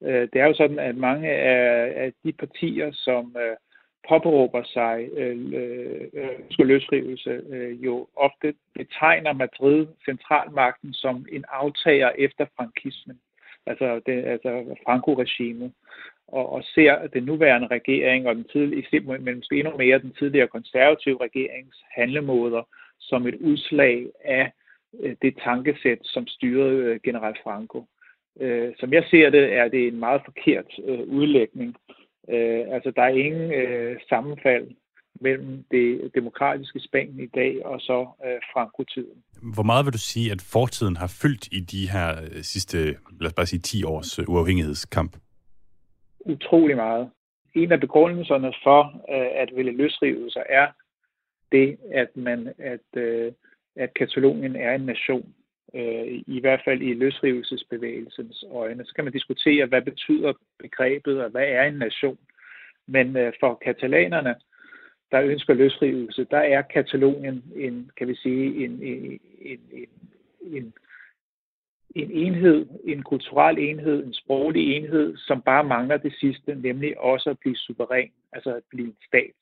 Øh, 0.06 0.28
det 0.32 0.40
er 0.40 0.46
jo 0.46 0.54
sådan, 0.54 0.78
at 0.78 0.96
mange 0.96 1.28
af, 1.30 1.92
af 2.04 2.12
de 2.24 2.32
partier, 2.32 2.92
som 2.92 3.36
påberåber 4.08 4.62
sig 4.62 5.08
øh, 5.16 5.38
øh, 5.54 6.08
øh 6.14 6.66
løsrivelse, 6.66 7.42
øh, 7.50 7.84
jo 7.84 8.06
ofte 8.16 8.54
betegner 8.74 9.32
Madrid 9.32 9.86
centralmagten 10.04 10.92
som 10.92 11.26
en 11.32 11.44
aftager 11.48 12.10
efter 12.18 12.46
frankismen, 12.56 13.20
altså, 13.66 14.00
det, 14.06 14.24
altså 14.24 14.76
Franco-regimet 14.86 15.72
og, 16.28 16.52
og 16.52 16.62
ser 16.64 17.06
den 17.06 17.22
nuværende 17.22 17.66
regering 17.66 18.28
og 18.28 18.34
den 18.34 18.44
tidlige, 18.44 19.00
men 19.00 19.36
måske 19.36 19.58
endnu 19.58 19.76
mere 19.76 19.98
den 19.98 20.14
tidligere 20.18 20.48
konservative 20.48 21.18
regerings 21.20 21.76
handlemåder 21.94 22.62
som 23.00 23.26
et 23.26 23.34
udslag 23.34 24.06
af 24.24 24.52
øh, 25.00 25.16
det 25.22 25.38
tankesæt, 25.44 25.98
som 26.02 26.26
styrede 26.26 26.84
øh, 26.84 27.00
general 27.04 27.36
Franco. 27.42 27.84
Øh, 28.40 28.72
som 28.78 28.92
jeg 28.92 29.04
ser 29.10 29.30
det, 29.30 29.52
er 29.52 29.68
det 29.68 29.88
en 29.88 29.98
meget 29.98 30.22
forkert 30.24 30.78
øh, 30.84 31.00
udlægning. 31.00 31.76
Altså, 32.28 32.92
der 32.96 33.02
er 33.02 33.08
ingen 33.08 33.52
sammenfald 34.08 34.68
mellem 35.20 35.64
det 35.70 36.10
demokratiske 36.14 36.80
Spanien 36.80 37.20
i 37.20 37.26
dag 37.26 37.66
og 37.66 37.80
så 37.80 38.06
Franco-tiden. 38.52 39.22
Hvor 39.54 39.62
meget 39.62 39.84
vil 39.84 39.92
du 39.92 39.98
sige, 39.98 40.32
at 40.32 40.42
fortiden 40.52 40.96
har 40.96 41.16
fyldt 41.22 41.48
i 41.52 41.60
de 41.60 41.90
her 41.90 42.16
sidste, 42.42 42.78
lad 43.20 43.26
os 43.26 43.34
bare 43.34 43.46
sige, 43.46 43.60
10 43.60 43.84
års 43.84 44.28
uafhængighedskamp? 44.28 45.16
utrolig 46.24 46.76
meget. 46.76 47.10
En 47.54 47.72
af 47.72 47.80
begrundelserne 47.80 48.52
for 48.62 48.82
øh, 48.84 49.42
at 49.42 49.48
ville 49.56 49.72
løsrive 49.72 50.30
sig 50.30 50.42
er 50.48 50.66
det, 51.52 51.76
at 51.92 52.08
man 52.16 52.52
at, 52.58 53.00
øh, 53.02 53.32
at 53.76 53.94
Katalonien 53.94 54.56
er 54.56 54.74
en 54.74 54.80
nation. 54.80 55.34
Øh, 55.74 56.22
I 56.26 56.40
hvert 56.40 56.60
fald 56.64 56.82
i 56.82 56.94
løsrivelsesbevægelsens 56.94 58.44
øjne. 58.50 58.84
Så 58.84 58.94
kan 58.94 59.04
man 59.04 59.12
diskutere, 59.12 59.66
hvad 59.66 59.82
betyder 59.82 60.32
begrebet, 60.58 61.24
og 61.24 61.30
hvad 61.30 61.46
er 61.46 61.62
en 61.62 61.74
nation. 61.74 62.18
Men 62.86 63.16
øh, 63.16 63.32
for 63.40 63.54
katalanerne, 63.64 64.34
der 65.10 65.22
ønsker 65.22 65.54
løsrivelse, 65.54 66.26
der 66.30 66.38
er 66.38 66.62
Katalonien 66.62 67.44
en, 67.56 67.90
kan 67.96 68.08
vi 68.08 68.14
sige, 68.14 68.64
en, 68.64 68.82
en, 68.82 69.20
en, 69.40 69.60
en, 69.72 69.88
en 70.40 70.72
en 71.94 72.10
enhed, 72.10 72.66
en 72.84 73.02
kulturel 73.02 73.58
enhed, 73.58 74.04
en 74.04 74.14
sproglig 74.14 74.76
enhed, 74.76 75.16
som 75.16 75.42
bare 75.42 75.64
mangler 75.64 75.96
det 75.96 76.14
sidste, 76.20 76.54
nemlig 76.54 77.00
også 77.00 77.30
at 77.30 77.38
blive 77.38 77.56
suveræn, 77.56 78.10
altså 78.32 78.56
at 78.56 78.62
blive 78.70 78.86
en 78.86 78.96
stat. 79.06 79.36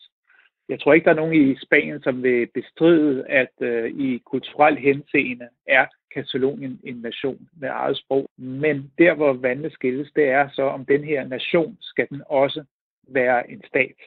Jeg 0.69 0.81
tror 0.81 0.93
ikke, 0.93 1.05
der 1.05 1.11
er 1.11 1.23
nogen 1.23 1.51
i 1.51 1.57
Spanien, 1.63 2.03
som 2.03 2.23
vil 2.23 2.47
bestride, 2.55 3.27
at 3.27 3.53
øh, 3.61 3.91
i 3.91 4.19
kulturel 4.19 4.77
henseende 4.77 5.49
er 5.67 5.87
Katalonien 6.15 6.81
en 6.85 6.97
nation 6.97 7.49
med 7.61 7.69
eget 7.69 7.97
sprog. 7.97 8.27
Men 8.39 8.93
der, 8.99 9.15
hvor 9.15 9.33
vandene 9.33 9.71
skilles, 9.71 10.09
det 10.17 10.29
er 10.29 10.49
så, 10.53 10.63
om 10.63 10.85
den 10.85 11.05
her 11.05 11.29
nation 11.29 11.77
skal 11.81 12.07
den 12.11 12.23
også 12.27 12.65
være 13.09 13.51
en 13.51 13.63
stat. 13.67 13.99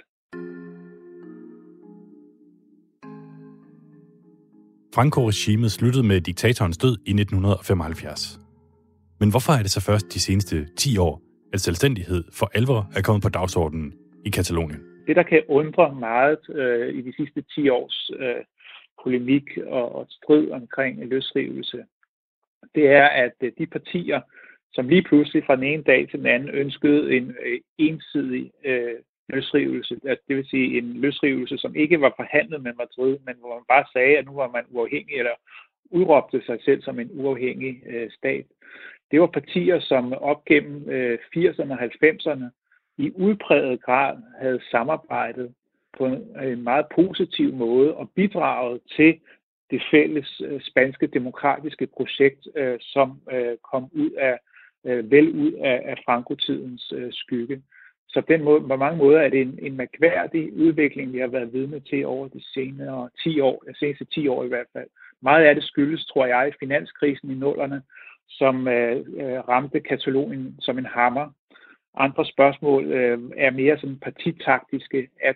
Franco-regimet 4.95 5.71
sluttede 5.71 6.07
med 6.07 6.21
diktatorens 6.21 6.77
død 6.77 6.97
i 7.05 7.13
1975. 7.21 8.39
Men 9.19 9.29
hvorfor 9.31 9.53
er 9.53 9.61
det 9.61 9.71
så 9.71 9.81
først 9.89 10.13
de 10.13 10.19
seneste 10.19 10.67
10 10.75 10.97
år, 10.97 11.21
at 11.53 11.59
selvstændighed 11.59 12.23
for 12.39 12.51
alvor 12.53 12.81
er 12.97 13.01
kommet 13.01 13.23
på 13.23 13.29
dagsordenen 13.29 13.93
i 14.25 14.29
Katalonien? 14.29 14.81
Det, 15.07 15.15
der 15.15 15.23
kan 15.23 15.41
undre 15.47 15.95
meget 15.95 16.39
øh, 16.49 16.95
i 16.97 17.01
de 17.01 17.13
sidste 17.15 17.41
10 17.55 17.69
års 17.69 18.11
øh, 18.19 18.43
polemik 19.03 19.47
og, 19.67 19.95
og 19.95 20.05
strid 20.09 20.51
omkring 20.51 21.05
løsrivelse, 21.05 21.83
det 22.75 22.87
er, 22.87 23.05
at 23.05 23.33
øh, 23.41 23.51
de 23.57 23.65
partier, 23.65 24.21
som 24.73 24.89
lige 24.89 25.03
pludselig 25.03 25.43
fra 25.45 25.55
den 25.55 25.63
ene 25.63 25.83
dag 25.83 26.09
til 26.09 26.19
den 26.19 26.27
anden 26.27 26.49
ønskede 26.49 27.17
en 27.17 27.35
øh, 27.45 27.59
ensidig 27.77 28.51
øh, 28.65 28.95
løsrivelse, 29.29 29.99
altså 30.05 30.23
det 30.27 30.35
vil 30.35 30.45
sige 30.45 30.77
en 30.77 30.93
løsrivelse, 30.93 31.57
som 31.57 31.75
ikke 31.75 32.01
var 32.01 32.13
forhandlet 32.15 32.63
med 32.63 32.73
Madrid, 32.73 33.17
men 33.25 33.35
hvor 33.39 33.53
man 33.55 33.63
bare 33.69 33.85
sagde, 33.93 34.17
at 34.17 34.25
nu 34.25 34.33
var 34.33 34.47
man 34.47 34.65
uafhængig, 34.69 35.15
eller 35.17 35.35
udråbte 35.91 36.41
sig 36.45 36.59
selv 36.65 36.81
som 36.81 36.99
en 36.99 37.09
uafhængig 37.13 37.81
øh, 37.85 38.11
stat. 38.11 38.45
Det 39.11 39.21
var 39.21 39.27
partier, 39.27 39.79
som 39.79 40.13
op 40.13 40.45
gennem 40.45 40.89
øh, 40.89 41.19
80'erne 41.35 41.71
og 41.71 41.83
90'erne 41.83 42.45
i 42.97 43.11
udpræget 43.15 43.81
grad 43.83 44.17
havde 44.39 44.61
samarbejdet 44.71 45.53
på 45.97 46.05
en, 46.05 46.39
en 46.43 46.63
meget 46.63 46.85
positiv 46.95 47.53
måde 47.53 47.93
og 47.93 48.09
bidraget 48.15 48.81
til 48.95 49.19
det 49.71 49.81
fælles 49.91 50.41
øh, 50.45 50.61
spanske 50.61 51.07
demokratiske 51.07 51.87
projekt, 51.87 52.47
øh, 52.55 52.77
som 52.81 53.21
øh, 53.31 53.57
kom 53.71 53.89
ud 53.91 54.11
af 54.11 54.37
øh, 54.85 55.11
vel 55.11 55.29
ud 55.29 55.51
af, 55.51 55.81
af 55.85 55.97
Franco-tidens 56.05 56.93
øh, 56.95 57.13
skygge. 57.13 57.61
Så 58.09 58.21
på, 58.21 58.27
den 58.33 58.43
måde, 58.43 58.61
på 58.61 58.75
mange 58.75 58.97
måder 58.97 59.19
er 59.19 59.29
det 59.29 59.41
en, 59.41 59.59
en 59.61 59.77
mærkværdig 59.77 60.53
udvikling, 60.53 61.13
vi 61.13 61.19
har 61.19 61.27
været 61.27 61.53
vidne 61.53 61.79
til 61.79 62.05
over 62.05 62.27
de 62.27 62.43
senere 62.53 63.09
10 63.23 63.39
år, 63.39 63.63
de 63.67 63.77
seneste 63.79 64.05
10 64.05 64.27
år 64.27 64.43
i 64.43 64.47
hvert 64.47 64.67
fald. 64.73 64.87
Meget 65.21 65.45
af 65.45 65.55
det 65.55 65.63
skyldes, 65.63 66.05
tror 66.05 66.25
jeg, 66.25 66.53
finanskrisen 66.59 67.31
i 67.31 67.33
nullerne, 67.33 67.81
som 68.29 68.67
øh, 68.67 68.97
øh 68.97 69.39
ramte 69.49 69.79
Katalonien 69.79 70.55
som 70.59 70.77
en 70.77 70.85
hammer. 70.85 71.29
Andre 71.95 72.25
spørgsmål 72.25 72.91
øh, 72.91 73.19
er 73.37 73.51
mere 73.51 73.77
sådan 73.77 73.99
partitaktiske, 73.99 75.09
at 75.21 75.35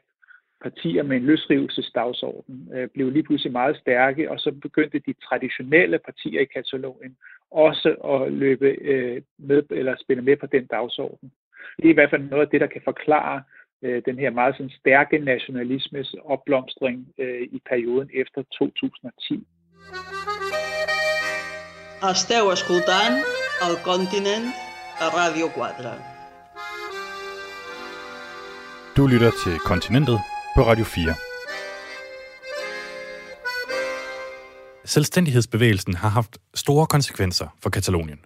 partier 0.61 1.03
med 1.03 1.17
en 1.17 1.23
løsrivelsesdagsorden 1.23 2.69
øh, 2.75 2.87
blev 2.93 3.09
lige 3.09 3.23
pludselig 3.23 3.51
meget 3.51 3.77
stærke, 3.77 4.31
og 4.31 4.39
så 4.39 4.51
begyndte 4.51 4.99
de 4.99 5.13
traditionelle 5.13 5.99
partier 5.99 6.41
i 6.41 6.45
Katalonien 6.45 7.17
også 7.51 7.89
at 8.13 8.33
løbe 8.33 8.67
øh, 8.67 9.21
med 9.37 9.63
eller 9.69 9.95
spille 9.99 10.23
med 10.23 10.37
på 10.37 10.45
den 10.45 10.65
dagsorden. 10.65 11.31
Det 11.77 11.85
er 11.85 11.89
i 11.89 11.99
hvert 11.99 12.09
fald 12.09 12.29
noget 12.29 12.45
af 12.45 12.49
det, 12.49 12.61
der 12.61 12.67
kan 12.67 12.81
forklare 12.83 13.43
øh, 13.81 14.01
den 14.05 14.19
her 14.19 14.29
meget 14.29 14.55
sådan, 14.55 14.69
stærke 14.69 15.17
nationalismes 15.19 16.15
opblomstring 16.25 17.07
øh, 17.17 17.41
i 17.41 17.61
perioden 17.69 18.09
efter 18.13 18.43
2010. 18.43 19.47
Esteu 22.11 22.51
escoltant 22.51 23.17
el 23.65 23.75
Continent 23.89 24.47
a 25.05 25.07
Radio 25.19 25.47
4. 25.47 26.17
Du 28.97 29.07
lytter 29.07 29.31
til 29.43 29.55
Kontinentet 29.69 30.19
på 30.57 30.63
Radio 30.63 30.85
4. 30.85 31.15
Selvstændighedsbevægelsen 34.85 35.93
har 35.93 36.09
haft 36.09 36.37
store 36.55 36.87
konsekvenser 36.87 37.47
for 37.59 37.69
Katalonien, 37.69 38.19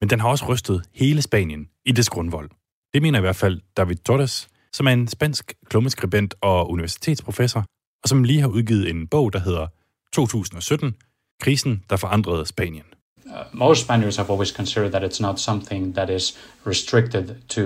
men 0.00 0.10
den 0.10 0.20
har 0.20 0.28
også 0.28 0.44
rystet 0.48 0.82
hele 0.94 1.22
Spanien 1.22 1.68
i 1.84 1.92
dets 1.92 2.08
grundvold. 2.08 2.50
Det 2.94 3.02
mener 3.02 3.18
i 3.18 3.20
hvert 3.20 3.36
fald 3.36 3.60
David 3.76 3.96
Torres, 3.96 4.48
som 4.72 4.86
er 4.86 4.90
en 4.90 5.08
spansk 5.08 5.54
klummeskribent 5.70 6.34
og 6.40 6.70
universitetsprofessor, 6.70 7.64
og 8.02 8.08
som 8.08 8.24
lige 8.24 8.40
har 8.40 8.48
udgivet 8.48 8.90
en 8.90 9.06
bog, 9.06 9.32
der 9.32 9.38
hedder 9.38 9.66
2017, 10.12 10.94
Krisen, 11.40 11.84
der 11.90 11.96
forandrede 11.96 12.46
Spanien. 12.46 12.84
Uh, 13.24 13.32
most 13.52 13.84
Spaniards 13.84 14.16
have 14.16 14.30
always 14.30 14.48
considered 14.48 14.90
that 14.90 15.12
it's 15.12 15.22
not 15.22 15.40
something 15.40 15.94
that 15.94 16.10
is 16.10 16.38
restricted 16.66 17.34
to 17.48 17.62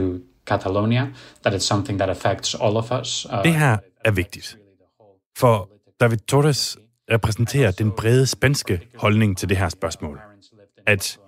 Catalonia, 0.46 1.06
that 1.42 1.54
it's 1.54 1.66
something 1.66 1.98
that 1.98 2.10
affects 2.10 2.54
all 2.54 2.76
of 2.76 2.92
us. 3.00 3.26
Uh, 3.32 3.42
det 3.42 3.54
her 3.54 3.76
er 4.04 4.10
vigtigt, 4.10 4.58
for 5.38 5.70
David 6.00 6.18
Torres 6.18 6.78
repræsenterer 7.10 7.70
den 7.70 7.90
brede 7.90 8.26
spanske 8.26 8.88
holdning 8.96 9.38
til 9.38 9.48
det 9.48 9.56
her 9.56 9.68
spørgsmål. 9.68 10.20
At 10.86 11.18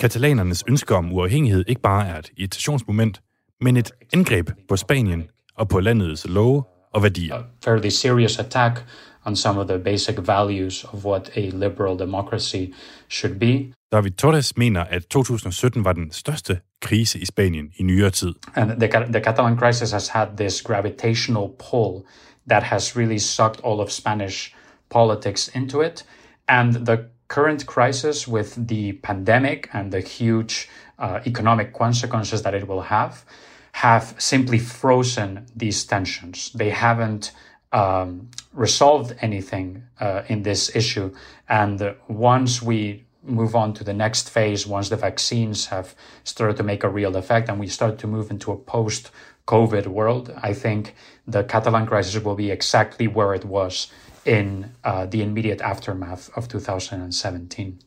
katalanernes 0.00 0.64
ønske 0.68 0.94
om 0.94 1.12
uafhængighed 1.12 1.64
ikke 1.68 1.80
bare 1.80 2.08
er 2.08 2.18
et 2.18 2.30
irritationsmoment, 2.36 3.20
men 3.60 3.76
et 3.76 3.92
angreb 4.12 4.50
på 4.68 4.76
Spanien 4.76 5.28
og 5.56 5.68
på 5.68 5.80
landets 5.80 6.26
love 6.28 6.64
og 6.94 7.02
værdier. 7.02 7.34
A 7.34 7.42
fairly 7.64 7.88
serious 7.88 8.38
attack 8.38 8.84
on 9.24 9.36
some 9.36 9.58
of 9.58 9.68
the 9.68 9.78
basic 9.78 10.18
values 10.18 10.84
of 10.92 11.04
what 11.04 11.30
a 11.36 11.50
liberal 11.50 11.96
democracy 11.96 12.74
should 13.08 13.38
be. 13.38 13.72
David 13.92 14.18
Torres 14.18 14.56
mener, 14.56 14.80
at 14.90 15.02
2017 15.10 15.84
var 15.84 15.92
den 15.92 16.10
største 16.10 16.58
krise 16.82 17.18
i 17.18 17.24
Spanien 17.24 17.70
i 17.76 17.82
nyere 17.82 18.10
tid. 18.10 18.34
And 18.54 18.80
the, 18.80 18.88
the 19.12 19.20
Catalan 19.20 19.56
crisis 19.56 19.92
has 19.92 20.08
had 20.08 20.26
this 20.36 20.62
gravitational 20.62 21.48
pull 21.70 22.04
that 22.48 22.62
has 22.62 22.96
really 22.96 23.18
sucked 23.18 23.60
all 23.64 23.80
of 23.80 23.92
Spanish 23.92 24.54
politics 24.90 25.50
into 25.54 25.80
it. 25.80 26.04
And 26.48 26.86
the 26.86 26.98
current 27.28 27.66
crisis 27.66 28.28
with 28.28 28.68
the 28.68 28.92
pandemic 29.02 29.68
and 29.72 29.92
the 29.92 30.00
huge 30.00 30.68
uh, 30.98 31.20
economic 31.26 31.72
consequences 31.72 32.42
that 32.42 32.54
it 32.54 32.68
will 32.68 32.82
have 32.82 33.24
have 33.72 34.14
simply 34.18 34.58
frozen 34.58 35.46
these 35.56 35.84
tensions. 35.84 36.52
They 36.52 36.70
haven't 36.70 37.32
um, 37.74 38.30
resolved 38.52 39.14
anything 39.20 39.82
uh, 40.00 40.22
in 40.28 40.42
this 40.44 40.74
issue. 40.74 41.12
And 41.48 41.94
once 42.08 42.62
we 42.62 43.04
move 43.22 43.54
on 43.54 43.74
to 43.74 43.84
the 43.84 43.92
next 43.92 44.30
phase, 44.30 44.66
once 44.66 44.88
the 44.88 44.96
vaccines 44.96 45.66
have 45.66 45.94
started 46.22 46.56
to 46.56 46.62
make 46.62 46.84
a 46.84 46.88
real 46.88 47.16
effect 47.16 47.48
and 47.48 47.58
we 47.58 47.66
start 47.66 47.98
to 47.98 48.06
move 48.06 48.30
into 48.30 48.52
a 48.52 48.56
post 48.56 49.10
COVID 49.46 49.86
world, 49.86 50.32
I 50.42 50.54
think 50.54 50.94
the 51.26 51.42
Catalan 51.42 51.86
crisis 51.86 52.22
will 52.22 52.36
be 52.36 52.50
exactly 52.50 53.08
where 53.08 53.34
it 53.34 53.44
was 53.44 53.92
in 54.24 54.70
uh, 54.84 55.06
the 55.06 55.22
immediate 55.22 55.60
aftermath 55.60 56.30
of 56.36 56.48
2017. 56.48 57.78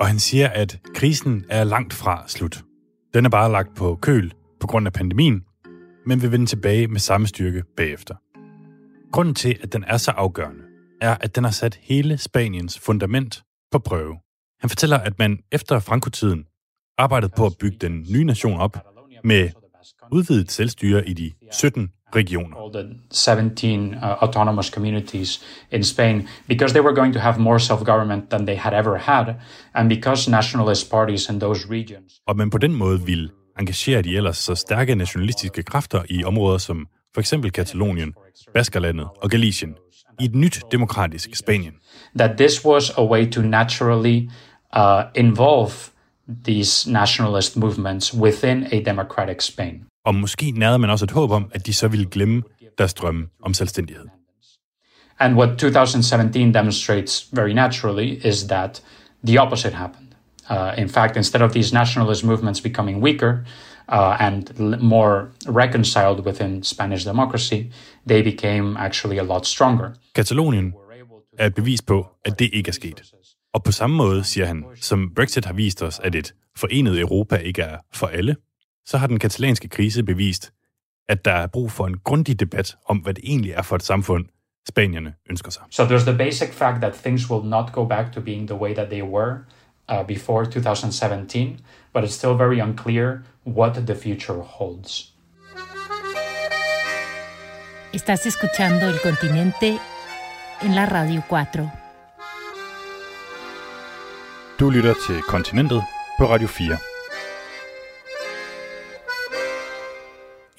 Og 0.00 0.06
han 0.06 0.18
siger, 0.18 0.48
at 0.48 0.78
krisen 0.94 1.44
er 1.50 1.64
langt 1.64 1.94
fra 1.94 2.24
slut. 2.28 2.64
Den 3.14 3.24
er 3.24 3.30
bare 3.30 3.52
lagt 3.52 3.76
på 3.76 3.98
køl 4.02 4.32
på 4.60 4.66
grund 4.66 4.86
af 4.86 4.92
pandemien, 4.92 5.44
men 6.06 6.22
vil 6.22 6.32
vende 6.32 6.46
tilbage 6.46 6.88
med 6.88 7.00
samme 7.00 7.26
styrke 7.26 7.62
bagefter. 7.76 8.14
Grunden 9.12 9.34
til, 9.34 9.58
at 9.62 9.72
den 9.72 9.84
er 9.84 9.96
så 9.96 10.10
afgørende, 10.10 10.62
er, 11.00 11.16
at 11.20 11.36
den 11.36 11.44
har 11.44 11.50
sat 11.50 11.78
hele 11.82 12.18
Spaniens 12.18 12.78
fundament 12.78 13.42
på 13.72 13.78
prøve. 13.78 14.16
Han 14.60 14.70
fortæller, 14.70 14.98
at 14.98 15.18
man 15.18 15.38
efter 15.52 15.78
Franco-tiden 15.78 16.44
arbejdede 16.98 17.32
på 17.36 17.46
at 17.46 17.52
bygge 17.60 17.78
den 17.80 18.06
nye 18.12 18.24
nation 18.24 18.60
op 18.60 18.76
med 19.24 19.50
udvidet 20.12 20.52
selvstyre 20.52 21.08
i 21.08 21.12
de 21.12 21.32
17 21.52 21.90
regioner. 22.14 22.56
All 22.56 22.72
the 22.72 22.94
17 23.10 23.94
uh, 23.94 24.02
autonomous 24.02 24.66
communities 24.66 25.44
in 25.70 25.84
Spain, 25.84 26.28
because 26.48 26.74
they 26.74 26.82
were 26.82 26.94
going 26.94 27.14
to 27.14 27.20
have 27.20 27.38
more 27.38 27.60
self-government 27.60 28.30
than 28.30 28.46
they 28.46 28.56
had 28.56 28.72
ever 28.72 28.96
had, 28.96 29.34
and 29.74 29.88
because 29.88 30.30
nationalist 30.30 30.90
parties 30.90 31.28
in 31.28 31.40
those 31.40 31.68
regions. 31.70 32.20
Og 32.26 32.36
man 32.36 32.50
på 32.50 32.58
den 32.58 32.74
måde 32.74 33.00
ville 33.00 33.30
engagere 33.60 34.02
de 34.02 34.16
ellers 34.16 34.36
så 34.36 34.54
stærke 34.54 34.94
nationalistiske 34.94 35.62
kræfter 35.62 36.02
i 36.08 36.24
områder 36.24 36.58
som 36.58 36.86
for 37.14 37.20
eksempel 37.20 37.50
Katalonien, 37.52 38.14
Baskerlandet 38.54 39.08
og 39.22 39.30
Galicien, 39.30 39.74
i 40.20 40.24
et 40.24 40.34
nyt 40.34 40.62
demokratisk 40.72 41.36
Spanien. 41.36 41.72
That 42.18 42.36
this 42.38 42.64
was 42.64 42.90
a 42.90 43.04
way 43.04 43.30
to 43.30 43.42
naturally 43.42 44.28
uh, 44.76 45.02
involve 45.14 45.72
these 46.44 46.92
nationalist 46.92 47.56
movements 47.56 48.14
within 48.14 48.66
a 48.72 48.80
democratic 48.80 49.42
Spain. 49.42 49.84
Og 50.04 50.14
måske 50.14 50.50
nærede 50.50 50.78
man 50.78 50.90
også 50.90 51.04
et 51.04 51.10
håb 51.10 51.30
om, 51.30 51.50
at 51.54 51.66
de 51.66 51.74
så 51.74 51.88
ville 51.88 52.06
glemme 52.06 52.42
deres 52.78 52.94
drømme 52.94 53.26
om 53.42 53.54
selvstændighed. 53.54 54.04
And 55.18 55.36
what 55.36 55.58
2017 55.58 56.54
demonstrates 56.54 57.28
very 57.32 57.52
naturally 57.52 58.26
is 58.26 58.42
that 58.42 58.82
the 59.26 59.40
opposite 59.40 59.74
happened. 59.74 60.09
Uh, 60.50 60.72
in 60.78 60.88
fact, 60.88 61.16
instead 61.16 61.42
of 61.42 61.52
these 61.52 61.72
nationalist 61.72 62.24
movements 62.24 62.60
becoming 62.60 63.02
weaker 63.02 63.32
uh, 63.88 64.16
and 64.20 64.42
more 64.80 65.28
reconciled 65.48 66.24
within 66.26 66.62
Spanish 66.62 67.04
democracy, 67.04 67.72
they 68.08 68.22
became 68.22 68.76
actually 68.76 69.18
a 69.18 69.22
lot 69.22 69.46
stronger. 69.46 69.90
Katalonien 70.14 70.74
er 71.38 71.46
et 71.46 71.54
bevis 71.54 71.82
på, 71.82 72.06
at 72.24 72.38
det 72.38 72.50
ikke 72.52 72.68
er 72.68 72.72
sket. 72.72 73.02
Og 73.54 73.62
på 73.62 73.72
samme 73.72 73.96
måde, 73.96 74.24
siger 74.24 74.46
han, 74.46 74.64
som 74.80 75.12
Brexit 75.16 75.44
har 75.44 75.52
vist 75.52 75.82
os, 75.82 76.00
at 76.04 76.14
et 76.14 76.34
forenet 76.56 77.00
Europa 77.00 77.36
ikke 77.36 77.62
er 77.62 77.76
for 77.92 78.06
alle, 78.06 78.36
så 78.86 78.98
har 78.98 79.06
den 79.06 79.18
katalanske 79.18 79.68
krise 79.68 80.02
bevist, 80.02 80.52
at 81.08 81.24
der 81.24 81.32
er 81.32 81.46
brug 81.46 81.70
for 81.70 81.86
en 81.86 81.98
grundig 82.04 82.40
debat 82.40 82.76
om, 82.88 82.96
hvad 82.96 83.14
det 83.14 83.24
egentlig 83.24 83.52
er 83.52 83.62
for 83.62 83.76
et 83.76 83.82
samfund, 83.82 84.24
spanierne 84.68 85.14
ønsker 85.30 85.50
sig. 85.50 85.62
So 85.70 85.84
there's 85.84 86.04
the 86.04 86.18
basic 86.18 86.48
fact 86.48 86.80
that 86.80 86.94
things 86.94 87.30
will 87.30 87.44
not 87.44 87.72
go 87.72 87.84
back 87.84 88.12
to 88.12 88.20
being 88.20 88.48
the 88.48 88.56
way 88.56 88.74
that 88.74 88.88
they 88.88 89.02
were 89.02 89.34
uh, 89.90 90.06
before 90.06 90.44
2017, 90.44 91.56
but 91.92 92.04
it's 92.04 92.14
still 92.14 92.34
very 92.34 92.60
unclear 92.60 93.22
what 93.44 93.86
the 93.86 93.94
future 93.94 94.40
holds. 94.58 95.12
Estás 97.92 98.26
escuchando 98.26 98.88
El 98.88 99.00
Continente 99.00 99.78
en 100.62 100.74
la 100.74 100.86
Radio 100.86 101.22
4. 101.28 101.70
Du 104.60 104.70
lytter 104.70 104.94
til 105.06 105.22
Kontinentet 105.22 105.82
på 106.18 106.26
Radio 106.26 106.48
4. 106.48 106.78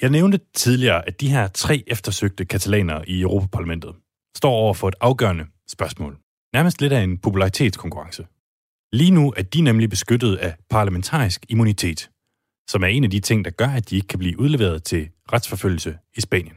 Jeg 0.02 0.10
nævnte 0.10 0.40
tidligere, 0.54 1.08
at 1.08 1.22
de 1.22 1.30
her 1.30 1.48
tre 1.48 1.84
eftersøgte 1.88 2.46
katalanere 2.46 3.10
i 3.10 3.22
Europaparlamentet 3.22 3.96
står 4.36 4.52
over 4.52 4.74
for 4.74 4.88
et 4.88 4.96
afgørende 5.02 5.46
spørgsmål. 5.68 6.18
Nærmest 6.54 6.82
lidt 6.82 6.94
af 6.94 7.02
en 7.02 7.18
popularitetskonkurrence. 7.18 8.26
Lige 8.94 9.12
nu 9.12 9.34
er 9.38 9.42
de 9.42 9.62
nemlig 9.62 9.90
beskyttet 9.90 10.36
af 10.36 10.56
parlamentarisk 10.70 11.46
immunitet, 11.50 12.10
som 12.70 12.84
er 12.84 12.88
en 12.88 13.04
af 13.04 13.10
de 13.10 13.20
ting, 13.20 13.46
der 13.46 13.52
gør, 13.52 13.68
at 13.68 13.90
de 13.90 13.96
ikke 13.96 14.08
kan 14.08 14.20
blive 14.20 14.40
udleveret 14.40 14.84
til 14.84 15.10
retsforfølgelse 15.34 15.98
i 16.18 16.22
Spanien. 16.22 16.56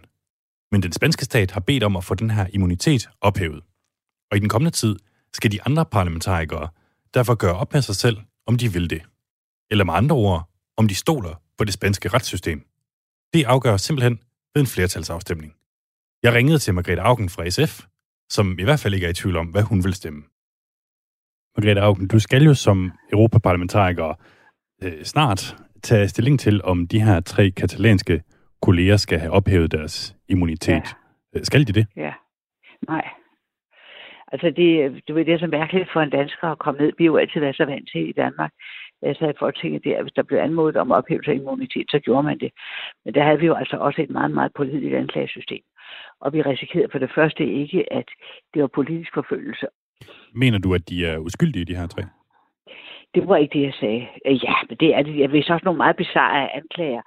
Men 0.73 0.83
den 0.83 0.93
spanske 0.93 1.25
stat 1.25 1.51
har 1.51 1.61
bedt 1.61 1.83
om 1.83 1.97
at 1.97 2.05
få 2.05 2.15
den 2.15 2.31
her 2.31 2.47
immunitet 2.53 3.09
ophævet. 3.21 3.63
Og 4.31 4.37
i 4.37 4.41
den 4.41 4.49
kommende 4.49 4.71
tid 4.71 4.97
skal 5.33 5.53
de 5.53 5.63
andre 5.63 5.85
parlamentarikere 5.85 6.69
derfor 7.15 7.35
gøre 7.35 7.55
op 7.55 7.73
med 7.73 7.83
sig 7.83 7.97
selv, 7.97 8.17
om 8.47 8.59
de 8.59 8.73
vil 8.73 8.91
det. 8.91 9.03
Eller 9.71 9.85
med 9.85 9.95
andre 9.95 10.17
ord, 10.17 10.51
om 10.77 10.89
de 10.89 10.95
stoler 10.95 11.43
på 11.59 11.65
det 11.65 11.75
spanske 11.75 12.09
retssystem. 12.09 12.67
Det 13.35 13.45
afgør 13.45 13.77
simpelthen 13.77 14.19
ved 14.55 14.63
en 14.63 14.67
flertalsafstemning. 14.67 15.55
Jeg 16.23 16.33
ringede 16.33 16.59
til 16.59 16.75
Margrethe 16.75 17.03
Augen 17.03 17.29
fra 17.29 17.51
SF, 17.51 17.85
som 18.31 18.59
i 18.59 18.63
hvert 18.65 18.81
fald 18.81 18.95
ikke 18.95 19.07
er 19.07 19.11
i 19.11 19.15
tvivl 19.15 19.37
om, 19.37 19.47
hvad 19.47 19.63
hun 19.63 19.85
vil 19.85 19.95
stemme. 19.95 20.23
Margrethe 21.57 21.83
Augen, 21.83 22.09
du 22.09 22.19
skal 22.19 22.43
jo 22.43 22.55
som 22.55 22.93
europaparlamentariker 23.13 24.15
øh, 24.85 25.03
snart 25.03 25.57
tage 25.83 26.09
stilling 26.09 26.41
til, 26.41 26.61
om 26.65 26.87
de 26.87 27.01
her 27.01 27.21
tre 27.21 27.51
katalanske 27.51 28.23
kolleger 28.63 28.97
skal 28.97 29.19
have 29.19 29.33
ophævet 29.33 29.73
deres 29.73 30.17
immunitet. 30.29 30.87
Ja. 31.35 31.43
Skal 31.43 31.67
de 31.67 31.73
det? 31.73 31.87
Ja. 31.97 32.13
Nej. 32.89 33.09
Altså, 34.33 34.51
det, 34.57 35.03
du 35.09 35.15
ved, 35.15 35.25
det 35.25 35.35
er 35.35 35.39
så 35.39 35.47
mærkeligt 35.47 35.89
for 35.93 36.01
en 36.01 36.11
dansker 36.11 36.49
at 36.49 36.59
komme 36.59 36.81
ned. 36.81 36.93
Vi 36.99 37.05
har 37.05 37.13
jo 37.13 37.17
altid 37.17 37.41
været 37.41 37.57
så 37.57 37.65
vant 37.65 37.89
til 37.93 38.09
i 38.09 38.13
Danmark. 38.13 38.53
Jeg 39.03 39.17
sad 39.17 39.31
i 39.31 39.39
Folketinget 39.39 39.85
der, 39.85 40.03
hvis 40.03 40.13
der 40.13 40.23
blev 40.23 40.39
anmodet 40.39 40.77
om 40.77 40.93
ophævelse 40.93 41.31
af 41.31 41.35
immunitet, 41.35 41.87
så 41.91 41.99
gjorde 41.99 42.23
man 42.23 42.39
det. 42.39 42.51
Men 43.05 43.15
der 43.15 43.25
havde 43.25 43.41
vi 43.41 43.47
jo 43.47 43.55
altså 43.55 43.77
også 43.77 44.03
et 44.03 44.11
meget, 44.11 44.31
meget 44.31 44.53
pålideligt 44.57 44.95
anklagesystem. 44.95 45.63
Og 46.21 46.33
vi 46.33 46.43
risikerede 46.43 46.89
for 46.93 46.99
det 46.99 47.11
første 47.15 47.45
ikke, 47.47 47.93
at 47.93 48.09
det 48.55 48.63
var 48.63 48.71
politisk 48.75 49.11
forfølgelse. 49.15 49.67
Mener 50.35 50.59
du, 50.59 50.75
at 50.75 50.89
de 50.89 51.07
er 51.07 51.19
uskyldige, 51.19 51.65
de 51.65 51.77
her 51.77 51.87
tre? 51.87 52.03
Det 53.15 53.29
var 53.29 53.37
ikke 53.37 53.59
det, 53.59 53.65
jeg 53.65 53.75
sagde. 53.81 54.07
Øh, 54.27 54.45
ja, 54.45 54.55
men 54.69 54.77
det 54.81 54.95
er 54.95 55.03
det. 55.03 55.19
Jeg 55.19 55.33
ved 55.33 55.51
også 55.51 55.65
nogle 55.65 55.79
meget 55.85 55.97
bizarre 55.97 56.57
anklager. 56.57 57.03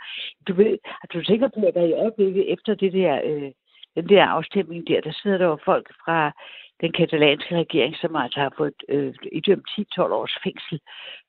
Du 0.48 0.54
ved, 0.54 0.78
at 1.04 1.10
du 1.14 1.24
tænker 1.24 1.48
på, 1.48 1.62
at 1.68 1.74
der 1.74 1.86
i 1.86 1.94
øjeblikket 1.94 2.54
efter 2.54 2.76
det 2.76 2.94
der, 2.94 3.22
øh, 3.26 3.52
den 3.96 4.10
der 4.10 4.26
afstemning 4.26 4.88
der, 4.88 5.02
der 5.02 5.12
sidder 5.22 5.38
der 5.38 5.46
jo 5.46 5.58
folk 5.66 5.88
fra 6.06 6.32
den 6.82 6.92
katalanske 6.92 7.56
regering, 7.58 7.96
som 8.02 8.16
altså 8.16 8.40
har 8.40 8.54
fået 8.58 8.74
øh, 8.90 9.14
idømt 9.32 9.70
10-12 9.70 10.02
års 10.02 10.38
fængsel 10.44 10.80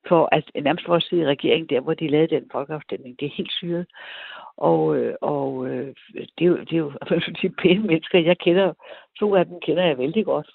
for 0.08 0.28
at 0.32 0.44
øh, 0.54 0.64
nærmest 0.64 0.86
for 0.86 0.94
at 0.94 1.02
sidde 1.02 1.22
i 1.22 1.26
regeringen 1.26 1.68
der, 1.68 1.80
hvor 1.80 1.94
de 1.94 2.08
lavede 2.08 2.34
den 2.34 2.44
folkeafstemning. 2.52 3.20
Det 3.20 3.26
er 3.26 3.36
helt 3.36 3.52
syret. 3.52 3.86
Og, 4.56 4.96
øh, 4.96 5.14
og 5.20 5.66
øh, 5.66 5.94
det, 6.14 6.44
er 6.44 6.50
jo, 6.52 6.58
det 6.58 6.72
er 6.72 6.76
jo 6.76 6.92
de 7.42 7.48
pæne 7.62 7.82
mennesker, 7.82 8.18
jeg 8.18 8.38
kender. 8.38 8.72
To 9.18 9.34
af 9.34 9.46
dem 9.46 9.60
kender 9.60 9.84
jeg 9.84 9.98
vældig 9.98 10.24
godt. 10.24 10.50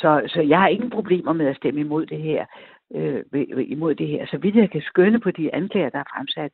Så, 0.00 0.10
så 0.34 0.40
jeg 0.40 0.58
har 0.58 0.68
ingen 0.68 0.90
problemer 0.90 1.32
med 1.32 1.46
at 1.46 1.56
stemme 1.56 1.80
imod 1.80 2.06
det 2.06 2.22
her. 2.22 2.46
Øh, 2.94 3.24
imod 3.76 3.94
det 3.94 4.08
her. 4.08 4.26
Så 4.26 4.38
vidt 4.38 4.56
jeg 4.56 4.70
kan 4.70 4.82
skønne 4.82 5.20
på 5.20 5.30
de 5.30 5.54
anklager, 5.54 5.90
der 5.90 5.98
er 5.98 6.12
fremsat, 6.14 6.52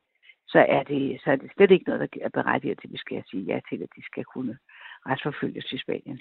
så 0.49 0.59
er 0.69 0.83
det, 0.83 1.21
så 1.25 1.31
er 1.31 1.37
det 1.37 1.51
slet 1.57 1.71
ikke 1.71 1.89
noget, 1.89 2.01
der 2.15 2.21
er 2.27 2.29
berettiget 2.29 2.79
til, 2.79 2.89
at 2.89 2.93
vi 2.93 2.99
skal 2.99 3.23
sige 3.31 3.45
ja 3.45 3.59
til, 3.69 3.83
at 3.83 3.89
de 3.97 4.03
skal 4.05 4.25
kunne 4.25 4.59
retsforfølges 5.07 5.73
i 5.73 5.79
Spanien. 5.79 6.21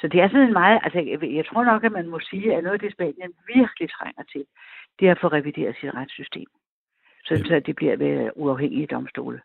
Så 0.00 0.08
det 0.12 0.20
er 0.20 0.28
sådan 0.28 0.46
en 0.46 0.52
meget, 0.52 0.80
altså 0.82 0.98
jeg, 0.98 1.34
jeg 1.38 1.46
tror 1.46 1.64
nok, 1.64 1.84
at 1.84 1.92
man 1.92 2.08
må 2.08 2.20
sige, 2.30 2.56
at 2.56 2.64
noget 2.64 2.78
af 2.78 2.80
det 2.80 2.92
Spanien 2.92 3.32
virkelig 3.54 3.88
trænger 3.98 4.22
til, 4.32 4.44
det 4.98 5.08
er 5.08 5.12
at 5.12 5.20
få 5.20 5.28
revideret 5.28 5.76
sit 5.80 5.94
retssystem. 5.94 6.46
Så, 7.24 7.34
ja. 7.34 7.44
så 7.44 7.60
det 7.66 7.76
bliver 7.76 7.96
ved 7.96 8.30
uafhængige 8.36 8.86
domstole. 8.86 9.40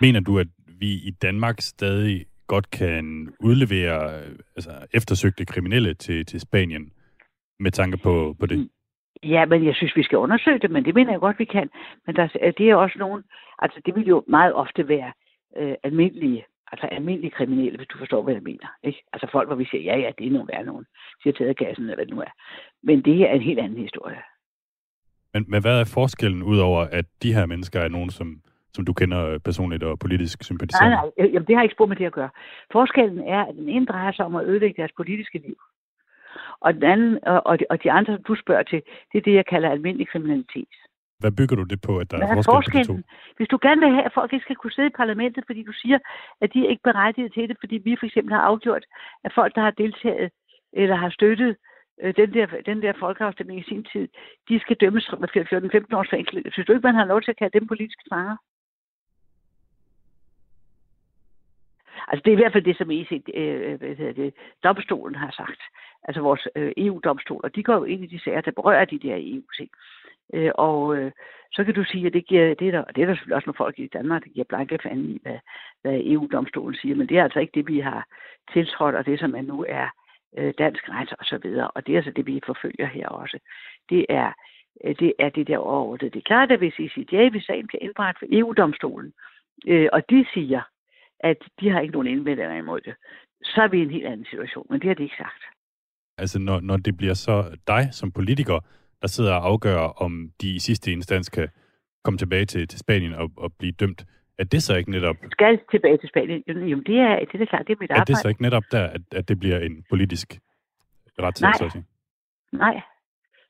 Mener 0.00 0.20
du, 0.20 0.38
at 0.38 0.46
vi 0.80 0.90
i 1.10 1.10
Danmark 1.22 1.56
stadig 1.60 2.26
godt 2.46 2.70
kan 2.70 3.28
udlevere 3.40 4.22
altså, 4.56 4.70
eftersøgte 4.92 5.44
kriminelle 5.44 5.94
til, 5.94 6.26
til 6.26 6.40
Spanien 6.40 6.92
med 7.60 7.70
tanke 7.70 7.96
på, 7.96 8.36
på 8.40 8.46
det? 8.46 8.68
Ja, 9.22 9.44
men 9.44 9.64
jeg 9.66 9.74
synes, 9.74 9.96
vi 9.96 10.02
skal 10.02 10.18
undersøge 10.18 10.58
det, 10.58 10.70
men 10.70 10.84
det 10.84 10.94
mener 10.94 11.12
jeg 11.12 11.20
godt, 11.20 11.38
vi 11.38 11.44
kan. 11.44 11.70
Men 12.06 12.16
der, 12.16 12.52
det 12.58 12.70
er 12.70 12.74
også 12.74 12.98
nogen, 12.98 13.22
altså 13.58 13.80
det 13.86 13.94
vil 13.94 14.06
jo 14.06 14.24
meget 14.28 14.54
ofte 14.54 14.88
være 14.88 15.12
øh, 15.56 15.74
almindelige 15.82 16.44
altså 16.72 16.86
almindelige 16.86 17.36
kriminelle, 17.38 17.76
hvis 17.76 17.88
du 17.88 17.98
forstår, 17.98 18.22
hvad 18.22 18.34
jeg 18.34 18.42
mener. 18.42 18.68
Ikke? 18.82 19.00
Altså 19.12 19.28
folk, 19.32 19.48
hvor 19.48 19.56
vi 19.56 19.66
siger, 19.70 19.82
ja, 19.90 19.96
ja, 20.04 20.10
det 20.18 20.26
er 20.26 20.30
nogle 20.30 20.48
værre 20.52 20.64
nogen. 20.64 20.86
Har 21.24 21.32
taget 21.32 21.56
gassen, 21.56 21.84
eller 21.84 21.94
hvad 21.94 22.06
det 22.06 22.14
nu 22.14 22.20
er. 22.20 22.32
Men 22.82 23.02
det 23.04 23.14
her 23.16 23.28
er 23.28 23.34
en 23.34 23.48
helt 23.48 23.58
anden 23.58 23.82
historie. 23.86 24.22
Men, 25.34 25.44
men 25.48 25.60
hvad 25.62 25.80
er 25.80 25.92
forskellen, 25.94 26.42
udover 26.42 26.80
at 26.80 27.06
de 27.22 27.34
her 27.34 27.46
mennesker 27.46 27.80
er 27.80 27.88
nogen, 27.88 28.10
som, 28.10 28.40
som 28.74 28.84
du 28.84 28.92
kender 28.92 29.38
personligt 29.38 29.82
og 29.82 29.98
politisk 29.98 30.44
sympatiserer 30.44 30.88
Nej, 30.88 31.10
nej, 31.18 31.26
jamen, 31.32 31.46
det 31.46 31.56
har 31.56 31.62
ikke 31.62 31.74
spurgt 31.74 31.88
med 31.88 31.96
det 31.96 32.06
at 32.06 32.12
gøre. 32.12 32.30
Forskellen 32.72 33.28
er, 33.28 33.42
at 33.44 33.54
den 33.54 33.68
ene 33.68 33.86
drejer 33.86 34.12
sig 34.12 34.24
om 34.24 34.36
at 34.36 34.46
ødelægge 34.46 34.80
deres 34.80 34.92
politiske 34.96 35.38
liv. 35.38 35.56
Og, 36.60 36.74
den 36.74 36.82
anden, 36.82 37.18
og, 37.24 37.58
de, 37.60 37.64
og 37.70 37.82
de 37.82 37.90
andre, 37.90 38.14
som 38.14 38.22
du 38.22 38.34
spørger 38.34 38.62
til, 38.62 38.82
det 39.12 39.18
er 39.18 39.22
det, 39.22 39.34
jeg 39.34 39.46
kalder 39.46 39.70
almindelig 39.70 40.08
kriminalitet. 40.08 40.74
Hvad 41.18 41.32
bygger 41.38 41.56
du 41.56 41.62
det 41.62 41.80
på, 41.80 41.98
at 41.98 42.10
der 42.10 42.18
er, 42.18 42.36
er 42.36 42.42
forskel 42.42 42.86
på 42.86 42.92
de 42.92 43.02
to? 43.02 43.08
Hvis 43.36 43.48
du 43.48 43.58
gerne 43.62 43.80
vil 43.80 43.90
have, 43.96 44.04
at 44.08 44.14
folk 44.14 44.32
ikke 44.32 44.44
skal 44.44 44.56
kunne 44.56 44.72
sidde 44.76 44.88
i 44.88 44.98
parlamentet, 45.02 45.44
fordi 45.46 45.62
du 45.62 45.72
siger, 45.72 45.98
at 46.42 46.48
de 46.54 46.58
er 46.64 46.68
ikke 46.70 46.82
berettiget 46.90 47.32
til 47.32 47.48
det, 47.48 47.56
fordi 47.60 47.76
vi 47.84 47.96
for 48.00 48.06
eksempel 48.06 48.32
har 48.32 48.40
afgjort, 48.50 48.84
at 49.24 49.32
folk, 49.34 49.54
der 49.54 49.60
har 49.60 49.70
deltaget 49.70 50.30
eller 50.72 50.96
har 50.96 51.10
støttet 51.10 51.56
øh, 52.02 52.14
den, 52.16 52.34
der, 52.34 52.46
den 52.66 52.82
der 52.82 52.92
folkeafstemning 53.00 53.60
i 53.60 53.68
sin 53.68 53.84
tid, 53.92 54.08
de 54.48 54.60
skal 54.60 54.76
dømmes 54.76 55.10
med 55.20 55.28
14-15 55.28 55.96
års 55.98 56.10
fængsel. 56.10 56.52
Synes 56.52 56.66
du 56.66 56.72
ikke, 56.72 56.88
man 56.90 57.00
har 57.00 57.04
lov 57.04 57.22
til 57.22 57.30
at 57.30 57.38
kalde 57.38 57.58
dem 57.58 57.66
politiske 57.66 58.04
fanger? 58.12 58.36
Altså 62.08 62.22
det 62.24 62.30
er 62.30 62.36
i 62.36 62.40
hvert 62.40 62.52
fald 62.52 62.64
det, 62.64 62.76
som 62.76 62.90
EC, 62.90 63.22
øh, 63.34 63.72
øh, 63.72 63.78
hvad 63.78 63.96
hedder 63.96 64.12
det, 64.12 64.34
domstolen 64.64 65.14
har 65.14 65.30
sagt. 65.30 65.60
Altså 66.04 66.20
vores 66.20 66.48
øh, 66.56 66.72
EU-domstol, 66.76 67.40
og 67.44 67.54
de 67.54 67.62
går 67.62 67.74
jo 67.74 67.84
ind 67.84 68.04
i 68.04 68.06
de 68.06 68.20
sager, 68.20 68.40
der 68.40 68.50
berører 68.50 68.84
de 68.84 68.98
der 68.98 69.16
EU-ting. 69.18 69.70
Øh, 70.34 70.52
og 70.54 70.96
øh, 70.96 71.12
så 71.52 71.64
kan 71.64 71.74
du 71.74 71.84
sige, 71.84 72.06
at 72.06 72.12
det, 72.12 72.26
giver, 72.26 72.54
det, 72.54 72.68
er 72.68 72.72
der, 72.72 72.84
det 72.84 73.02
er 73.02 73.06
der 73.06 73.14
selvfølgelig 73.14 73.36
også 73.36 73.46
nogle 73.46 73.56
folk 73.56 73.78
i 73.78 73.86
Danmark, 73.86 74.24
der 74.24 74.30
giver 74.30 74.44
blanke 74.44 74.78
fanden 74.82 75.10
i, 75.10 75.18
hvad, 75.22 75.38
hvad 75.82 76.00
EU-domstolen 76.04 76.74
siger, 76.74 76.94
men 76.96 77.08
det 77.08 77.18
er 77.18 77.22
altså 77.24 77.40
ikke 77.40 77.52
det, 77.54 77.68
vi 77.68 77.80
har 77.80 78.06
tiltrådt, 78.52 78.94
og 78.94 79.06
det, 79.06 79.18
som 79.18 79.34
er 79.34 79.42
nu 79.42 79.64
er 79.68 79.88
øh, 80.38 80.54
dansk 80.58 80.88
ret 80.88 81.12
og 81.18 81.24
så 81.24 81.38
videre. 81.42 81.70
Og 81.70 81.86
det 81.86 81.92
er 81.92 81.96
altså 81.96 82.10
det, 82.10 82.26
vi 82.26 82.40
forfølger 82.46 82.86
her 82.86 83.08
også. 83.08 83.38
Det 83.90 84.06
er 84.08 84.32
øh, 84.84 84.94
det, 84.98 85.12
er 85.18 85.28
det 85.28 85.46
der 85.46 85.58
overordnede. 85.58 86.10
Det 86.10 86.18
er 86.18 86.28
klart, 86.32 86.52
at 86.52 86.58
hvis 86.58 86.78
ICJ, 86.78 87.28
hvis 87.28 87.44
sagen 87.44 87.66
bliver 87.66 87.82
indbragt 87.82 88.18
for 88.18 88.26
EU-domstolen, 88.30 89.12
øh, 89.66 89.88
og 89.92 90.10
de 90.10 90.26
siger, 90.34 90.60
at 91.30 91.40
de 91.60 91.70
har 91.70 91.80
ikke 91.80 91.92
nogen 91.92 92.08
indvendinger 92.08 92.56
imod 92.58 92.80
det, 92.80 92.94
så 93.42 93.62
er 93.62 93.68
vi 93.68 93.78
i 93.78 93.82
en 93.82 93.90
helt 93.90 94.06
anden 94.06 94.26
situation, 94.30 94.66
men 94.70 94.80
det 94.80 94.88
har 94.88 94.94
de 94.94 95.02
ikke 95.02 95.16
sagt. 95.18 95.42
Altså, 96.18 96.38
når, 96.38 96.60
når 96.60 96.76
det 96.76 96.96
bliver 96.96 97.14
så 97.14 97.56
dig 97.66 97.88
som 97.92 98.12
politiker, 98.12 98.58
der 99.02 99.08
sidder 99.08 99.34
og 99.34 99.46
afgør, 99.46 99.78
om 99.78 100.30
de 100.40 100.54
i 100.54 100.58
sidste 100.58 100.92
instans 100.92 101.28
kan 101.28 101.48
komme 102.04 102.18
tilbage 102.18 102.44
til, 102.44 102.68
til 102.68 102.78
Spanien 102.78 103.14
og, 103.14 103.30
og 103.36 103.52
blive 103.58 103.72
dømt. 103.72 104.04
Er 104.38 104.44
det 104.44 104.62
så 104.62 104.76
ikke 104.76 104.90
netop... 104.90 105.16
Skal 105.30 105.60
tilbage 105.70 105.98
til 105.98 106.08
Spanien? 106.08 106.42
Jo, 106.72 106.80
det 106.80 106.96
er, 106.98 107.24
det 107.32 107.40
er 107.40 107.46
klart, 107.46 107.66
det 107.66 107.72
er 107.72 107.76
mit 107.80 107.90
arbejde. 107.90 108.00
Er 108.00 108.04
det 108.04 108.18
så 108.18 108.28
ikke 108.28 108.42
netop 108.42 108.64
der, 108.72 108.84
at, 108.86 109.02
at 109.12 109.28
det 109.28 109.40
bliver 109.40 109.58
en 109.58 109.84
politisk 109.90 110.38
retssag? 111.18 111.70
Nej. 112.52 112.72
Nej. 112.72 112.82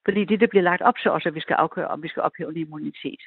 Fordi 0.04 0.24
det, 0.24 0.40
der 0.40 0.46
bliver 0.46 0.62
lagt 0.62 0.82
op 0.82 0.94
til 1.02 1.10
os, 1.10 1.26
at 1.26 1.34
vi 1.34 1.40
skal 1.40 1.54
afgøre, 1.54 1.88
om 1.88 2.02
vi 2.02 2.08
skal 2.08 2.22
ophæve 2.22 2.50
en 2.50 2.56
immunitet. 2.56 3.22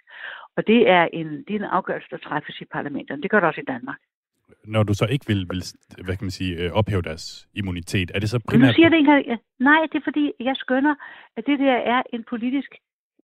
Og 0.56 0.68
det 0.68 0.90
er 0.90 1.08
en, 1.14 1.28
det 1.28 1.54
er 1.56 1.60
en 1.60 1.74
afgørelse, 1.78 2.08
der 2.12 2.18
træffes 2.18 2.62
i 2.62 2.66
parlamenterne. 2.66 3.22
Det 3.22 3.32
gør 3.32 3.40
det 3.40 3.48
også 3.48 3.62
i 3.62 3.72
Danmark 3.74 3.98
når 4.66 4.84
du 4.84 4.94
så 4.94 5.06
ikke 5.06 5.26
vil, 5.28 5.48
vil 5.50 5.64
hvad 6.06 6.16
kan 6.18 6.26
man 6.26 6.32
sige, 6.32 6.56
øh, 6.56 6.72
ophæve 6.72 7.02
deres 7.02 7.48
immunitet, 7.54 8.12
er 8.16 8.20
det 8.20 8.30
så 8.30 8.40
primært... 8.50 8.62
Men 8.62 8.70
du 8.70 8.76
siger 8.76 8.90
det 8.90 8.98
ikke 8.98 9.40
Nej, 9.60 9.82
det 9.92 9.98
er 10.00 10.04
fordi, 10.04 10.32
jeg 10.40 10.56
skønner, 10.56 10.96
at 11.38 11.44
det 11.48 11.60
der 11.60 11.74
er 11.74 12.04
en 12.14 12.24
politisk, 12.30 12.72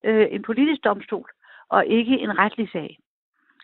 øh, 0.03 0.27
en 0.31 0.41
politisk 0.41 0.83
domstol, 0.83 1.29
og 1.69 1.85
ikke 1.85 2.19
en 2.19 2.37
retlig 2.37 2.69
sag. 2.71 2.97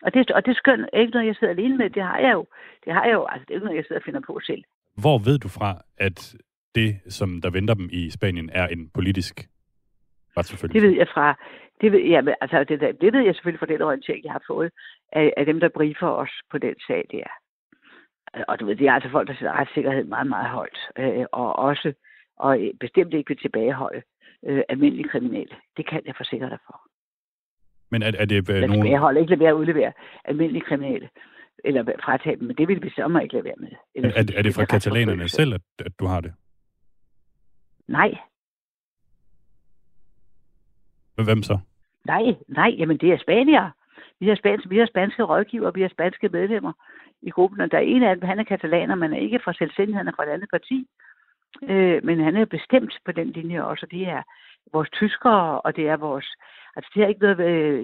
Og 0.02 0.14
det, 0.14 0.30
og 0.30 0.46
det 0.46 0.56
skøn 0.56 0.86
er 0.92 1.00
ikke 1.00 1.12
noget, 1.12 1.26
jeg 1.26 1.36
sidder 1.36 1.54
alene 1.54 1.76
med. 1.76 1.90
Det 1.90 2.02
har 2.02 2.18
jeg 2.18 2.32
jo. 2.32 2.46
Det 2.84 2.92
har 2.92 3.04
jeg 3.04 3.12
jo. 3.12 3.24
Altså, 3.24 3.44
det 3.44 3.50
er 3.50 3.54
ikke 3.54 3.64
noget, 3.64 3.76
jeg 3.76 3.84
sidder 3.84 4.00
og 4.00 4.04
finder 4.04 4.20
på 4.20 4.40
selv. 4.42 4.62
Hvor 5.02 5.18
ved 5.18 5.38
du 5.38 5.48
fra, 5.48 5.70
at 5.98 6.36
det, 6.74 7.00
som 7.08 7.40
der 7.42 7.50
venter 7.50 7.74
dem 7.74 7.88
i 7.92 8.10
Spanien, 8.10 8.50
er 8.52 8.66
en 8.66 8.90
politisk 8.94 9.48
retsforfølgelse? 10.36 10.80
Det 10.80 10.88
ved 10.88 10.96
jeg 10.98 11.08
fra, 11.14 11.36
det 11.80 11.92
ved, 11.92 12.00
jeg, 12.00 12.34
altså, 12.40 12.64
det, 12.64 12.80
det 13.00 13.12
ved 13.12 13.20
jeg 13.20 13.34
selvfølgelig 13.34 13.60
fra 13.60 13.72
den 13.72 13.82
orientering, 13.82 14.24
jeg 14.24 14.32
har 14.32 14.44
fået 14.46 14.70
af, 15.12 15.32
af 15.36 15.44
dem, 15.46 15.60
der 15.60 15.68
briefer 15.68 16.06
os 16.06 16.30
på 16.50 16.58
den 16.58 16.74
sag 16.86 17.04
der. 17.10 17.28
Og 18.48 18.60
du 18.60 18.66
ved, 18.66 18.76
det 18.76 18.86
er 18.86 18.92
altså 18.92 19.10
folk, 19.10 19.28
der 19.28 19.34
sætter 19.34 19.60
retssikkerhed 19.60 20.04
meget, 20.04 20.26
meget 20.26 20.50
højt. 20.50 20.78
Øh, 20.98 21.26
og 21.32 21.56
også, 21.56 21.92
og 22.36 22.58
bestemt 22.80 23.14
ikke 23.14 23.28
vil 23.28 23.38
tilbageholde 23.38 24.02
øh, 24.46 24.62
almindelige 24.68 25.08
kriminelle. 25.08 25.54
Det 25.76 25.88
kan 25.88 26.02
jeg 26.06 26.14
forsikre 26.16 26.50
dig 26.50 26.58
for. 26.66 26.80
Men 27.90 28.02
er, 28.02 28.12
er 28.18 28.24
det 28.24 28.50
øh, 28.50 28.60
nogen... 28.60 28.72
Tilbageholde, 28.72 29.20
ikke 29.20 29.30
lade 29.30 29.40
være 29.40 29.48
at 29.48 29.54
udlevere 29.54 29.92
almindelige 30.24 30.64
kriminelle. 30.68 31.08
Eller 31.64 31.84
fratage 32.04 32.36
dem, 32.36 32.46
men 32.46 32.56
det 32.56 32.68
vil 32.68 32.82
vi 32.82 32.90
så 32.90 33.20
ikke 33.22 33.34
lade 33.34 33.44
være 33.44 33.54
med. 33.58 33.68
Eller, 33.94 34.10
er, 34.10 34.14
er, 34.14 34.38
er 34.38 34.42
det 34.42 34.54
fra 34.54 34.64
katalanerne 34.64 35.28
selv, 35.28 35.54
at, 35.54 35.60
at 35.78 35.92
du 35.98 36.06
har 36.06 36.20
det? 36.20 36.32
Nej. 37.88 38.14
Hvem 41.24 41.42
så? 41.42 41.58
Nej, 42.04 42.22
nej, 42.48 42.74
jamen 42.78 42.98
det 42.98 43.12
er 43.12 43.18
spanier. 43.18 43.70
Vi 44.20 44.28
har, 44.28 44.34
spanske, 44.34 44.68
vi 44.68 44.78
har 44.78 44.86
spanske 44.86 45.22
rådgiver, 45.22 45.70
vi 45.70 45.82
har 45.82 45.88
spanske 45.88 46.28
medlemmer 46.28 46.72
i 47.22 47.30
gruppen, 47.30 47.60
og 47.60 47.70
der 47.70 47.78
er 47.78 47.82
en 47.82 48.02
af 48.02 48.16
dem, 48.16 48.28
han 48.28 48.38
er 48.38 48.44
katalaner, 48.44 48.94
men 48.94 49.12
er 49.12 49.16
ikke 49.16 49.40
fra 49.44 49.52
selvstændigheden, 49.52 49.96
han 49.96 50.08
er 50.08 50.16
fra 50.16 50.24
et 50.24 50.34
andet 50.34 50.50
parti. 50.50 50.86
Øh, 51.62 52.04
men 52.04 52.20
han 52.20 52.36
er 52.36 52.44
bestemt 52.44 52.98
på 53.04 53.12
den 53.12 53.30
linje 53.30 53.64
også, 53.64 53.86
og 53.86 53.90
det 53.90 54.08
er 54.08 54.22
vores 54.72 54.90
tyskere, 54.90 55.60
og 55.60 55.76
det 55.76 55.88
er 55.88 55.96
vores... 55.96 56.28
Altså, 56.76 56.90
det 56.94 57.02
er 57.02 57.08
ikke 57.08 57.20
noget, 57.20 57.38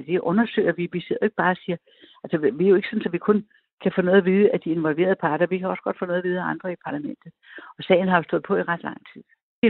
det 0.06 0.20
undersøger 0.20 0.72
vi. 0.72 0.88
Vi 0.92 1.00
sidder 1.00 1.24
ikke 1.24 1.36
bare 1.36 1.50
og 1.50 1.56
siger... 1.56 1.76
Altså, 2.24 2.38
vi 2.38 2.64
er 2.64 2.68
jo 2.68 2.76
ikke 2.76 2.88
sådan, 2.88 3.06
at 3.06 3.12
vi 3.12 3.18
kun 3.18 3.46
kan 3.82 3.92
få 3.94 4.02
noget 4.02 4.18
at 4.18 4.24
vide 4.24 4.50
af 4.50 4.60
de 4.60 4.70
involverede 4.70 5.16
parter. 5.20 5.46
Vi 5.46 5.58
kan 5.58 5.68
også 5.68 5.82
godt 5.82 5.98
få 5.98 6.06
noget 6.06 6.18
at 6.18 6.24
vide 6.24 6.40
af 6.40 6.44
andre 6.44 6.72
i 6.72 6.76
parlamentet. 6.84 7.32
Og 7.78 7.84
sagen 7.84 8.08
har 8.08 8.16
jo 8.16 8.22
stået 8.22 8.42
på 8.42 8.56
i 8.56 8.62
ret 8.62 8.82
lang 8.82 8.98
tid. 9.12 9.22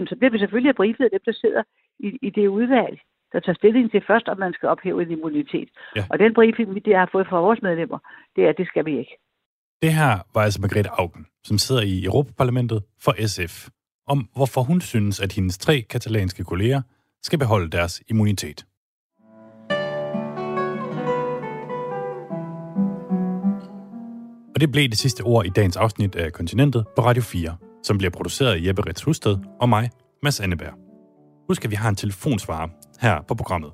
Så 0.06 0.16
bliver 0.16 0.30
vi 0.30 0.38
selvfølgelig 0.38 0.74
briefet 0.74 1.04
af 1.04 1.10
dem, 1.10 1.20
der 1.24 1.32
sidder 1.32 1.62
i, 1.98 2.18
i 2.22 2.30
det 2.30 2.48
udvalg, 2.48 3.00
der 3.36 3.40
tager 3.40 3.60
stilling 3.62 3.90
til 3.90 4.02
først, 4.10 4.28
om 4.28 4.38
man 4.38 4.52
skal 4.52 4.68
ophæve 4.68 5.02
en 5.02 5.10
immunitet. 5.10 5.68
Ja. 5.96 6.04
Og 6.10 6.18
den 6.18 6.34
briefing, 6.34 6.74
vi 6.74 6.82
har 7.00 7.08
fået 7.12 7.26
fra 7.30 7.40
vores 7.40 7.60
medlemmer, 7.62 7.98
det 8.36 8.44
er, 8.44 8.48
at 8.48 8.58
det 8.58 8.66
skal 8.66 8.84
vi 8.84 8.98
ikke. 8.98 9.14
Det 9.82 9.92
her 9.92 10.12
var 10.34 10.42
altså 10.42 10.60
Margrethe 10.60 10.90
Augen, 11.00 11.26
som 11.44 11.58
sidder 11.58 11.82
i 11.82 12.04
Europaparlamentet 12.04 12.82
for 13.04 13.12
SF, 13.26 13.68
om 14.06 14.18
hvorfor 14.36 14.62
hun 14.62 14.80
synes, 14.80 15.20
at 15.20 15.32
hendes 15.32 15.58
tre 15.58 15.80
katalanske 15.80 16.44
kolleger 16.44 16.82
skal 17.22 17.38
beholde 17.38 17.70
deres 17.70 18.02
immunitet. 18.10 18.66
Og 24.54 24.60
det 24.60 24.72
blev 24.72 24.88
det 24.88 24.98
sidste 24.98 25.22
ord 25.22 25.46
i 25.46 25.48
dagens 25.48 25.76
afsnit 25.76 26.16
af 26.16 26.32
Kontinentet 26.32 26.84
på 26.96 27.02
Radio 27.02 27.22
4, 27.22 27.56
som 27.82 27.98
bliver 27.98 28.10
produceret 28.10 28.54
af 28.54 28.66
Jeppe 28.66 28.82
Ritz 28.86 29.02
Husted 29.02 29.36
og 29.60 29.68
mig, 29.68 29.90
Mads 30.22 30.40
Anneberg. 30.40 30.74
Husk, 31.48 31.64
at 31.64 31.70
vi 31.70 31.76
har 31.76 31.88
en 31.88 31.96
telefonsvarer 31.96 32.68
her 33.00 33.22
på 33.28 33.34
programmet, 33.34 33.72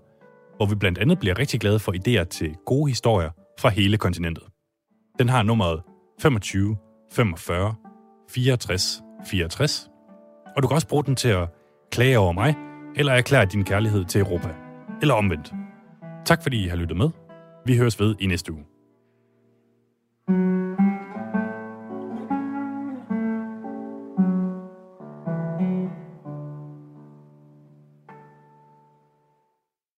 hvor 0.56 0.66
vi 0.66 0.74
blandt 0.74 0.98
andet 0.98 1.18
bliver 1.18 1.38
rigtig 1.38 1.60
glade 1.60 1.78
for 1.78 1.92
idéer 1.92 2.24
til 2.24 2.56
gode 2.66 2.90
historier 2.90 3.30
fra 3.60 3.68
hele 3.68 3.96
kontinentet. 3.96 4.44
Den 5.18 5.28
har 5.28 5.42
nummeret 5.42 5.82
25 6.22 6.76
45 7.12 7.74
64 8.30 9.02
64, 9.26 9.88
og 10.56 10.62
du 10.62 10.68
kan 10.68 10.74
også 10.74 10.88
bruge 10.88 11.04
den 11.04 11.16
til 11.16 11.28
at 11.28 11.48
klage 11.90 12.18
over 12.18 12.32
mig, 12.32 12.54
eller 12.96 13.12
erklære 13.12 13.44
din 13.44 13.64
kærlighed 13.64 14.04
til 14.04 14.20
Europa, 14.20 14.48
eller 15.00 15.14
omvendt. 15.14 15.52
Tak 16.24 16.42
fordi 16.42 16.64
I 16.64 16.68
har 16.68 16.76
lyttet 16.76 16.96
med. 16.96 17.10
Vi 17.66 17.76
høres 17.76 18.00
ved 18.00 18.14
i 18.20 18.26
næste 18.26 18.52
uge. 18.52 18.64